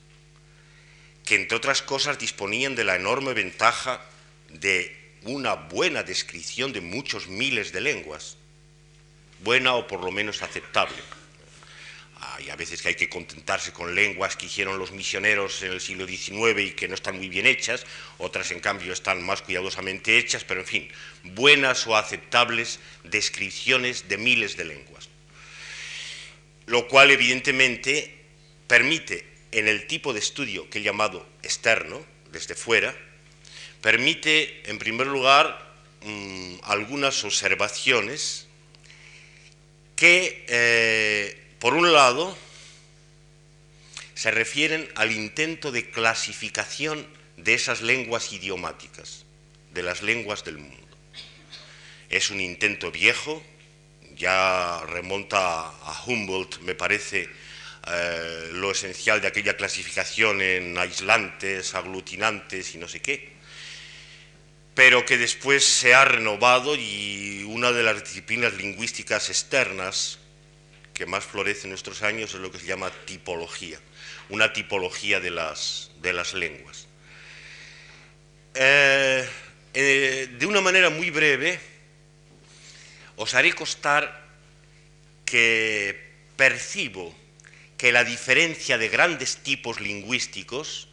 que 1.26 1.34
entre 1.34 1.56
otras 1.56 1.82
cosas 1.82 2.18
disponían 2.18 2.76
de 2.76 2.84
la 2.84 2.94
enorme 2.94 3.34
ventaja 3.34 4.00
de 4.48 4.96
una 5.22 5.54
buena 5.54 6.04
descripción 6.04 6.72
de 6.72 6.80
muchos 6.80 7.26
miles 7.26 7.72
de 7.72 7.80
lenguas, 7.80 8.36
buena 9.40 9.74
o 9.74 9.88
por 9.88 10.04
lo 10.04 10.12
menos 10.12 10.42
aceptable. 10.42 10.96
Hay 12.18 12.48
a 12.48 12.56
veces 12.56 12.80
que 12.80 12.88
hay 12.88 12.94
que 12.94 13.08
contentarse 13.08 13.72
con 13.72 13.94
lenguas 13.94 14.36
que 14.36 14.46
hicieron 14.46 14.78
los 14.78 14.92
misioneros 14.92 15.62
en 15.62 15.72
el 15.72 15.80
siglo 15.80 16.06
XIX 16.06 16.60
y 16.60 16.70
que 16.72 16.86
no 16.86 16.94
están 16.94 17.16
muy 17.16 17.28
bien 17.28 17.46
hechas, 17.46 17.84
otras 18.18 18.52
en 18.52 18.60
cambio 18.60 18.92
están 18.92 19.22
más 19.22 19.42
cuidadosamente 19.42 20.18
hechas, 20.18 20.44
pero 20.44 20.60
en 20.60 20.66
fin, 20.66 20.88
buenas 21.24 21.88
o 21.88 21.96
aceptables 21.96 22.78
descripciones 23.02 24.08
de 24.08 24.16
miles 24.16 24.56
de 24.56 24.64
lenguas. 24.64 25.08
Lo 26.66 26.86
cual 26.86 27.10
evidentemente 27.10 28.14
permite 28.68 29.35
en 29.52 29.68
el 29.68 29.86
tipo 29.86 30.12
de 30.12 30.18
estudio 30.18 30.68
que 30.70 30.78
he 30.78 30.82
llamado 30.82 31.27
externo, 31.43 32.05
desde 32.32 32.55
fuera, 32.55 32.94
permite, 33.81 34.68
en 34.70 34.78
primer 34.78 35.06
lugar, 35.06 35.74
mm, 36.02 36.56
algunas 36.62 37.24
observaciones 37.24 38.47
que, 39.94 40.44
eh, 40.48 41.43
por 41.59 41.74
un 41.74 41.93
lado, 41.93 42.36
se 44.14 44.31
refieren 44.31 44.89
al 44.94 45.12
intento 45.12 45.73
de 45.73 45.90
clasificación 45.90 47.06
de 47.36 47.55
esas 47.55 47.82
lenguas 47.82 48.32
idiomáticas, 48.32 49.24
de 49.73 49.82
las 49.82 50.02
lenguas 50.02 50.44
del 50.44 50.59
mundo. 50.59 50.86
Es 52.09 52.31
un 52.31 52.40
intento 52.40 52.90
viejo, 52.90 53.43
ya 54.16 54.82
remonta 54.86 55.68
a 55.68 56.02
Humboldt, 56.06 56.60
me 56.60 56.74
parece, 56.74 57.28
eh, 57.88 58.48
lo 58.52 58.72
esencial 58.72 59.20
de 59.20 59.28
aquella 59.28 59.56
clasificación 59.56 60.40
en 60.40 60.76
aislantes, 60.76 61.74
aglutinantes 61.74 62.74
y 62.74 62.78
no 62.78 62.88
sé 62.88 63.00
qué, 63.00 63.30
pero 64.74 65.06
que 65.06 65.16
después 65.16 65.64
se 65.64 65.94
ha 65.94 66.04
renovado 66.04 66.74
y 66.74 67.44
una 67.44 67.70
de 67.70 67.84
las 67.84 68.02
disciplinas 68.02 68.54
lingüísticas 68.54 69.28
externas 69.28 70.18
que 70.92 71.06
más 71.06 71.24
florece 71.24 71.64
en 71.64 71.70
nuestros 71.70 72.02
años 72.02 72.34
es 72.34 72.40
lo 72.40 72.50
que 72.50 72.58
se 72.58 72.66
llama 72.66 72.90
tipología, 73.04 73.78
una 74.30 74.52
tipología 74.52 75.20
de 75.20 75.30
las, 75.30 75.92
de 76.00 76.12
las 76.12 76.34
lenguas. 76.34 76.88
Eh, 78.54 79.28
eh, 79.74 80.28
de 80.38 80.46
una 80.46 80.60
manera 80.60 80.90
muy 80.90 81.10
breve, 81.10 81.60
os 83.16 83.34
haré 83.34 83.52
costar 83.52 84.26
que 85.24 86.14
percibo 86.36 87.14
que 87.76 87.92
la 87.92 88.04
diferencia 88.04 88.78
de 88.78 88.88
grandes 88.88 89.38
tipos 89.38 89.80
lingüísticos 89.80 90.88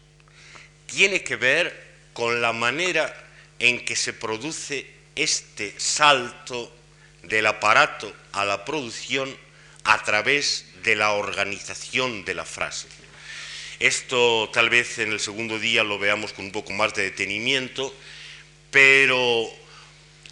tiene 0.85 1.23
que 1.23 1.35
ver 1.35 1.93
con 2.13 2.41
la 2.41 2.53
manera 2.53 3.13
en 3.59 3.83
que 3.85 3.95
se 3.95 4.13
produce 4.13 4.85
este 5.15 5.73
salto 5.77 6.71
del 7.23 7.45
aparato 7.45 8.13
a 8.33 8.45
la 8.45 8.65
producción 8.65 9.35
a 9.85 10.03
través 10.03 10.65
de 10.83 10.95
la 10.95 11.11
organización 11.11 12.25
de 12.25 12.33
la 12.33 12.45
frase. 12.45 12.87
Esto 13.79 14.49
tal 14.53 14.69
vez 14.69 14.99
en 14.99 15.11
el 15.11 15.19
segundo 15.19 15.59
día 15.59 15.83
lo 15.83 15.99
veamos 15.99 16.33
con 16.33 16.45
un 16.45 16.51
poco 16.51 16.71
más 16.73 16.93
de 16.93 17.03
detenimiento, 17.03 17.93
pero 18.71 19.49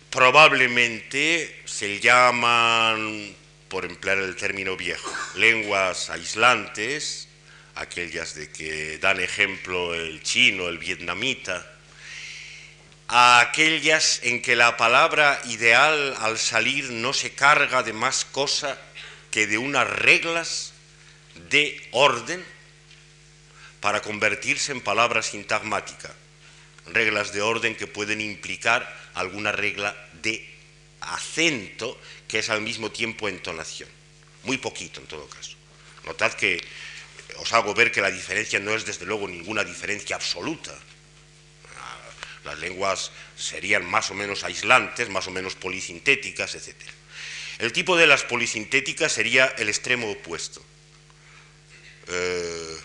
probablemente 0.10 1.62
se 1.66 2.00
llaman 2.00 3.36
por 3.72 3.86
emplear 3.86 4.18
el 4.18 4.36
término 4.36 4.76
viejo, 4.76 5.10
lenguas 5.36 6.10
aislantes, 6.10 7.30
aquellas 7.76 8.36
de 8.36 8.52
que 8.52 8.98
dan 8.98 9.22
ejemplo 9.22 9.96
el 9.96 10.22
chino, 10.22 10.68
el 10.68 10.78
vietnamita, 10.78 11.66
a 13.08 13.40
aquellas 13.40 14.20
en 14.24 14.42
que 14.42 14.58
la 14.58 14.76
palabra 14.76 15.42
ideal 15.46 16.18
al 16.20 16.38
salir 16.38 16.92
no 16.92 17.14
se 17.14 17.32
carga 17.32 17.82
de 17.82 17.94
más 17.94 18.26
cosa 18.26 18.78
que 19.32 19.48
de 19.48 19.58
unas 19.58 19.90
reglas 19.90 20.74
de 21.50 21.82
orden 21.92 22.44
para 23.80 24.02
convertirse 24.02 24.74
en 24.74 24.82
palabra 24.82 25.22
sintagmática, 25.22 26.14
reglas 26.88 27.32
de 27.32 27.42
orden 27.42 27.76
que 27.76 27.88
pueden 27.88 28.20
implicar 28.20 29.00
alguna 29.14 29.54
regla 29.54 29.96
de 30.22 30.46
acento 31.00 31.98
que 32.32 32.40
es 32.40 32.50
al 32.50 32.62
mismo 32.62 32.90
tiempo 32.90 33.28
entonación. 33.28 33.90
Muy 34.44 34.58
poquito 34.58 35.02
en 35.02 35.08
todo 35.08 35.28
caso. 35.28 35.58
Notad 36.06 36.32
que 36.32 36.64
os 37.38 37.52
hago 37.52 37.74
ver 37.74 37.92
que 37.92 38.00
la 38.00 38.10
diferencia 38.10 38.58
no 38.58 38.74
es 38.74 38.86
desde 38.86 39.06
luego 39.06 39.28
ninguna 39.28 39.66
diferencia 39.66 40.16
absoluta. 40.16 40.74
Las 42.46 42.58
lenguas 42.60 43.12
serían 43.36 43.86
más 43.86 44.10
o 44.12 44.14
menos 44.14 44.46
aislantes, 44.46 45.10
más 45.10 45.28
o 45.28 45.32
menos 45.32 45.56
polisintéticas, 45.56 46.56
etc. 46.56 46.76
El 47.60 47.74
tipo 47.74 47.98
de 47.98 48.08
las 48.08 48.24
polisintéticas 48.24 49.12
sería 49.12 49.48
el 49.58 49.68
extremo 49.68 50.10
opuesto. 50.10 50.64
Eh, 52.08 52.78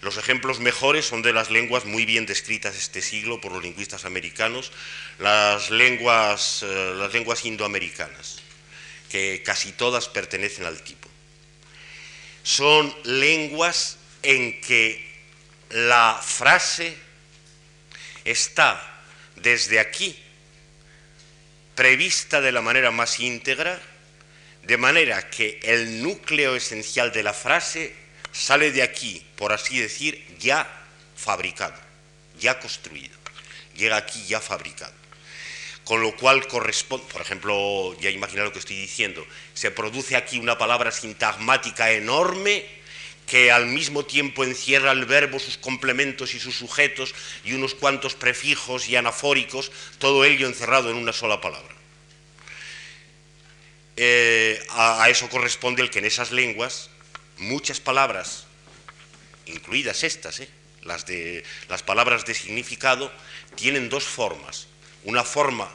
los 0.00 0.16
ejemplos 0.16 0.58
mejores 0.58 1.04
son 1.04 1.20
de 1.20 1.34
las 1.34 1.50
lenguas 1.50 1.84
muy 1.84 2.06
bien 2.06 2.24
descritas 2.24 2.76
este 2.76 3.02
siglo 3.02 3.40
por 3.42 3.52
los 3.52 3.62
lingüistas 3.62 4.06
americanos, 4.06 4.72
las 5.18 5.70
lenguas, 5.70 6.62
eh, 6.62 6.94
las 6.96 7.12
lenguas 7.12 7.44
indoamericanas 7.44 8.43
que 9.14 9.44
casi 9.44 9.70
todas 9.70 10.08
pertenecen 10.08 10.66
al 10.66 10.82
tipo. 10.82 11.08
Son 12.42 12.92
lenguas 13.04 13.96
en 14.24 14.60
que 14.60 15.08
la 15.70 16.20
frase 16.20 16.96
está 18.24 18.82
desde 19.36 19.78
aquí 19.78 20.18
prevista 21.76 22.40
de 22.40 22.50
la 22.50 22.60
manera 22.60 22.90
más 22.90 23.20
íntegra, 23.20 23.80
de 24.64 24.76
manera 24.78 25.30
que 25.30 25.60
el 25.62 26.02
núcleo 26.02 26.56
esencial 26.56 27.12
de 27.12 27.22
la 27.22 27.34
frase 27.34 27.94
sale 28.32 28.72
de 28.72 28.82
aquí, 28.82 29.24
por 29.36 29.52
así 29.52 29.78
decir, 29.78 30.26
ya 30.40 30.68
fabricado, 31.14 31.80
ya 32.40 32.58
construido. 32.58 33.16
Llega 33.76 33.96
aquí 33.96 34.24
ya 34.26 34.40
fabricado. 34.40 35.03
Con 35.84 36.00
lo 36.00 36.16
cual 36.16 36.46
corresponde, 36.46 37.06
por 37.12 37.20
ejemplo, 37.20 37.94
ya 38.00 38.10
imagina 38.10 38.44
lo 38.44 38.52
que 38.52 38.58
estoy 38.58 38.76
diciendo, 38.76 39.26
se 39.52 39.70
produce 39.70 40.16
aquí 40.16 40.38
una 40.38 40.56
palabra 40.56 40.90
sintagmática 40.90 41.92
enorme 41.92 42.64
que 43.26 43.50
al 43.50 43.66
mismo 43.66 44.04
tiempo 44.04 44.44
encierra 44.44 44.92
el 44.92 45.06
verbo, 45.06 45.38
sus 45.38 45.56
complementos 45.56 46.34
y 46.34 46.40
sus 46.40 46.56
sujetos 46.56 47.14
y 47.44 47.52
unos 47.52 47.74
cuantos 47.74 48.14
prefijos 48.14 48.88
y 48.88 48.96
anafóricos, 48.96 49.72
todo 49.98 50.24
ello 50.24 50.46
encerrado 50.46 50.90
en 50.90 50.96
una 50.96 51.12
sola 51.12 51.40
palabra. 51.40 51.74
Eh, 53.96 54.62
a, 54.70 55.08
eso 55.08 55.28
corresponde 55.28 55.82
el 55.82 55.90
que 55.90 56.00
en 56.00 56.04
esas 56.04 56.32
lenguas 56.32 56.90
muchas 57.38 57.80
palabras, 57.80 58.46
incluidas 59.46 60.02
estas, 60.02 60.40
eh, 60.40 60.48
las, 60.82 61.06
de, 61.06 61.44
las 61.68 61.82
palabras 61.82 62.24
de 62.24 62.34
significado, 62.34 63.12
tienen 63.54 63.88
dos 63.88 64.04
formas. 64.04 64.66
Una 65.04 65.24
forma 65.24 65.70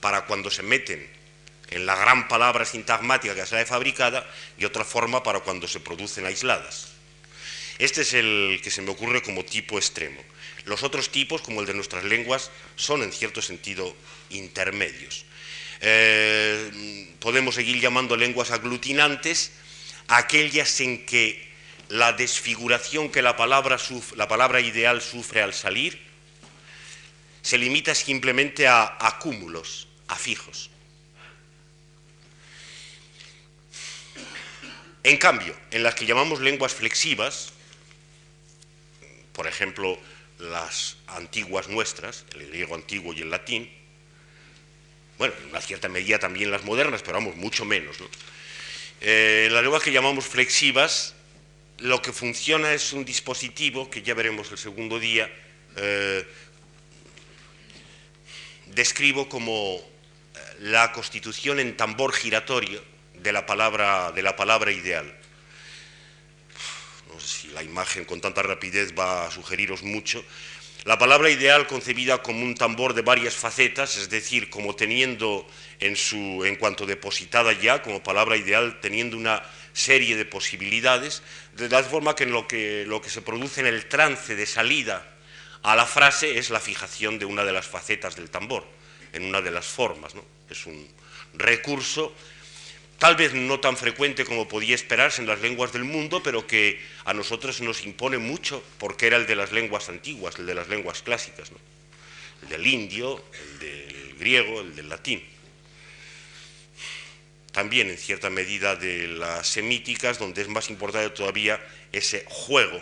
para 0.00 0.24
cuando 0.26 0.50
se 0.50 0.62
meten 0.62 1.06
en 1.70 1.86
la 1.86 1.94
gran 1.94 2.28
palabra 2.28 2.64
sintagmática 2.64 3.34
que 3.34 3.46
sale 3.46 3.66
fabricada 3.66 4.26
y 4.58 4.64
otra 4.64 4.84
forma 4.84 5.22
para 5.22 5.40
cuando 5.40 5.68
se 5.68 5.80
producen 5.80 6.26
aisladas. 6.26 6.88
Este 7.78 8.02
es 8.02 8.12
el 8.12 8.60
que 8.62 8.70
se 8.70 8.82
me 8.82 8.90
ocurre 8.90 9.22
como 9.22 9.44
tipo 9.44 9.78
extremo. 9.78 10.20
Los 10.66 10.82
otros 10.82 11.10
tipos, 11.10 11.40
como 11.40 11.60
el 11.60 11.66
de 11.66 11.74
nuestras 11.74 12.04
lenguas, 12.04 12.50
son 12.76 13.02
en 13.02 13.12
cierto 13.12 13.40
sentido 13.40 13.96
intermedios. 14.28 15.24
Eh, 15.80 17.08
podemos 17.20 17.54
seguir 17.54 17.80
llamando 17.80 18.16
lenguas 18.16 18.50
aglutinantes 18.50 19.52
aquellas 20.08 20.80
en 20.80 21.06
que 21.06 21.48
la 21.88 22.12
desfiguración 22.12 23.10
que 23.10 23.22
la 23.22 23.36
palabra, 23.36 23.78
la 24.16 24.28
palabra 24.28 24.60
ideal 24.60 25.00
sufre 25.00 25.40
al 25.42 25.54
salir 25.54 26.09
se 27.42 27.58
limita 27.58 27.94
simplemente 27.94 28.66
a 28.66 28.96
acúmulos, 29.00 29.88
a 30.08 30.16
fijos. 30.16 30.70
En 35.02 35.16
cambio, 35.16 35.56
en 35.70 35.82
las 35.82 35.94
que 35.94 36.04
llamamos 36.04 36.40
lenguas 36.40 36.74
flexivas, 36.74 37.52
por 39.32 39.46
ejemplo, 39.46 39.98
las 40.38 40.96
antiguas 41.06 41.68
nuestras, 41.68 42.26
el 42.34 42.48
griego 42.48 42.74
antiguo 42.74 43.14
y 43.14 43.22
el 43.22 43.30
latín, 43.30 43.70
bueno, 45.16 45.34
en 45.42 45.50
una 45.50 45.60
cierta 45.60 45.88
medida 45.88 46.18
también 46.18 46.50
las 46.50 46.64
modernas, 46.64 47.02
pero 47.02 47.14
vamos, 47.14 47.36
mucho 47.36 47.64
menos. 47.64 47.96
Eh, 49.00 49.48
las 49.50 49.62
lenguas 49.62 49.82
que 49.82 49.92
llamamos 49.92 50.26
flexivas, 50.26 51.14
lo 51.78 52.02
que 52.02 52.12
funciona 52.12 52.72
es 52.72 52.92
un 52.92 53.04
dispositivo, 53.04 53.90
que 53.90 54.02
ya 54.02 54.14
veremos 54.14 54.50
el 54.50 54.58
segundo 54.58 54.98
día, 54.98 55.30
eh, 55.76 56.26
describo 58.74 59.28
como 59.28 59.76
eh, 59.76 60.38
la 60.60 60.92
constitución 60.92 61.60
en 61.60 61.76
tambor 61.76 62.12
giratorio 62.12 62.82
de 63.14 63.32
la 63.32 63.46
palabra, 63.46 64.12
de 64.12 64.22
la 64.22 64.36
palabra 64.36 64.72
ideal. 64.72 65.12
No 67.12 67.20
sé 67.20 67.42
si 67.42 67.48
la 67.48 67.62
imagen 67.62 68.04
con 68.04 68.20
tanta 68.20 68.42
rapidez 68.42 68.94
va 68.98 69.26
a 69.26 69.30
sugeriros 69.30 69.82
mucho. 69.82 70.24
La 70.84 70.96
palabra 70.96 71.28
ideal 71.28 71.66
concebida 71.66 72.22
como 72.22 72.42
un 72.42 72.54
tambor 72.54 72.94
de 72.94 73.02
varias 73.02 73.34
facetas, 73.34 73.98
es 73.98 74.08
decir, 74.08 74.48
como 74.48 74.74
teniendo 74.74 75.46
en, 75.78 75.94
su, 75.94 76.42
en 76.44 76.56
cuanto 76.56 76.86
depositada 76.86 77.52
ya 77.52 77.82
como 77.82 78.02
palabra 78.02 78.36
ideal, 78.38 78.80
teniendo 78.80 79.18
una 79.18 79.42
serie 79.74 80.16
de 80.16 80.24
posibilidades, 80.24 81.22
de 81.54 81.68
tal 81.68 81.84
forma 81.84 82.16
que 82.16 82.24
lo 82.24 82.48
que, 82.48 82.84
lo 82.86 83.02
que 83.02 83.10
se 83.10 83.20
produce 83.20 83.60
en 83.60 83.66
el 83.66 83.86
trance 83.86 84.34
de 84.34 84.46
salida 84.46 85.06
a 85.62 85.76
la 85.76 85.86
frase 85.86 86.38
es 86.38 86.50
la 86.50 86.60
fijación 86.60 87.18
de 87.18 87.26
una 87.26 87.44
de 87.44 87.52
las 87.52 87.66
facetas 87.66 88.16
del 88.16 88.30
tambor, 88.30 88.64
en 89.12 89.24
una 89.24 89.40
de 89.40 89.50
las 89.50 89.66
formas. 89.66 90.14
¿no? 90.14 90.24
Es 90.48 90.66
un 90.66 90.88
recurso 91.34 92.14
tal 93.00 93.16
vez 93.16 93.32
no 93.32 93.60
tan 93.60 93.78
frecuente 93.78 94.26
como 94.26 94.46
podía 94.46 94.74
esperarse 94.74 95.22
en 95.22 95.26
las 95.26 95.40
lenguas 95.40 95.72
del 95.72 95.84
mundo, 95.84 96.22
pero 96.22 96.46
que 96.46 96.78
a 97.06 97.14
nosotros 97.14 97.62
nos 97.62 97.84
impone 97.86 98.18
mucho 98.18 98.62
porque 98.78 99.06
era 99.06 99.16
el 99.16 99.26
de 99.26 99.36
las 99.36 99.52
lenguas 99.52 99.88
antiguas, 99.88 100.38
el 100.38 100.44
de 100.44 100.54
las 100.54 100.68
lenguas 100.68 101.02
clásicas, 101.02 101.50
¿no? 101.50 101.58
el 102.42 102.48
del 102.50 102.66
indio, 102.66 103.24
el 103.32 103.58
del 103.58 104.14
griego, 104.18 104.60
el 104.60 104.76
del 104.76 104.90
latín. 104.90 105.24
También 107.52 107.88
en 107.88 107.96
cierta 107.96 108.28
medida 108.28 108.76
de 108.76 109.08
las 109.08 109.48
semíticas, 109.48 110.18
donde 110.18 110.42
es 110.42 110.48
más 110.48 110.68
importante 110.68 111.08
todavía 111.10 111.58
ese 111.92 112.24
juego 112.28 112.80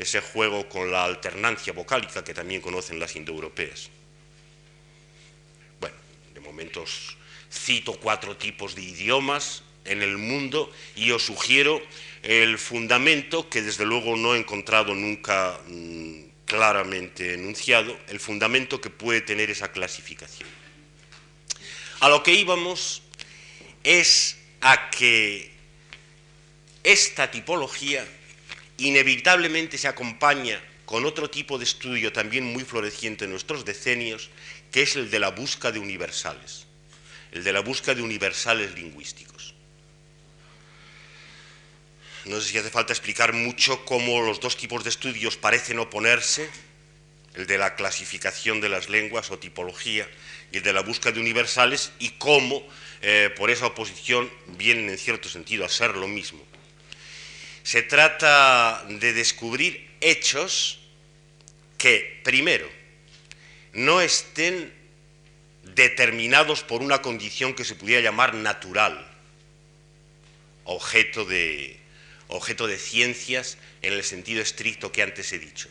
ese 0.00 0.20
juego 0.20 0.68
con 0.68 0.90
la 0.90 1.04
alternancia 1.04 1.72
vocálica 1.72 2.24
que 2.24 2.34
también 2.34 2.60
conocen 2.60 2.98
las 2.98 3.16
indoeuropeas. 3.16 3.90
Bueno, 5.80 5.96
de 6.34 6.40
momento 6.40 6.84
cito 7.52 7.94
cuatro 7.94 8.36
tipos 8.36 8.74
de 8.74 8.82
idiomas 8.82 9.62
en 9.84 10.02
el 10.02 10.18
mundo 10.18 10.72
y 10.94 11.10
os 11.10 11.24
sugiero 11.24 11.80
el 12.22 12.58
fundamento 12.58 13.48
que 13.48 13.62
desde 13.62 13.84
luego 13.84 14.16
no 14.16 14.34
he 14.34 14.38
encontrado 14.38 14.94
nunca 14.94 15.58
mm, 15.66 16.20
claramente 16.44 17.34
enunciado, 17.34 17.98
el 18.08 18.20
fundamento 18.20 18.80
que 18.80 18.90
puede 18.90 19.20
tener 19.20 19.50
esa 19.50 19.72
clasificación. 19.72 20.48
A 22.00 22.08
lo 22.08 22.22
que 22.22 22.34
íbamos 22.34 23.02
es 23.84 24.38
a 24.60 24.90
que 24.90 25.50
esta 26.82 27.30
tipología 27.30 28.06
inevitablemente 28.86 29.78
se 29.78 29.88
acompaña 29.88 30.60
con 30.84 31.04
otro 31.06 31.30
tipo 31.30 31.56
de 31.56 31.64
estudio 31.64 32.12
también 32.12 32.44
muy 32.44 32.64
floreciente 32.64 33.24
en 33.24 33.30
nuestros 33.30 33.64
decenios, 33.64 34.28
que 34.72 34.82
es 34.82 34.96
el 34.96 35.10
de 35.10 35.20
la 35.20 35.30
búsqueda 35.30 35.72
de 35.72 35.78
universales, 35.78 36.66
el 37.32 37.44
de 37.44 37.52
la 37.52 37.60
búsqueda 37.60 37.94
de 37.94 38.02
universales 38.02 38.74
lingüísticos. 38.74 39.54
No 42.24 42.40
sé 42.40 42.48
si 42.50 42.58
hace 42.58 42.70
falta 42.70 42.92
explicar 42.92 43.32
mucho 43.32 43.84
cómo 43.84 44.20
los 44.20 44.40
dos 44.40 44.56
tipos 44.56 44.84
de 44.84 44.90
estudios 44.90 45.36
parecen 45.36 45.78
oponerse, 45.78 46.50
el 47.34 47.46
de 47.46 47.56
la 47.56 47.76
clasificación 47.76 48.60
de 48.60 48.68
las 48.68 48.88
lenguas 48.88 49.30
o 49.30 49.38
tipología 49.38 50.08
y 50.50 50.56
el 50.56 50.62
de 50.62 50.72
la 50.72 50.82
búsqueda 50.82 51.12
de 51.12 51.20
universales, 51.20 51.92
y 51.98 52.10
cómo 52.18 52.66
eh, 53.00 53.32
por 53.36 53.50
esa 53.50 53.66
oposición 53.66 54.30
vienen 54.58 54.90
en 54.90 54.98
cierto 54.98 55.28
sentido 55.28 55.64
a 55.64 55.68
ser 55.68 55.96
lo 55.96 56.08
mismo. 56.08 56.49
Se 57.62 57.82
trata 57.82 58.84
de 58.88 59.12
descubrir 59.12 59.90
hechos 60.00 60.80
que, 61.78 62.20
primero, 62.24 62.68
no 63.72 64.00
estén 64.00 64.72
determinados 65.74 66.62
por 66.62 66.82
una 66.82 67.02
condición 67.02 67.54
que 67.54 67.64
se 67.64 67.74
pudiera 67.74 68.02
llamar 68.02 68.34
natural, 68.34 69.06
objeto 70.64 71.24
de, 71.24 71.78
objeto 72.28 72.66
de 72.66 72.78
ciencias 72.78 73.58
en 73.82 73.92
el 73.92 74.04
sentido 74.04 74.42
estricto 74.42 74.92
que 74.92 75.02
antes 75.02 75.32
he 75.32 75.38
dicho. 75.38 75.68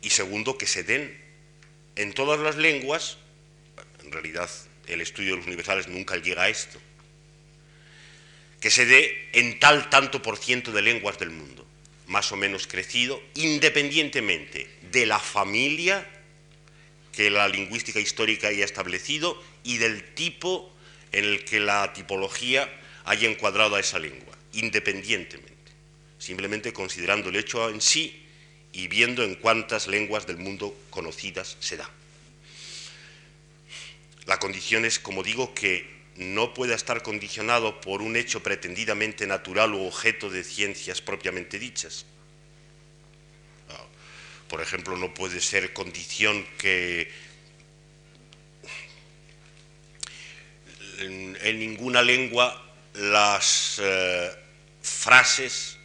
Y 0.00 0.10
segundo, 0.10 0.56
que 0.56 0.66
se 0.66 0.84
den 0.84 1.20
en 1.96 2.12
todas 2.12 2.38
las 2.40 2.56
lenguas, 2.56 3.18
en 4.04 4.12
realidad 4.12 4.48
el 4.86 5.00
estudio 5.00 5.32
de 5.32 5.36
los 5.38 5.46
universales 5.46 5.88
nunca 5.88 6.16
llega 6.16 6.44
a 6.44 6.48
esto, 6.48 6.80
que 8.60 8.70
se 8.70 8.86
dé 8.86 9.28
en 9.32 9.58
tal 9.58 9.90
tanto 9.90 10.22
por 10.22 10.36
ciento 10.36 10.72
de 10.72 10.82
lenguas 10.82 11.18
del 11.18 11.30
mundo, 11.30 11.66
más 12.06 12.32
o 12.32 12.36
menos 12.36 12.66
crecido, 12.66 13.22
independientemente 13.34 14.68
de 14.90 15.06
la 15.06 15.18
familia 15.18 16.06
que 17.12 17.30
la 17.30 17.48
lingüística 17.48 18.00
histórica 18.00 18.48
haya 18.48 18.64
establecido 18.64 19.42
y 19.64 19.78
del 19.78 20.14
tipo 20.14 20.72
en 21.12 21.24
el 21.24 21.44
que 21.44 21.60
la 21.60 21.92
tipología 21.92 22.68
haya 23.04 23.28
encuadrado 23.28 23.76
a 23.76 23.80
esa 23.80 23.98
lengua, 23.98 24.36
independientemente, 24.52 25.72
simplemente 26.18 26.72
considerando 26.72 27.30
el 27.30 27.36
hecho 27.36 27.70
en 27.70 27.80
sí 27.80 28.24
y 28.72 28.88
viendo 28.88 29.24
en 29.24 29.34
cuántas 29.34 29.88
lenguas 29.88 30.26
del 30.26 30.36
mundo 30.36 30.76
conocidas 30.90 31.56
se 31.60 31.76
da. 31.76 31.90
La 34.26 34.38
condición 34.38 34.84
es, 34.84 34.98
como 34.98 35.22
digo, 35.22 35.54
que 35.54 35.97
no 36.18 36.52
pueda 36.52 36.74
estar 36.74 37.02
condicionado 37.02 37.80
por 37.80 38.02
un 38.02 38.16
hecho 38.16 38.42
pretendidamente 38.42 39.26
natural 39.26 39.72
o 39.74 39.86
objeto 39.86 40.28
de 40.28 40.42
ciencias 40.42 41.00
propiamente 41.00 41.60
dichas. 41.60 42.06
Ah, 43.70 43.84
por 44.48 44.60
ejemplo, 44.60 44.96
no 44.96 45.14
puede 45.14 45.40
ser 45.40 45.72
condición 45.72 46.44
que 46.58 47.08
en, 50.98 51.32
ninguna 51.58 52.02
lengua 52.02 52.66
las 52.94 53.80
eh, 53.80 54.30
frases 54.82 55.78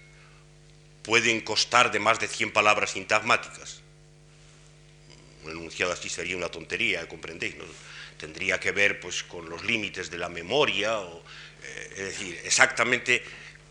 pueden 1.04 1.42
costar 1.42 1.92
de 1.92 2.00
más 2.00 2.20
de 2.20 2.28
100 2.28 2.52
palabras 2.52 2.92
sintagmáticas. 2.92 3.82
Un 5.44 5.52
enunciado 5.52 5.92
así 5.92 6.10
sería 6.10 6.38
una 6.38 6.50
tontería, 6.50 7.08
comprendéis. 7.08 7.56
Tendría 8.24 8.58
que 8.58 8.72
ver 8.72 9.02
pues, 9.02 9.22
con 9.22 9.50
los 9.50 9.66
límites 9.66 10.10
de 10.10 10.18
la 10.18 10.30
memoria, 10.30 10.98
eh, 11.62 11.90
es 11.92 12.06
decir, 12.06 12.40
exactamente 12.46 13.22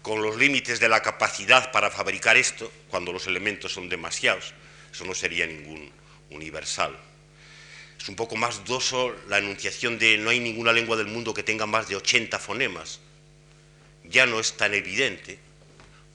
con 0.03 0.21
los 0.21 0.37
límites 0.37 0.79
de 0.79 0.91
la 0.91 1.01
capacidad 1.01 1.73
para 1.73 1.91
fabricar 1.91 2.37
esto, 2.37 2.71
cuando 2.91 3.15
los 3.15 3.27
elementos 3.27 3.73
son 3.73 3.89
demasiados. 3.89 4.53
Eso 4.93 5.07
no 5.07 5.15
sería 5.15 5.47
ningún 5.47 5.91
universal. 6.29 6.95
Es 7.99 8.07
un 8.11 8.15
poco 8.15 8.37
más 8.37 8.67
doso 8.67 9.17
la 9.31 9.39
enunciación 9.39 9.99
de 9.99 10.19
no 10.19 10.29
hay 10.29 10.39
ninguna 10.39 10.75
lengua 10.75 10.99
del 10.99 11.07
mundo 11.07 11.33
que 11.33 11.43
tenga 11.43 11.65
más 11.65 11.89
de 11.89 11.97
80 11.97 12.39
fonemas. 12.39 13.01
Ya 14.05 14.27
no 14.27 14.39
es 14.39 14.55
tan 14.59 14.75
evidente 14.75 15.39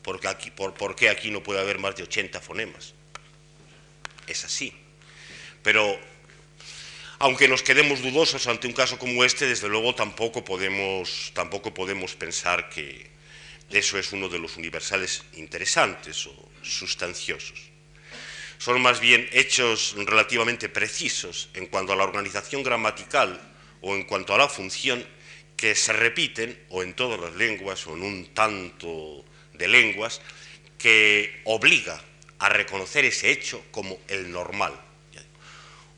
porque 0.04 0.28
aquí, 0.28 0.52
por, 0.52 0.96
qué 0.96 1.10
aquí 1.10 1.32
no 1.32 1.42
puede 1.42 1.60
haber 1.60 1.80
más 1.80 1.96
de 1.96 2.04
80 2.04 2.40
fonemas. 2.40 2.94
Es 4.28 4.46
así. 4.46 4.72
Pero 5.64 6.00
aunque 7.20 7.48
nos 7.48 7.64
quedemos 7.64 8.02
dudosos 8.02 8.48
ante 8.48 8.68
un 8.68 8.74
caso 8.74 8.98
como 8.98 9.24
este, 9.24 9.48
desde 9.48 9.70
luego 9.70 9.96
tampoco 9.96 10.44
podemos, 10.44 11.32
tampoco 11.34 11.74
podemos 11.74 12.16
pensar 12.16 12.70
que 12.70 13.10
eso 13.70 13.98
es 13.98 14.14
uno 14.14 14.30
de 14.30 14.40
los 14.40 14.58
universales 14.58 15.24
interesantes 15.34 16.28
o 16.28 16.50
sustanciosos 16.62 17.78
son 18.58 18.82
más 18.82 19.00
bien 19.00 19.30
hechos 19.32 19.96
relativamente 19.98 20.70
precisos 20.70 21.50
en 21.54 21.68
cuanto 21.68 21.94
a 21.94 21.96
la 21.96 22.04
organización 22.04 22.64
gramatical 22.64 23.40
o 23.82 23.96
en 23.96 24.04
cuanto 24.04 24.34
a 24.34 24.38
la 24.38 24.50
función 24.50 25.06
que 25.56 25.76
se 25.76 25.94
repiten 25.94 26.60
o 26.70 26.84
en 26.84 26.94
todas 26.94 27.20
las 27.20 27.34
lenguas 27.36 27.86
o 27.88 27.96
en 27.96 28.04
un 28.04 28.34
tanto 28.34 29.24
de 29.54 29.68
lenguas 29.68 30.22
que 30.78 31.42
obliga 31.46 32.02
a 32.40 32.50
reconocer 32.50 33.06
ese 33.06 33.32
hecho 33.32 33.64
como 33.72 34.00
el 34.08 34.32
normal. 34.32 34.74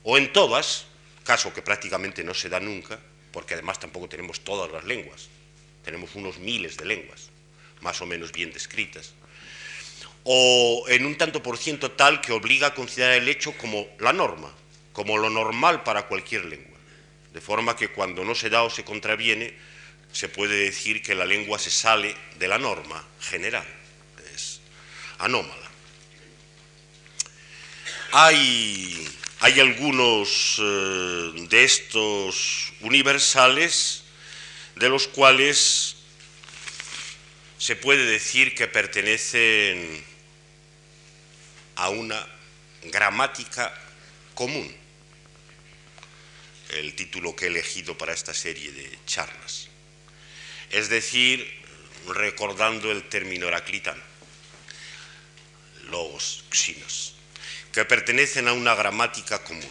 O 0.03 0.17
en 0.17 0.31
todas, 0.31 0.85
caso 1.29 1.53
que 1.53 1.61
prácticamente 1.61 2.23
no 2.23 2.33
se 2.33 2.49
da 2.49 2.59
nunca, 2.59 2.97
porque 3.31 3.53
además 3.53 3.77
tampoco 3.77 4.09
tenemos 4.09 4.39
todas 4.39 4.71
las 4.71 4.83
lenguas, 4.83 5.29
tenemos 5.85 6.15
unos 6.15 6.39
miles 6.39 6.75
de 6.75 6.85
lenguas, 6.85 7.29
más 7.81 8.01
o 8.01 8.07
menos 8.07 8.31
bien 8.31 8.51
descritas, 8.51 9.13
o 10.23 10.85
en 10.87 11.05
un 11.05 11.15
tanto 11.19 11.43
por 11.43 11.59
ciento 11.59 11.91
tal 11.91 12.19
que 12.19 12.31
obliga 12.31 12.73
a 12.73 12.73
considerar 12.73 13.13
el 13.13 13.29
hecho 13.29 13.55
como 13.59 13.87
la 13.99 14.11
norma, 14.11 14.51
como 14.91 15.19
lo 15.19 15.29
normal 15.29 15.83
para 15.83 16.07
cualquier 16.07 16.45
lengua. 16.45 16.79
De 17.31 17.41
forma 17.41 17.75
que 17.75 17.89
cuando 17.89 18.25
no 18.25 18.33
se 18.33 18.49
da 18.49 18.63
o 18.63 18.71
se 18.71 18.83
contraviene, 18.83 19.53
se 20.11 20.29
puede 20.29 20.55
decir 20.55 21.03
que 21.03 21.13
la 21.13 21.25
lengua 21.25 21.59
se 21.59 21.69
sale 21.69 22.15
de 22.39 22.47
la 22.47 22.57
norma 22.57 23.05
general, 23.21 23.67
es 24.33 24.61
anómala. 25.19 25.69
Hay, 28.13 29.07
hay 29.41 29.59
algunos 29.61 30.57
eh, 30.59 31.31
de 31.49 31.63
estos 31.63 32.73
universales 32.81 34.03
de 34.75 34.89
los 34.89 35.07
cuales 35.07 35.95
se 37.57 37.75
puede 37.75 38.05
decir 38.05 38.53
que 38.53 38.67
pertenecen 38.67 40.03
a 41.75 41.89
una 41.89 42.25
gramática 42.83 43.73
común, 44.33 44.75
el 46.71 46.93
título 46.95 47.35
que 47.35 47.45
he 47.45 47.47
elegido 47.47 47.97
para 47.97 48.13
esta 48.13 48.33
serie 48.33 48.71
de 48.71 48.99
charlas. 49.05 49.69
Es 50.69 50.89
decir, 50.89 51.49
recordando 52.07 52.91
el 52.91 53.07
término 53.07 53.47
heraclitano, 53.47 54.03
logos, 55.89 56.43
xinos, 56.51 57.15
que 57.73 57.85
pertenecen 57.85 58.47
a 58.47 58.53
una 58.53 58.75
gramática 58.75 59.43
común. 59.43 59.69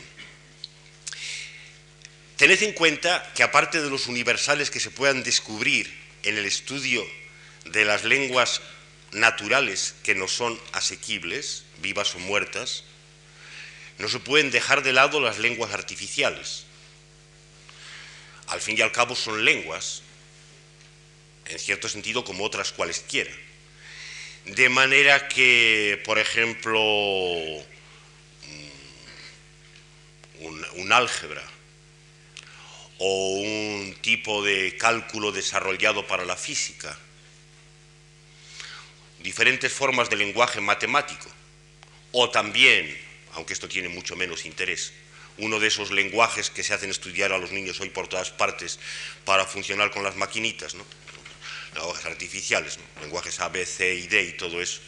Tened 2.36 2.62
en 2.62 2.72
cuenta 2.72 3.32
que 3.34 3.42
aparte 3.42 3.82
de 3.82 3.90
los 3.90 4.06
universales 4.06 4.70
que 4.70 4.78
se 4.78 4.90
puedan 4.90 5.24
descubrir 5.24 5.92
en 6.22 6.38
el 6.38 6.46
estudio 6.46 7.04
de 7.64 7.84
las 7.84 8.04
lenguas 8.04 8.60
naturales 9.10 9.94
que 10.04 10.14
no 10.14 10.28
son 10.28 10.58
asequibles, 10.72 11.64
vivas 11.82 12.14
o 12.14 12.18
muertas, 12.20 12.84
no 13.98 14.08
se 14.08 14.20
pueden 14.20 14.52
dejar 14.52 14.84
de 14.84 14.92
lado 14.92 15.20
las 15.20 15.38
lenguas 15.38 15.72
artificiales. 15.72 16.64
Al 18.46 18.60
fin 18.60 18.78
y 18.78 18.82
al 18.82 18.92
cabo 18.92 19.16
son 19.16 19.44
lenguas, 19.44 20.02
en 21.46 21.58
cierto 21.58 21.88
sentido 21.88 22.24
como 22.24 22.44
otras 22.44 22.72
cualesquiera. 22.72 23.32
De 24.44 24.68
manera 24.68 25.28
que, 25.28 26.00
por 26.04 26.18
ejemplo, 26.18 26.78
un, 30.40 30.92
álgebra 30.92 31.42
o 32.98 33.38
un 33.38 33.96
tipo 34.00 34.42
de 34.42 34.76
cálculo 34.76 35.32
desarrollado 35.32 36.06
para 36.06 36.24
la 36.24 36.36
física, 36.36 36.98
diferentes 39.20 39.72
formas 39.72 40.10
de 40.10 40.16
lenguaje 40.16 40.60
matemático, 40.60 41.28
o 42.12 42.30
también, 42.30 42.96
aunque 43.34 43.52
esto 43.52 43.68
tiene 43.68 43.88
mucho 43.88 44.16
menos 44.16 44.46
interés, 44.46 44.92
uno 45.38 45.60
de 45.60 45.68
esos 45.68 45.90
lenguajes 45.90 46.50
que 46.50 46.64
se 46.64 46.74
hacen 46.74 46.90
estudiar 46.90 47.32
a 47.32 47.38
los 47.38 47.52
niños 47.52 47.80
hoy 47.80 47.90
por 47.90 48.08
todas 48.08 48.30
partes 48.30 48.80
para 49.24 49.46
funcionar 49.46 49.90
con 49.90 50.02
las 50.02 50.16
maquinitas, 50.16 50.74
¿no? 50.74 50.84
lenguajes 51.74 52.06
artificiales, 52.06 52.78
lenguajes 53.00 53.40
A, 53.40 53.48
B, 53.48 53.64
C 53.64 53.94
y 53.94 54.06
D 54.08 54.22
y 54.22 54.32
todo 54.32 54.60
eso. 54.60 54.80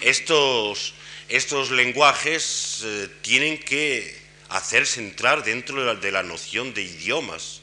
Estos, 0.00 0.94
estos 1.28 1.70
lenguajes 1.70 2.82
eh, 2.84 3.08
tienen 3.22 3.58
que 3.58 4.23
hacerse 4.54 5.00
entrar 5.00 5.42
dentro 5.42 5.96
de 5.96 6.12
la 6.12 6.22
noción 6.22 6.74
de 6.74 6.82
idiomas, 6.82 7.60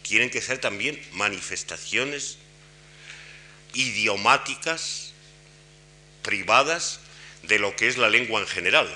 tienen 0.00 0.30
que 0.30 0.40
ser 0.40 0.56
también 0.56 0.98
manifestaciones 1.12 2.38
idiomáticas 3.74 5.12
privadas 6.22 7.00
de 7.42 7.58
lo 7.58 7.76
que 7.76 7.88
es 7.88 7.98
la 7.98 8.08
lengua 8.08 8.40
en 8.40 8.46
general. 8.46 8.88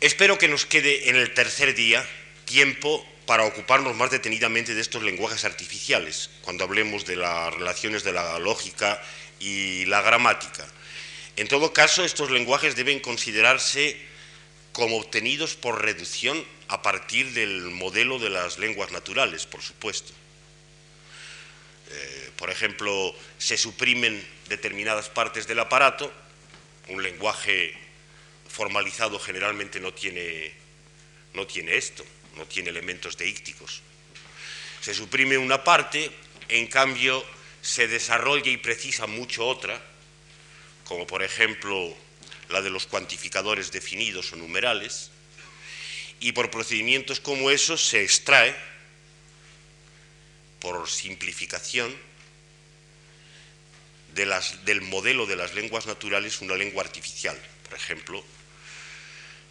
Espero 0.00 0.38
que 0.38 0.48
nos 0.48 0.64
quede 0.64 1.10
en 1.10 1.16
el 1.16 1.34
tercer 1.34 1.74
día 1.74 2.08
tiempo 2.46 3.06
para 3.26 3.44
ocuparnos 3.44 3.94
más 3.94 4.10
detenidamente 4.10 4.74
de 4.74 4.80
estos 4.80 5.02
lenguajes 5.02 5.44
artificiales, 5.44 6.30
cuando 6.40 6.64
hablemos 6.64 7.04
de 7.04 7.16
las 7.16 7.52
relaciones 7.52 8.02
de 8.02 8.14
la 8.14 8.38
lógica 8.38 9.02
y 9.40 9.84
la 9.84 10.00
gramática. 10.00 10.66
En 11.38 11.46
todo 11.46 11.72
caso, 11.72 12.02
estos 12.02 12.32
lenguajes 12.32 12.74
deben 12.74 12.98
considerarse 12.98 13.96
como 14.72 14.96
obtenidos 14.96 15.54
por 15.54 15.80
reducción 15.80 16.44
a 16.66 16.82
partir 16.82 17.32
del 17.32 17.62
modelo 17.70 18.18
de 18.18 18.28
las 18.28 18.58
lenguas 18.58 18.90
naturales, 18.90 19.46
por 19.46 19.62
supuesto. 19.62 20.12
Eh, 21.90 22.30
por 22.34 22.50
ejemplo, 22.50 23.14
se 23.38 23.56
suprimen 23.56 24.20
determinadas 24.48 25.10
partes 25.10 25.46
del 25.46 25.60
aparato, 25.60 26.12
un 26.88 27.04
lenguaje 27.04 27.72
formalizado 28.48 29.20
generalmente 29.20 29.78
no 29.78 29.94
tiene, 29.94 30.52
no 31.34 31.46
tiene 31.46 31.76
esto, 31.76 32.04
no 32.36 32.46
tiene 32.46 32.70
elementos 32.70 33.16
deícticos. 33.16 33.80
Se 34.80 34.92
suprime 34.92 35.38
una 35.38 35.62
parte, 35.62 36.10
en 36.48 36.66
cambio 36.66 37.24
se 37.62 37.86
desarrolla 37.86 38.50
y 38.50 38.56
precisa 38.56 39.06
mucho 39.06 39.46
otra, 39.46 39.80
como 40.88 41.06
por 41.06 41.22
ejemplo 41.22 41.94
la 42.48 42.62
de 42.62 42.70
los 42.70 42.86
cuantificadores 42.86 43.70
definidos 43.70 44.32
o 44.32 44.36
numerales, 44.36 45.10
y 46.18 46.32
por 46.32 46.50
procedimientos 46.50 47.20
como 47.20 47.50
esos 47.50 47.86
se 47.86 48.02
extrae 48.02 48.56
por 50.58 50.88
simplificación, 50.88 51.94
del 54.14 54.80
modelo 54.80 55.26
de 55.26 55.36
las 55.36 55.54
lenguas 55.54 55.86
naturales 55.86 56.40
una 56.40 56.56
lengua 56.56 56.82
artificial. 56.82 57.38
Por 57.62 57.78
ejemplo, 57.78 58.24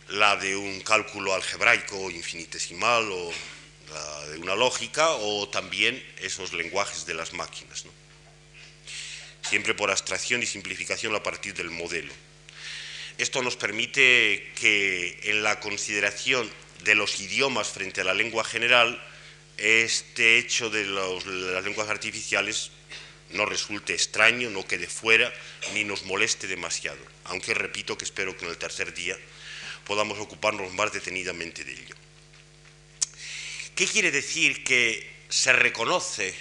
la 0.10 0.36
de 0.36 0.58
un 0.58 0.82
cálculo 0.82 1.34
algebraico 1.34 2.12
infinitesimal 2.12 3.10
o 3.10 3.32
la 3.94 4.26
de 4.28 4.38
una 4.40 4.56
lógica 4.56 5.12
o 5.12 5.48
también 5.48 6.04
esos 6.20 6.52
lenguajes 6.52 7.06
de 7.06 7.14
las 7.14 7.32
máquinas. 7.32 7.86
Siempre 9.50 9.74
por 9.74 9.92
abstracción 9.92 10.44
y 10.44 10.46
simplificación 10.46 11.16
a 11.16 11.24
partir 11.24 11.54
del 11.54 11.70
modelo. 11.70 12.12
Esto 13.18 13.42
nos 13.42 13.56
permite 13.56 14.52
que 14.60 15.20
en 15.24 15.42
la 15.42 15.60
consideración 15.60 16.52
de 16.84 16.96
los 16.96 17.20
idiomas 17.20 17.70
frente 17.70 18.02
a 18.02 18.04
la 18.04 18.14
lengua 18.14 18.44
general 18.44 19.02
este 19.58 20.38
hecho 20.38 20.70
de, 20.70 20.86
las 20.86 21.64
lenguas 21.64 21.90
artificiales 21.90 22.72
no 23.32 23.46
resulte 23.46 23.94
extraño, 23.94 24.50
no 24.50 24.68
quede 24.68 24.88
fuera, 24.88 25.34
ni 25.74 25.84
nos 25.84 26.04
moleste 26.04 26.48
demasiado, 26.48 27.00
aunque 27.26 27.54
repito 27.54 27.98
que 27.98 28.06
espero 28.06 28.38
que 28.38 28.46
en 28.46 28.52
el 28.52 28.58
tercer 28.58 28.94
día 28.94 29.18
podamos 29.86 30.20
ocuparnos 30.20 30.74
más 30.74 30.94
detenidamente 30.94 31.64
de 31.64 31.74
ello. 31.74 31.96
¿Qué 33.76 33.88
quiere 33.88 34.12
decir 34.12 34.64
que 34.64 35.10
se 35.30 35.54
reconoce 35.54 36.34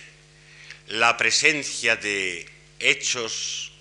la 0.89 1.17
presencia 1.17 1.97
de 1.97 2.56
hechos 2.79 3.73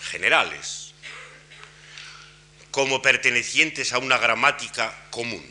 generales 0.00 0.92
como 2.70 3.00
pertenecientes 3.02 3.92
a 3.92 3.98
una 3.98 4.18
gramática 4.18 4.94
común? 5.10 5.44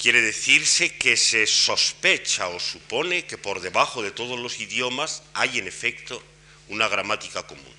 Quiere 0.00 0.20
decirse 0.20 0.96
que 0.96 1.16
se 1.16 1.46
sospecha 1.46 2.48
o 2.48 2.58
supone 2.58 3.24
que 3.24 3.38
por 3.38 3.60
debajo 3.60 4.02
de 4.02 4.10
todos 4.10 4.38
los 4.38 4.58
idiomas 4.58 5.22
hay 5.32 5.58
en 5.58 5.68
efecto 5.68 6.22
una 6.68 6.88
gramática 6.88 7.46
común. 7.46 7.74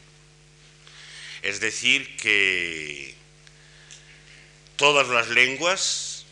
Es 1.41 1.60
decir, 1.60 2.15
que 2.15 3.14
todas 4.77 5.10
las 5.10 5.27
lenguas 5.27 6.26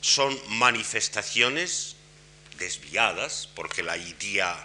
son 0.00 0.38
manifestaciones 0.48 1.95
desviadas, 2.58 3.48
porque 3.54 3.82
la 3.82 3.96
idea 3.96 4.56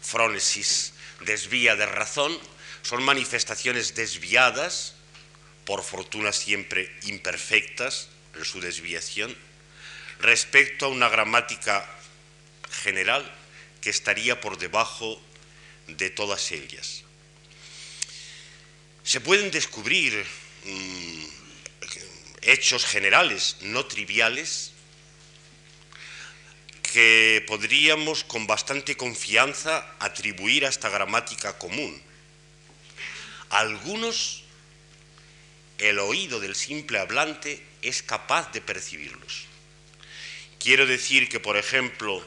frónesis 0.00 0.92
desvía 1.20 1.76
de 1.76 1.86
razón, 1.86 2.38
son 2.82 3.02
manifestaciones 3.02 3.94
desviadas, 3.94 4.94
por 5.64 5.82
fortuna 5.82 6.32
siempre 6.32 6.90
imperfectas 7.02 8.08
en 8.34 8.44
su 8.44 8.60
desviación, 8.60 9.36
respecto 10.20 10.86
a 10.86 10.88
una 10.88 11.08
gramática 11.08 11.86
general 12.70 13.30
que 13.80 13.90
estaría 13.90 14.40
por 14.40 14.58
debajo 14.58 15.20
de 15.86 16.10
todas 16.10 16.52
ellas. 16.52 17.04
Se 19.02 19.20
pueden 19.20 19.50
descubrir 19.50 20.24
mm, 20.64 21.24
hechos 22.42 22.84
generales, 22.84 23.56
no 23.60 23.86
triviales, 23.86 24.72
que 26.92 27.44
podríamos 27.46 28.24
con 28.24 28.46
bastante 28.46 28.96
confianza 28.96 29.94
atribuir 29.98 30.64
a 30.64 30.70
esta 30.70 30.88
gramática 30.88 31.58
común. 31.58 32.00
Algunos, 33.50 34.44
el 35.78 35.98
oído 35.98 36.40
del 36.40 36.54
simple 36.54 36.98
hablante 36.98 37.62
es 37.82 38.02
capaz 38.02 38.52
de 38.52 38.62
percibirlos. 38.62 39.44
Quiero 40.58 40.86
decir 40.86 41.28
que, 41.28 41.40
por 41.40 41.56
ejemplo, 41.56 42.24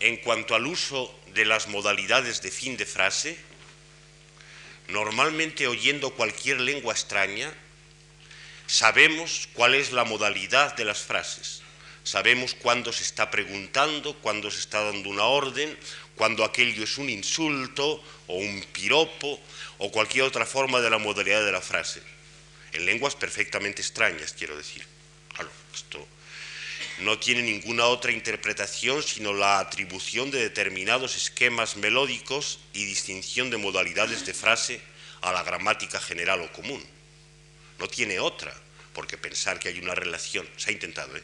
en 0.00 0.16
cuanto 0.16 0.54
al 0.54 0.66
uso 0.66 1.16
de 1.32 1.44
las 1.44 1.68
modalidades 1.68 2.42
de 2.42 2.50
fin 2.50 2.76
de 2.76 2.84
frase, 2.84 3.38
normalmente 4.88 5.68
oyendo 5.68 6.14
cualquier 6.14 6.60
lengua 6.60 6.92
extraña, 6.92 7.54
sabemos 8.66 9.48
cuál 9.54 9.76
es 9.76 9.92
la 9.92 10.04
modalidad 10.04 10.74
de 10.74 10.84
las 10.84 11.02
frases. 11.02 11.61
Sabemos 12.04 12.54
cuándo 12.54 12.92
se 12.92 13.04
está 13.04 13.30
preguntando, 13.30 14.14
cuándo 14.14 14.50
se 14.50 14.60
está 14.60 14.82
dando 14.82 15.08
una 15.08 15.24
orden, 15.24 15.78
cuándo 16.16 16.44
aquello 16.44 16.84
es 16.84 16.98
un 16.98 17.08
insulto 17.08 18.02
o 18.26 18.36
un 18.36 18.62
piropo 18.72 19.40
o 19.78 19.92
cualquier 19.92 20.24
otra 20.24 20.46
forma 20.46 20.80
de 20.80 20.90
la 20.90 20.98
modalidad 20.98 21.44
de 21.44 21.52
la 21.52 21.60
frase. 21.60 22.02
En 22.72 22.86
lenguas 22.86 23.14
perfectamente 23.14 23.82
extrañas, 23.82 24.32
quiero 24.32 24.56
decir. 24.56 24.84
Claro, 25.34 25.50
esto 25.72 26.06
no 26.98 27.18
tiene 27.18 27.42
ninguna 27.42 27.86
otra 27.86 28.12
interpretación 28.12 29.02
sino 29.02 29.32
la 29.32 29.58
atribución 29.58 30.30
de 30.30 30.40
determinados 30.40 31.16
esquemas 31.16 31.76
melódicos 31.76 32.58
y 32.72 32.84
distinción 32.84 33.50
de 33.50 33.56
modalidades 33.56 34.26
de 34.26 34.34
frase 34.34 34.80
a 35.20 35.32
la 35.32 35.42
gramática 35.42 36.00
general 36.00 36.42
o 36.42 36.52
común. 36.52 36.84
No 37.78 37.88
tiene 37.88 38.20
otra, 38.20 38.54
porque 38.92 39.16
pensar 39.16 39.58
que 39.58 39.68
hay 39.68 39.78
una 39.78 39.94
relación, 39.94 40.48
se 40.56 40.70
ha 40.70 40.72
intentado, 40.72 41.16
¿eh? 41.16 41.22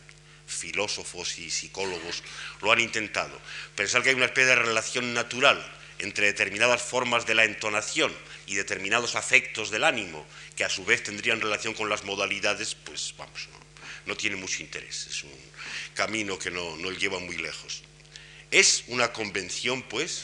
Filósofos 0.48 1.38
y 1.38 1.50
psicólogos 1.50 2.24
lo 2.62 2.72
han 2.72 2.80
intentado, 2.80 3.40
pensar 3.76 4.02
que 4.02 4.08
hay 4.08 4.16
una 4.16 4.26
especie 4.26 4.50
de 4.50 4.56
relación 4.56 5.14
natural 5.14 5.64
entre 6.00 6.26
determinadas 6.26 6.82
formas 6.82 7.26
de 7.26 7.34
la 7.34 7.44
entonación 7.44 8.12
y 8.46 8.54
determinados 8.54 9.14
afectos 9.14 9.70
del 9.70 9.84
ánimo, 9.84 10.26
que 10.56 10.64
a 10.64 10.68
su 10.68 10.84
vez 10.84 11.02
tendrían 11.02 11.40
relación 11.40 11.74
con 11.74 11.88
las 11.88 12.04
modalidades, 12.04 12.74
pues 12.74 13.14
vamos, 13.16 13.48
no, 14.06 14.16
tiene 14.16 14.36
mucho 14.36 14.62
interés. 14.62 15.06
Es 15.08 15.24
un, 15.24 15.30
camino 15.94 16.38
que 16.38 16.52
no, 16.52 16.76
no 16.76 16.92
lleva 16.92 17.18
muy 17.18 17.36
lejos. 17.36 17.82
Es 18.52 18.84
una 18.86 19.12
convención, 19.12 19.82
pues, 19.82 20.22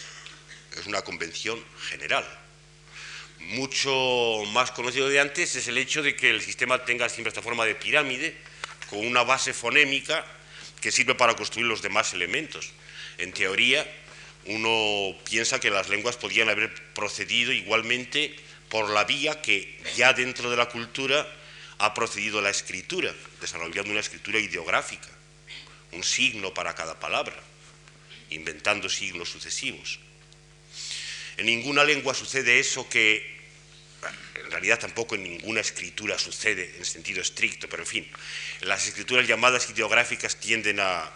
es 0.79 0.87
una 0.87 1.03
convención 1.03 1.63
general. 1.89 2.25
Mucho 3.41 4.45
más 4.53 4.71
conocido 4.71 5.09
de 5.09 5.19
antes 5.19 5.57
es 5.57 5.67
el 5.69 5.77
hecho 5.79 6.03
de 6.03 6.15
que 6.15 6.31
el 6.31 6.41
sistema 6.41 6.85
tenga 6.85 7.09
siempre 7.09 7.29
esta 7.29 7.43
forma 7.43 7.67
de 7.67 7.75
pirámide, 7.75 8.37
con 8.95 9.07
una 9.07 9.25
base 9.25 9.53
fonémica 9.53 10.25
que 10.81 10.93
sirve 10.93 11.15
para 11.17 11.35
construir 11.35 11.67
los 11.67 11.83
demás 11.83 12.13
elementos. 12.13 12.71
En 13.19 13.33
teoría, 13.33 13.85
uno 14.47 15.17
piensa 15.29 15.59
que 15.59 15.71
las 15.71 15.89
lenguas 15.89 16.17
podían 16.17 16.49
haber 16.49 16.73
procedido 16.95 17.53
igualmente 17.53 18.37
por 18.69 18.91
la 18.91 19.05
vía 19.05 19.43
que 19.43 19.81
ya 19.97 20.13
dentro 20.13 20.49
de 20.49 20.57
la 20.57 20.69
cultura 20.69 21.27
ha 21.79 21.93
procedido 21.93 22.41
la 22.41 22.51
escritura, 22.51 23.13
desarrollando 23.41 23.91
una 23.91 24.01
escritura 24.01 24.39
ideográfica 24.39 25.09
un 25.95 26.03
signo 26.03 26.53
para 26.53 26.75
cada 26.75 26.99
palabra, 26.99 27.37
inventando 28.31 28.89
signos 28.89 29.29
sucesivos. 29.29 30.01
En 31.37 31.47
ninguna 31.47 31.85
lengua 31.85 32.15
sucede 32.15 32.59
eso 32.59 32.89
que 32.89 33.34
en 34.35 34.51
realidad 34.51 34.79
tampoco 34.79 35.15
en 35.15 35.25
ninguna 35.25 35.61
escritura 35.61 36.19
sucede 36.19 36.75
en 36.77 36.85
sentido 36.85 37.21
estricto, 37.21 37.69
pero 37.69 37.83
en 37.83 37.89
fin, 37.89 38.11
las 38.61 38.87
escrituras 38.87 39.27
llamadas 39.27 39.69
ideográficas 39.71 40.37
tienden 40.37 40.81
a, 40.81 41.11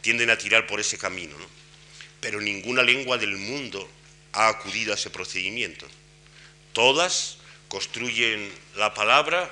tienden 0.00 0.30
a 0.30 0.38
tirar 0.38 0.66
por 0.66 0.80
ese 0.80 0.98
camino, 0.98 1.36
pero 2.20 2.40
ninguna 2.40 2.82
lengua 2.82 3.18
del 3.18 3.36
mundo 3.36 3.90
ha 4.32 4.48
acudido 4.48 4.92
a 4.92 4.96
ese 4.96 5.10
procedimiento. 5.10 5.86
Todas 6.72 7.38
construyen 7.68 8.52
la 8.76 8.94
palabra 8.94 9.50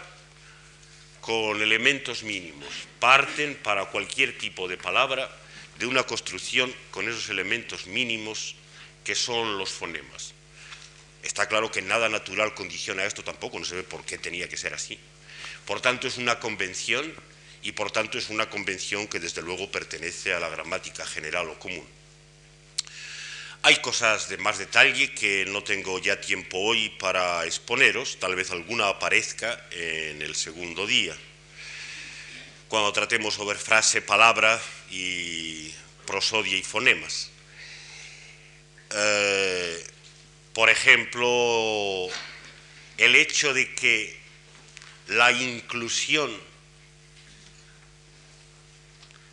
con 1.20 1.60
elementos 1.60 2.22
mínimos. 2.22 2.68
Parten 3.00 3.56
para 3.56 3.86
cualquier 3.86 4.38
tipo 4.38 4.68
de 4.68 4.76
palabra 4.76 5.28
de 5.78 5.86
una 5.86 6.04
construcción 6.04 6.72
con 6.90 7.08
esos 7.08 7.28
elementos 7.28 7.86
mínimos 7.86 8.54
que 9.04 9.14
son 9.14 9.58
los 9.58 9.70
fonemas. 9.70 10.35
Está 11.26 11.48
claro 11.48 11.72
que 11.72 11.82
nada 11.82 12.08
natural 12.08 12.54
condiciona 12.54 13.04
esto 13.04 13.24
tampoco, 13.24 13.58
no 13.58 13.64
se 13.64 13.74
ve 13.74 13.82
por 13.82 14.04
qué 14.04 14.16
tenía 14.16 14.48
que 14.48 14.56
ser 14.56 14.72
así. 14.74 14.96
Por 15.66 15.80
tanto, 15.80 16.06
es 16.06 16.18
una 16.18 16.38
convención 16.38 17.12
y 17.62 17.72
por 17.72 17.90
tanto 17.90 18.16
es 18.16 18.30
una 18.30 18.48
convención 18.48 19.08
que 19.08 19.18
desde 19.18 19.42
luego 19.42 19.68
pertenece 19.68 20.32
a 20.32 20.38
la 20.38 20.48
gramática 20.48 21.04
general 21.04 21.50
o 21.50 21.58
común. 21.58 21.84
Hay 23.62 23.76
cosas 23.78 24.28
de 24.28 24.36
más 24.36 24.58
detalle 24.58 25.14
que 25.14 25.44
no 25.48 25.64
tengo 25.64 25.98
ya 25.98 26.20
tiempo 26.20 26.58
hoy 26.58 26.90
para 26.90 27.44
exponeros, 27.44 28.18
tal 28.20 28.36
vez 28.36 28.52
alguna 28.52 28.86
aparezca 28.86 29.66
en 29.72 30.22
el 30.22 30.36
segundo 30.36 30.86
día, 30.86 31.16
cuando 32.68 32.92
tratemos 32.92 33.34
sobre 33.34 33.58
frase, 33.58 34.00
palabra 34.00 34.62
y 34.92 35.74
prosodia 36.06 36.56
y 36.56 36.62
fonemas. 36.62 37.30
Eh, 38.90 39.84
por 40.56 40.70
ejemplo, 40.70 42.08
el 42.96 43.14
hecho 43.14 43.52
de 43.52 43.74
que 43.74 44.18
la 45.06 45.30
inclusión 45.30 46.34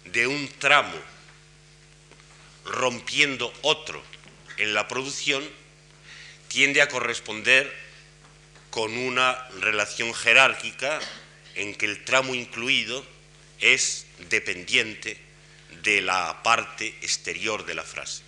de 0.04 0.28
un 0.28 0.50
tramo 0.60 1.00
rompiendo 2.66 3.54
otro 3.62 4.04
en 4.58 4.74
la 4.74 4.90
producción 4.90 5.50
tiende 6.50 6.82
a 6.82 6.90
corresponder 6.90 7.74
con 8.70 8.98
una 8.98 9.48
relación 9.62 10.14
jerárquica 10.14 11.00
en 11.56 11.74
que 11.74 11.86
el 11.86 12.04
tramo 12.04 12.36
incluido 12.36 13.02
es 13.62 14.08
dependiente 14.30 15.18
de 15.84 16.02
la 16.02 16.44
parte 16.44 16.88
exterior 17.02 17.66
de 17.66 17.76
la 17.76 17.84
frase. 17.84 18.23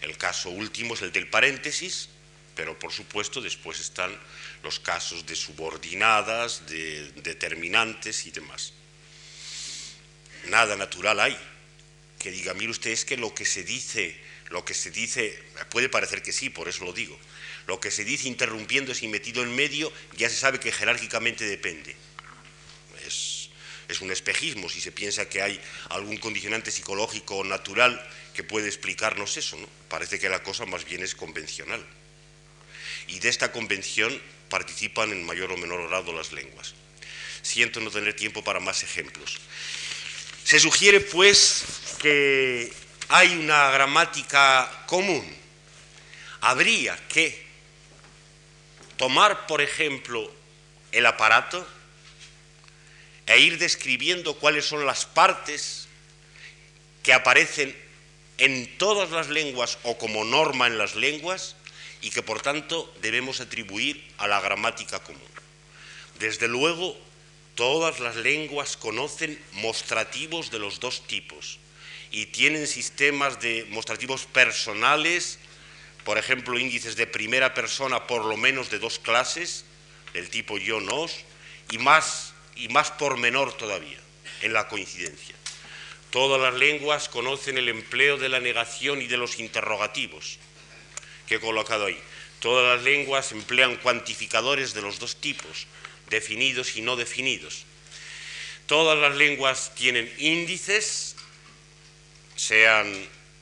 El 0.00 0.16
caso 0.16 0.50
último 0.50 0.94
es 0.94 1.02
el 1.02 1.12
del 1.12 1.28
paréntesis, 1.28 2.08
pero 2.54 2.78
por 2.78 2.92
supuesto 2.92 3.40
después 3.40 3.80
están 3.80 4.16
los 4.62 4.80
casos 4.80 5.26
de 5.26 5.36
subordinadas, 5.36 6.66
de 6.66 7.10
determinantes 7.22 8.26
y 8.26 8.30
demás. 8.30 8.72
Nada 10.48 10.76
natural 10.76 11.20
hay 11.20 11.36
que 12.18 12.30
diga, 12.30 12.54
mire 12.54 12.70
usted, 12.70 12.90
es 12.90 13.04
que 13.04 13.16
lo 13.16 13.34
que 13.34 13.44
se 13.44 13.62
dice 13.62 14.18
lo 14.50 14.64
que 14.64 14.74
se 14.74 14.90
dice, 14.90 15.38
puede 15.70 15.88
parecer 15.88 16.22
que 16.22 16.32
sí, 16.32 16.50
por 16.50 16.68
eso 16.68 16.84
lo 16.84 16.92
digo, 16.92 17.18
lo 17.66 17.80
que 17.80 17.90
se 17.90 18.04
dice 18.04 18.28
interrumpiéndose 18.28 19.04
y 19.04 19.08
metido 19.08 19.42
en 19.42 19.54
medio 19.54 19.92
ya 20.16 20.28
se 20.28 20.36
sabe 20.36 20.60
que 20.60 20.72
jerárquicamente 20.72 21.44
depende. 21.44 21.96
Es, 23.06 23.50
es 23.88 24.00
un 24.00 24.10
espejismo 24.10 24.68
si 24.68 24.80
se 24.80 24.92
piensa 24.92 25.28
que 25.28 25.42
hay 25.42 25.60
algún 25.90 26.16
condicionante 26.18 26.70
psicológico 26.70 27.42
natural 27.44 28.04
que 28.36 28.44
puede 28.44 28.68
explicarnos 28.68 29.38
eso. 29.38 29.56
¿no? 29.56 29.66
Parece 29.88 30.18
que 30.18 30.28
la 30.28 30.42
cosa 30.42 30.66
más 30.66 30.84
bien 30.84 31.02
es 31.02 31.14
convencional. 31.14 31.84
Y 33.08 33.18
de 33.18 33.30
esta 33.30 33.50
convención 33.50 34.20
participan 34.50 35.10
en 35.10 35.24
mayor 35.24 35.50
o 35.50 35.56
menor 35.56 35.88
grado 35.88 36.12
las 36.12 36.32
lenguas. 36.32 36.74
siento 37.42 37.80
no 37.80 37.90
tener 37.90 38.14
tiempo 38.14 38.44
para 38.44 38.60
más 38.60 38.82
ejemplos. 38.82 39.38
Se 40.44 40.60
sugiere, 40.60 41.00
pues, 41.00 41.64
que 42.00 42.72
hay 43.08 43.36
una 43.36 43.70
gramática 43.70 44.84
común. 44.86 45.24
Habría 46.40 46.96
que 47.08 47.46
tomar, 48.96 49.46
por 49.46 49.62
ejemplo, 49.62 50.30
el 50.92 51.06
aparato 51.06 51.66
e 53.26 53.38
ir 53.38 53.58
describiendo 53.58 54.34
cuáles 54.38 54.66
son 54.66 54.84
las 54.86 55.06
partes 55.06 55.86
que 57.02 57.12
aparecen 57.12 57.85
en 58.38 58.78
todas 58.78 59.10
las 59.10 59.28
lenguas 59.28 59.78
o 59.82 59.98
como 59.98 60.24
norma 60.24 60.66
en 60.66 60.78
las 60.78 60.94
lenguas 60.94 61.56
y 62.02 62.10
que 62.10 62.22
por 62.22 62.42
tanto 62.42 62.92
debemos 63.00 63.40
atribuir 63.40 64.04
a 64.18 64.26
la 64.26 64.40
gramática 64.40 65.00
común. 65.00 65.22
Desde 66.18 66.48
luego, 66.48 66.96
todas 67.54 68.00
las 68.00 68.16
lenguas 68.16 68.76
conocen 68.76 69.38
mostrativos 69.52 70.50
de 70.50 70.58
los 70.58 70.80
dos 70.80 71.06
tipos 71.06 71.58
y 72.10 72.26
tienen 72.26 72.66
sistemas 72.66 73.40
de 73.40 73.66
mostrativos 73.70 74.26
personales, 74.26 75.38
por 76.04 76.18
ejemplo, 76.18 76.58
índices 76.58 76.96
de 76.96 77.06
primera 77.06 77.54
persona 77.54 78.06
por 78.06 78.24
lo 78.24 78.36
menos 78.36 78.70
de 78.70 78.78
dos 78.78 78.98
clases, 78.98 79.64
del 80.12 80.30
tipo 80.30 80.56
yo, 80.58 80.80
nos, 80.80 81.16
y 81.70 81.78
más, 81.78 82.32
y 82.54 82.68
más 82.68 82.90
por 82.90 83.18
menor 83.18 83.56
todavía, 83.56 83.98
en 84.42 84.52
la 84.52 84.68
coincidencia. 84.68 85.35
Todas 86.10 86.40
las 86.40 86.54
lenguas 86.54 87.08
conocen 87.08 87.58
el 87.58 87.68
empleo 87.68 88.16
de 88.16 88.28
la 88.28 88.40
negación 88.40 89.02
y 89.02 89.06
de 89.06 89.16
los 89.16 89.38
interrogativos 89.38 90.38
que 91.26 91.36
he 91.36 91.40
colocado 91.40 91.86
ahí. 91.86 92.00
Todas 92.40 92.76
las 92.76 92.84
lenguas 92.84 93.32
emplean 93.32 93.76
cuantificadores 93.76 94.72
de 94.74 94.82
los 94.82 94.98
dos 94.98 95.16
tipos, 95.16 95.66
definidos 96.08 96.76
y 96.76 96.82
no 96.82 96.96
definidos. 96.96 97.64
Todas 98.66 98.98
las 98.98 99.16
lenguas 99.16 99.72
tienen 99.74 100.12
índices, 100.18 101.16
sean 102.34 102.92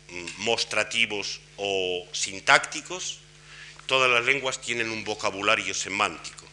mm, 0.08 0.26
mostrativos 0.38 1.40
o 1.56 2.06
sintácticos. 2.12 3.20
Todas 3.86 4.10
las 4.10 4.24
lenguas 4.24 4.60
tienen 4.60 4.90
un 4.90 5.04
vocabulario 5.04 5.74
semántico. 5.74 6.46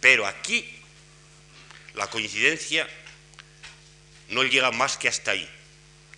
Pero 0.00 0.26
aquí 0.26 0.68
la 1.94 2.08
coincidencia 2.08 2.88
no 4.28 4.42
llega 4.42 4.70
más 4.72 4.96
que 4.96 5.08
hasta 5.08 5.32
ahí. 5.32 5.48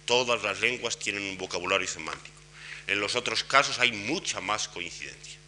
Todas 0.05 0.43
las 0.43 0.61
lenguas 0.61 0.99
tienen 0.99 1.23
un 1.23 1.39
vocabulario 1.39 1.87
semántico. 1.87 2.37
En 2.87 3.01
los 3.01 3.15
otros 3.15 3.45
casos 3.45 3.79
hay 3.79 3.93
mucha 3.93 4.41
más 4.41 4.69
coincidencia. 4.69 5.39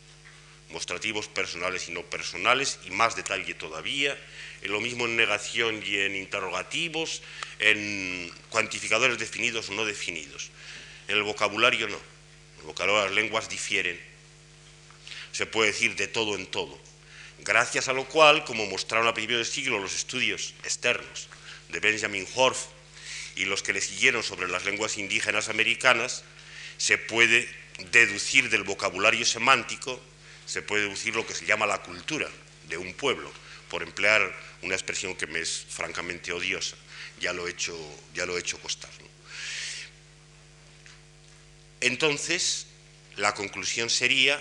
Mostrativos 0.69 1.27
personales 1.27 1.89
y 1.89 1.93
no 1.93 2.03
personales 2.03 2.79
y 2.85 2.91
más 2.91 3.17
detalle 3.17 3.55
todavía. 3.55 4.17
En 4.61 4.73
lo 4.73 4.81
mismo 4.81 5.07
en 5.07 5.17
negación 5.17 5.83
y 5.85 5.97
en 5.97 6.15
interrogativos, 6.15 7.23
en 7.59 8.31
cuantificadores 8.51 9.19
definidos 9.19 9.71
o 9.71 9.73
no 9.73 9.87
definidos. 9.87 10.51
En 11.09 11.17
el 11.17 11.23
vocabulario 11.23 11.89
no. 11.89 11.99
En 12.63 12.95
las 12.95 13.13
lenguas 13.13 13.49
difieren. 13.49 13.99
Se 15.33 15.47
puede 15.47 15.69
decir 15.73 15.97
de 15.97 16.09
todo 16.09 16.37
en 16.37 16.47
todo. 16.47 16.79
Gracias 17.39 17.89
a 17.89 17.95
lo 17.95 18.05
cual, 18.05 18.45
como 18.45 18.67
mostraron 18.67 19.09
a 19.09 19.15
principios 19.15 19.39
del 19.39 19.47
siglo 19.47 19.79
los 19.79 19.95
estudios 19.95 20.53
externos 20.63 21.31
de 21.71 21.81
Benjamin 21.81 22.27
Horf 22.35 22.67
y 23.37 23.45
los 23.45 23.63
que 23.63 23.73
le 23.73 23.81
siguieron 23.81 24.23
sobre 24.23 24.49
las 24.49 24.65
lenguas 24.65 24.99
indígenas 24.99 25.49
americanas, 25.49 26.25
se 26.77 26.99
puede 26.99 27.49
deducir 27.93 28.51
del 28.51 28.65
vocabulario 28.65 29.25
semántico, 29.25 30.01
se 30.47 30.63
puede 30.63 30.83
deducir 30.85 31.15
lo 31.15 31.27
que 31.27 31.35
se 31.35 31.47
llama 31.47 31.67
la 31.67 31.83
cultura 31.83 32.29
de 32.69 32.77
un 32.77 32.93
pueblo, 32.95 33.33
por 33.69 33.83
emplear 33.83 34.35
una 34.63 34.75
expresión 34.75 35.15
que 35.15 35.27
me 35.27 35.41
es 35.41 35.65
francamente 35.69 36.33
odiosa, 36.33 36.77
ya 37.21 37.33
lo 37.33 37.47
he 37.47 37.51
hecho, 37.51 37.77
ya 38.15 38.27
lo 38.27 38.37
he 38.37 38.41
hecho 38.41 38.59
costar. 38.59 38.91
Entonces, 41.81 42.67
la 43.17 43.35
conclusión 43.35 43.89
sería 43.89 44.41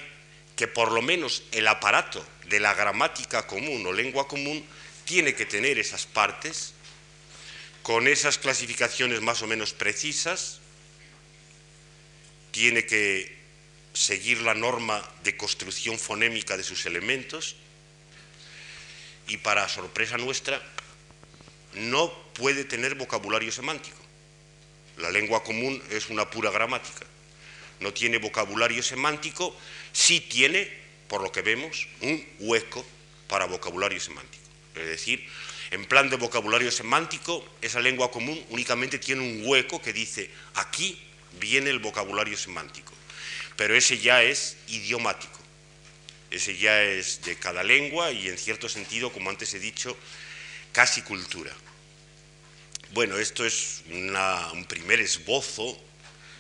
que 0.56 0.68
por 0.68 0.92
lo 0.92 1.02
menos 1.02 1.44
el 1.52 1.68
aparato 1.68 2.26
de 2.48 2.60
la 2.60 2.74
gramática 2.74 3.48
común 3.48 3.86
o 3.86 3.94
lengua 3.94 4.28
común 4.28 4.66
tiene 5.06 5.34
que 5.34 5.46
tener 5.46 5.80
esas 5.80 6.06
partes 6.06 6.74
con 7.90 8.08
esas 8.08 8.38
clasificaciones 8.38 9.20
más 9.22 9.42
o 9.42 9.48
menos 9.48 9.74
precisas, 9.74 10.60
tiene 12.52 12.86
que 12.86 13.36
seguir 13.94 14.42
la 14.42 14.54
norma 14.54 15.04
de 15.24 15.36
construcción 15.36 15.98
fonémica 15.98 16.56
de 16.56 16.64
sus 16.64 16.86
elementos 16.86 17.56
y 19.28 19.38
para 19.38 19.68
sorpresa 19.68 20.20
nuestra 20.20 20.62
no 21.74 22.14
puede 22.36 22.64
tener 22.64 22.94
vocabulario 22.94 23.52
semántico. 23.52 23.98
La 24.98 25.10
lengua 25.10 25.44
común 25.44 25.82
es 25.90 26.12
una 26.12 26.30
pura 26.30 26.52
gramática. 26.52 27.08
No 27.80 27.92
tiene 27.92 28.20
vocabulario 28.20 28.84
semántico, 28.84 29.58
sí 29.94 30.22
tiene, 30.22 30.72
por 31.08 31.24
lo 31.24 31.32
que 31.32 31.42
vemos, 31.42 31.88
un 32.02 32.24
hueco 32.38 32.86
para 33.28 33.46
vocabulario 33.46 34.00
semántico. 34.00 34.44
Es 34.76 34.86
decir, 34.86 35.28
en 35.72 35.86
plan 35.86 36.10
de 36.10 36.18
vocabulario 36.18 36.72
semántico, 36.72 37.46
esa 37.62 37.80
lengua 37.80 38.12
común 38.12 38.44
únicamente 38.50 38.98
tiene 38.98 39.22
un 39.22 39.42
hueco 39.46 39.82
que 39.82 39.94
dice, 39.94 40.30
aquí 40.56 41.00
viene 41.40 41.70
el 41.70 41.80
vocabulario 41.80 42.38
semántico, 42.38 42.94
pero 43.56 43.76
ese 43.76 44.00
ya 44.00 44.24
es 44.24 44.58
idiomático, 44.68 45.40
ese 46.32 46.58
ya 46.58 46.82
es 46.82 47.22
de 47.22 47.36
cada 47.36 47.64
lengua 47.64 48.12
y 48.12 48.28
en 48.28 48.38
cierto 48.38 48.68
sentido, 48.68 49.12
como 49.12 49.30
antes 49.30 49.54
he 49.54 49.60
dicho, 49.60 49.96
casi 50.72 51.02
cultura. 51.02 51.54
Bueno, 52.92 53.20
esto 53.20 53.46
es 53.46 53.84
un 53.88 54.66
primer 54.68 55.00
esbozo 55.00 55.80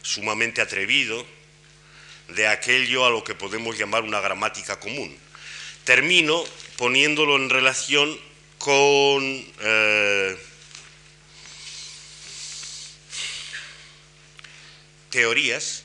sumamente 0.01 0.61
atrevido 0.61 1.23
de 2.29 2.47
aquello 2.47 3.05
a 3.05 3.11
lo 3.11 3.23
que 3.23 3.35
podemos 3.35 3.77
llamar 3.77 4.03
una 4.03 4.19
gramática 4.19 4.79
común. 4.79 5.15
Termino 5.83 6.43
poniéndolo 6.77 7.35
en 7.35 7.49
relación 7.49 8.28
con 8.59 9.23
eh, 9.61 10.37
teorías 15.09 15.83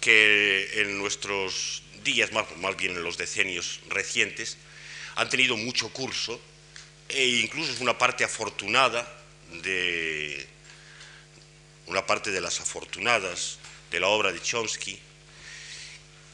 que 0.00 0.80
en 0.80 0.96
nuestros 0.98 1.82
días, 2.04 2.32
más, 2.32 2.46
más, 2.58 2.76
bien 2.76 2.92
en 2.92 3.02
los 3.02 3.18
decenios 3.18 3.80
recientes, 3.88 4.56
han 5.16 5.28
tenido 5.28 5.56
mucho 5.56 5.92
curso 5.92 6.40
e 7.08 7.26
incluso 7.26 7.72
es 7.72 7.80
una 7.80 7.98
parte 7.98 8.24
afortunada 8.24 9.06
de 9.62 10.46
una 11.86 12.06
parte 12.06 12.30
de 12.30 12.40
las 12.40 12.60
afortunadas 12.60 13.58
de 13.90 14.00
la 14.00 14.06
obra 14.06 14.32
de 14.32 14.40
Chomsky, 14.40 14.98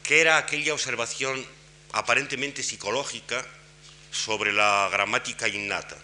que 0.03 0.21
era 0.21 0.37
aquella 0.37 0.73
observación 0.73 1.45
aparentemente 1.91 2.63
psicológica 2.63 3.45
sobre 4.11 4.51
la 4.53 4.89
gramática 4.91 5.47
innata. 5.47 5.97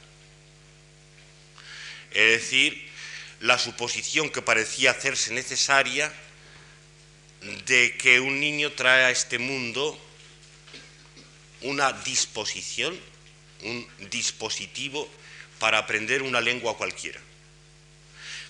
Es 2.12 2.42
decir, 2.42 2.90
la 3.42 3.58
suposición 3.58 4.30
que 4.30 4.42
parecía 4.42 4.92
hacerse 4.92 5.34
necesaria 5.34 6.12
de 7.66 7.98
que 7.98 8.20
un 8.20 8.40
niño 8.40 8.72
trae 8.72 9.04
a 9.04 9.12
este 9.12 9.38
mundo 9.38 10.00
una 11.62 11.92
disposición, 11.92 12.98
un 13.64 13.88
dispositivo 14.10 15.10
para 15.60 15.80
aprender 15.80 16.22
una 16.22 16.42
lengua 16.42 16.78
cualquiera. 16.78 17.20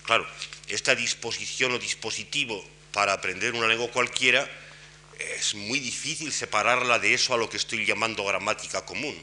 Claro, 0.04 0.26
esta 0.68 0.94
disposición 0.94 1.72
o 1.72 1.78
dispositivo 1.78 2.64
para 2.92 3.12
aprender 3.12 3.54
una 3.54 3.66
lengua 3.66 3.90
cualquiera 3.90 4.48
es 5.18 5.54
muy 5.54 5.80
difícil 5.80 6.32
separarla 6.32 6.98
de 6.98 7.14
eso 7.14 7.34
a 7.34 7.38
lo 7.38 7.50
que 7.50 7.56
estoy 7.56 7.84
llamando 7.84 8.24
gramática 8.24 8.84
común 8.84 9.16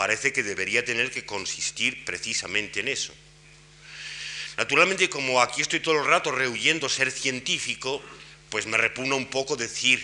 parece 0.00 0.32
que 0.32 0.42
debería 0.42 0.82
tener 0.82 1.10
que 1.10 1.26
consistir 1.26 2.06
precisamente 2.06 2.80
en 2.80 2.88
eso. 2.88 3.12
Naturalmente, 4.56 5.10
como 5.10 5.42
aquí 5.42 5.60
estoy 5.60 5.80
todo 5.80 5.98
el 5.98 6.06
rato 6.06 6.32
rehuyendo 6.32 6.88
ser 6.88 7.12
científico, 7.12 8.02
pues 8.48 8.64
me 8.64 8.78
repugna 8.78 9.14
un 9.14 9.26
poco 9.26 9.56
decir 9.56 10.00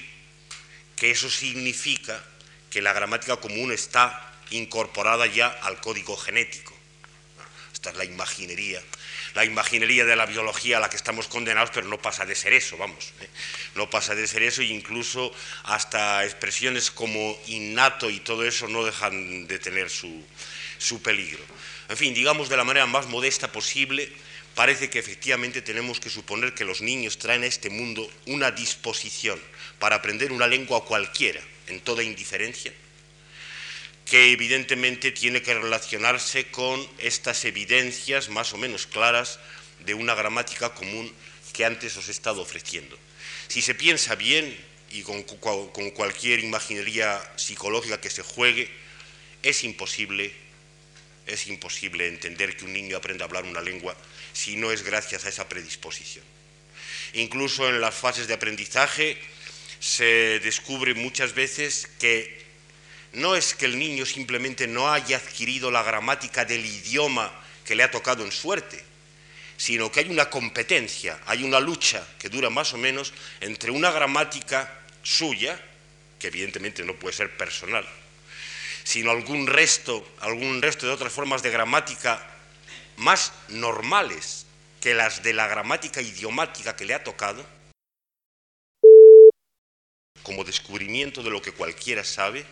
que 0.96 1.10
eso 1.10 1.30
significa 1.30 2.22
que 2.68 2.82
la 2.82 2.92
gramática 2.92 3.38
común 3.38 3.72
está 3.72 4.38
incorporada 4.50 5.24
ya 5.28 5.48
al 5.48 5.80
código 5.80 6.14
genético. 6.14 6.75
Esta 7.76 7.90
es 7.90 7.96
la 7.96 8.04
imaginería 8.04 8.82
la 9.36 9.44
imaginería 9.44 10.06
de 10.06 10.16
la 10.16 10.24
biología 10.24 10.78
a 10.78 10.80
la 10.80 10.88
que 10.88 10.96
estamos 10.96 11.28
condenados, 11.28 11.68
pero 11.72 11.86
no 11.86 12.00
pasa 12.00 12.24
de 12.24 12.34
ser 12.34 12.54
eso, 12.54 12.78
vamos. 12.78 13.12
¿eh? 13.20 13.28
No 13.74 13.90
pasa 13.90 14.14
de 14.14 14.26
ser 14.26 14.42
eso 14.42 14.62
e 14.62 14.72
incluso 14.72 15.30
hasta 15.64 16.24
expresiones 16.24 16.90
como 16.90 17.38
innato 17.46 18.08
y 18.08 18.20
todo 18.20 18.46
eso 18.46 18.66
no 18.66 18.82
dejan 18.82 19.46
de 19.46 19.58
tener 19.58 19.90
su, 19.90 20.24
su 20.78 21.02
peligro. 21.02 21.44
En 21.90 21.98
fin, 21.98 22.14
digamos 22.14 22.48
de 22.48 22.56
la 22.56 22.64
manera 22.64 22.86
más 22.86 23.08
modesta 23.08 23.52
posible, 23.52 24.10
parece 24.54 24.88
que 24.88 24.98
efectivamente 24.98 25.60
tenemos 25.60 26.00
que 26.00 26.08
suponer 26.08 26.54
que 26.54 26.64
los 26.64 26.80
niños 26.80 27.18
traen 27.18 27.42
a 27.42 27.46
este 27.46 27.68
mundo 27.68 28.10
una 28.24 28.50
disposición 28.50 29.38
para 29.78 29.96
aprender 29.96 30.32
una 30.32 30.46
lengua 30.46 30.86
cualquiera, 30.86 31.42
en 31.66 31.80
toda 31.80 32.02
indiferencia, 32.02 32.72
que 34.06 34.32
evidentemente 34.32 35.10
tiene 35.10 35.42
que 35.42 35.52
relacionarse 35.52 36.46
con 36.46 36.88
estas 36.98 37.44
evidencias 37.44 38.28
más 38.28 38.52
o 38.52 38.56
menos 38.56 38.86
claras 38.86 39.40
de 39.84 39.94
una 39.94 40.14
gramática 40.14 40.74
común 40.74 41.12
que 41.52 41.64
antes 41.64 41.96
os 41.96 42.08
he 42.08 42.12
estado 42.12 42.40
ofreciendo. 42.40 42.96
Si 43.48 43.62
se 43.62 43.74
piensa 43.74 44.14
bien 44.14 44.56
y 44.90 45.02
con, 45.02 45.24
cualquier 45.90 46.38
imaginería 46.38 47.20
psicológica 47.36 48.00
que 48.00 48.10
se 48.10 48.22
juegue, 48.22 48.70
es 49.42 49.64
imposible, 49.64 50.32
es 51.26 51.48
imposible 51.48 52.06
entender 52.06 52.56
que 52.56 52.64
un 52.64 52.72
niño 52.72 52.96
aprenda 52.96 53.24
a 53.24 53.28
hablar 53.28 53.44
una 53.44 53.60
lengua 53.60 53.96
si 54.32 54.54
no 54.54 54.70
es 54.70 54.82
gracias 54.82 55.24
a 55.24 55.30
esa 55.30 55.48
predisposición. 55.48 56.24
Incluso 57.14 57.68
en 57.68 57.80
las 57.80 57.94
fases 57.94 58.28
de 58.28 58.34
aprendizaje 58.34 59.18
se 59.80 60.38
descubre 60.40 60.94
muchas 60.94 61.34
veces 61.34 61.88
que 61.98 62.45
no 63.16 63.34
es 63.34 63.54
que 63.54 63.64
el 63.64 63.78
niño 63.78 64.04
simplemente 64.04 64.66
no 64.66 64.92
haya 64.92 65.16
adquirido 65.16 65.70
la 65.70 65.82
gramática 65.82 66.44
del 66.44 66.64
idioma 66.64 67.32
que 67.64 67.74
le 67.74 67.82
ha 67.82 67.90
tocado 67.90 68.22
en 68.22 68.30
suerte, 68.30 68.84
sino 69.56 69.90
que 69.90 70.00
hay 70.00 70.10
una 70.10 70.28
competencia, 70.28 71.18
hay 71.24 71.42
una 71.42 71.58
lucha 71.58 72.06
que 72.18 72.28
dura 72.28 72.50
más 72.50 72.74
o 72.74 72.76
menos 72.76 73.14
entre 73.40 73.70
una 73.70 73.90
gramática 73.90 74.82
suya, 75.02 75.58
que 76.18 76.26
evidentemente 76.26 76.84
no 76.84 76.94
puede 76.94 77.16
ser 77.16 77.34
personal, 77.38 77.86
sino 78.84 79.10
algún 79.10 79.46
resto, 79.46 80.06
algún 80.20 80.60
resto 80.60 80.86
de 80.86 80.92
otras 80.92 81.12
formas 81.12 81.42
de 81.42 81.50
gramática 81.50 82.22
más 82.98 83.32
normales 83.48 84.44
que 84.78 84.92
las 84.92 85.22
de 85.22 85.32
la 85.32 85.48
gramática 85.48 86.02
idiomática 86.02 86.76
que 86.76 86.84
le 86.84 86.92
ha 86.92 87.02
tocado, 87.02 87.46
como 90.22 90.44
descubrimiento 90.44 91.22
de 91.22 91.30
lo 91.30 91.40
que 91.40 91.52
cualquiera 91.52 92.04
sabe, 92.04 92.44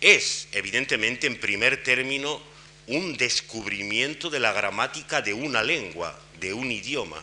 es 0.00 0.48
evidentemente 0.52 1.26
en 1.26 1.38
primer 1.38 1.82
término 1.82 2.40
un 2.86 3.16
descubrimiento 3.16 4.30
de 4.30 4.40
la 4.40 4.52
gramática 4.52 5.20
de 5.20 5.34
una 5.34 5.62
lengua, 5.62 6.18
de 6.40 6.54
un 6.54 6.70
idioma, 6.72 7.22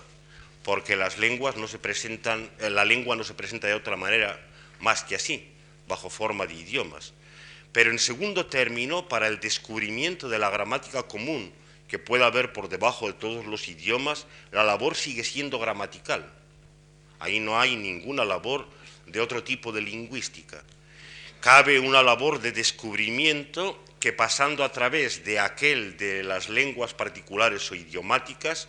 porque 0.63 0.95
las 0.95 1.17
lenguas 1.17 1.57
no 1.57 1.67
se 1.67 1.79
presentan, 1.79 2.49
eh, 2.59 2.69
la 2.69 2.85
lengua 2.85 3.15
no 3.15 3.23
se 3.23 3.33
presenta 3.33 3.67
de 3.67 3.73
otra 3.73 3.97
manera 3.97 4.39
más 4.79 5.03
que 5.03 5.15
así, 5.15 5.47
bajo 5.87 6.09
forma 6.09 6.45
de 6.45 6.53
idiomas. 6.53 7.13
Pero 7.71 7.91
en 7.91 7.99
segundo 7.99 8.45
término, 8.45 9.07
para 9.07 9.27
el 9.27 9.39
descubrimiento 9.39 10.29
de 10.29 10.39
la 10.39 10.49
gramática 10.49 11.03
común 11.03 11.51
que 11.87 11.99
pueda 11.99 12.27
haber 12.27 12.53
por 12.53 12.69
debajo 12.69 13.07
de 13.07 13.13
todos 13.13 13.45
los 13.45 13.67
idiomas, 13.67 14.25
la 14.51 14.63
labor 14.63 14.95
sigue 14.95 15.23
siendo 15.23 15.57
gramatical. 15.57 16.31
Ahí 17.19 17.39
no 17.39 17.59
hay 17.59 17.75
ninguna 17.75 18.25
labor 18.25 18.67
de 19.05 19.19
otro 19.21 19.43
tipo 19.43 19.71
de 19.71 19.81
lingüística. 19.81 20.63
Cabe 21.39 21.80
una 21.80 22.03
labor 22.03 22.41
de 22.41 22.51
descubrimiento 22.51 23.84
que 23.99 24.14
pasando 24.14 24.64
a 24.64 24.72
través 24.72 25.23
de 25.26 25.39
aquel 25.39 25.97
de 25.97 26.23
las 26.23 26.49
lenguas 26.49 26.93
particulares 26.93 27.72
o 27.72 27.76
idiomáticas, 27.76 28.68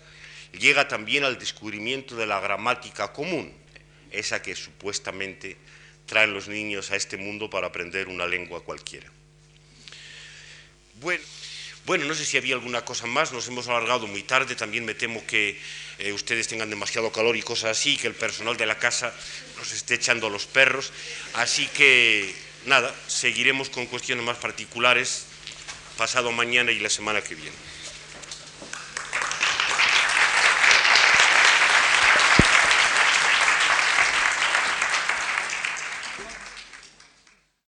llega 0.53 0.89
también 0.89 1.25
al 1.25 1.39
descubrimiento 1.39 2.17
de 2.17 2.27
la 2.27 2.41
gramática 2.41 3.13
común, 3.13 3.53
esa 4.11 4.41
que 4.43 4.55
supuestamente 4.55 5.57
traen 6.07 6.33
los 6.33 6.49
niños 6.49 6.91
a 6.91 6.97
este 6.97 7.17
mundo 7.17 7.51
para 7.51 7.67
aprender 7.67 8.09
una 8.09 8.27
lengua 8.27 8.65
cualquiera. 8.65 9.11
Bueno, 11.85 12.05
no 12.05 12.15
sé 12.15 12.25
si 12.25 12.37
había 12.37 12.55
alguna 12.55 12.85
cosa 12.85 13.07
más, 13.07 13.33
nos 13.33 13.49
hemos 13.49 13.69
alargado 13.69 14.07
muy 14.07 14.23
tarde, 14.23 14.55
también 14.55 14.85
me 14.85 14.95
temo 14.95 15.25
que 15.27 15.59
eh, 15.99 16.13
ustedes 16.13 16.49
tengan 16.49 16.69
demasiado 16.69 17.11
calor 17.13 17.37
y 17.37 17.43
cosas 17.43 17.79
así, 17.79 17.97
que 17.97 18.09
el 18.09 18.15
personal 18.15 18.57
de 18.57 18.67
la 18.67 18.79
casa 18.79 19.15
nos 19.57 19.73
esté 19.73 19.95
echando 19.95 20.27
a 20.27 20.31
los 20.31 20.45
perros, 20.45 20.93
así 21.35 21.67
que 21.69 22.35
nada, 22.69 22.95
seguiremos 23.07 23.71
con 23.71 23.87
cuestiones 23.87 24.25
más 24.25 24.37
particulares 24.37 25.25
pasado 25.97 26.31
mañana 26.31 26.71
y 26.71 26.79
la 26.79 26.91
semana 26.91 27.21
que 27.23 27.35
viene. 27.35 27.57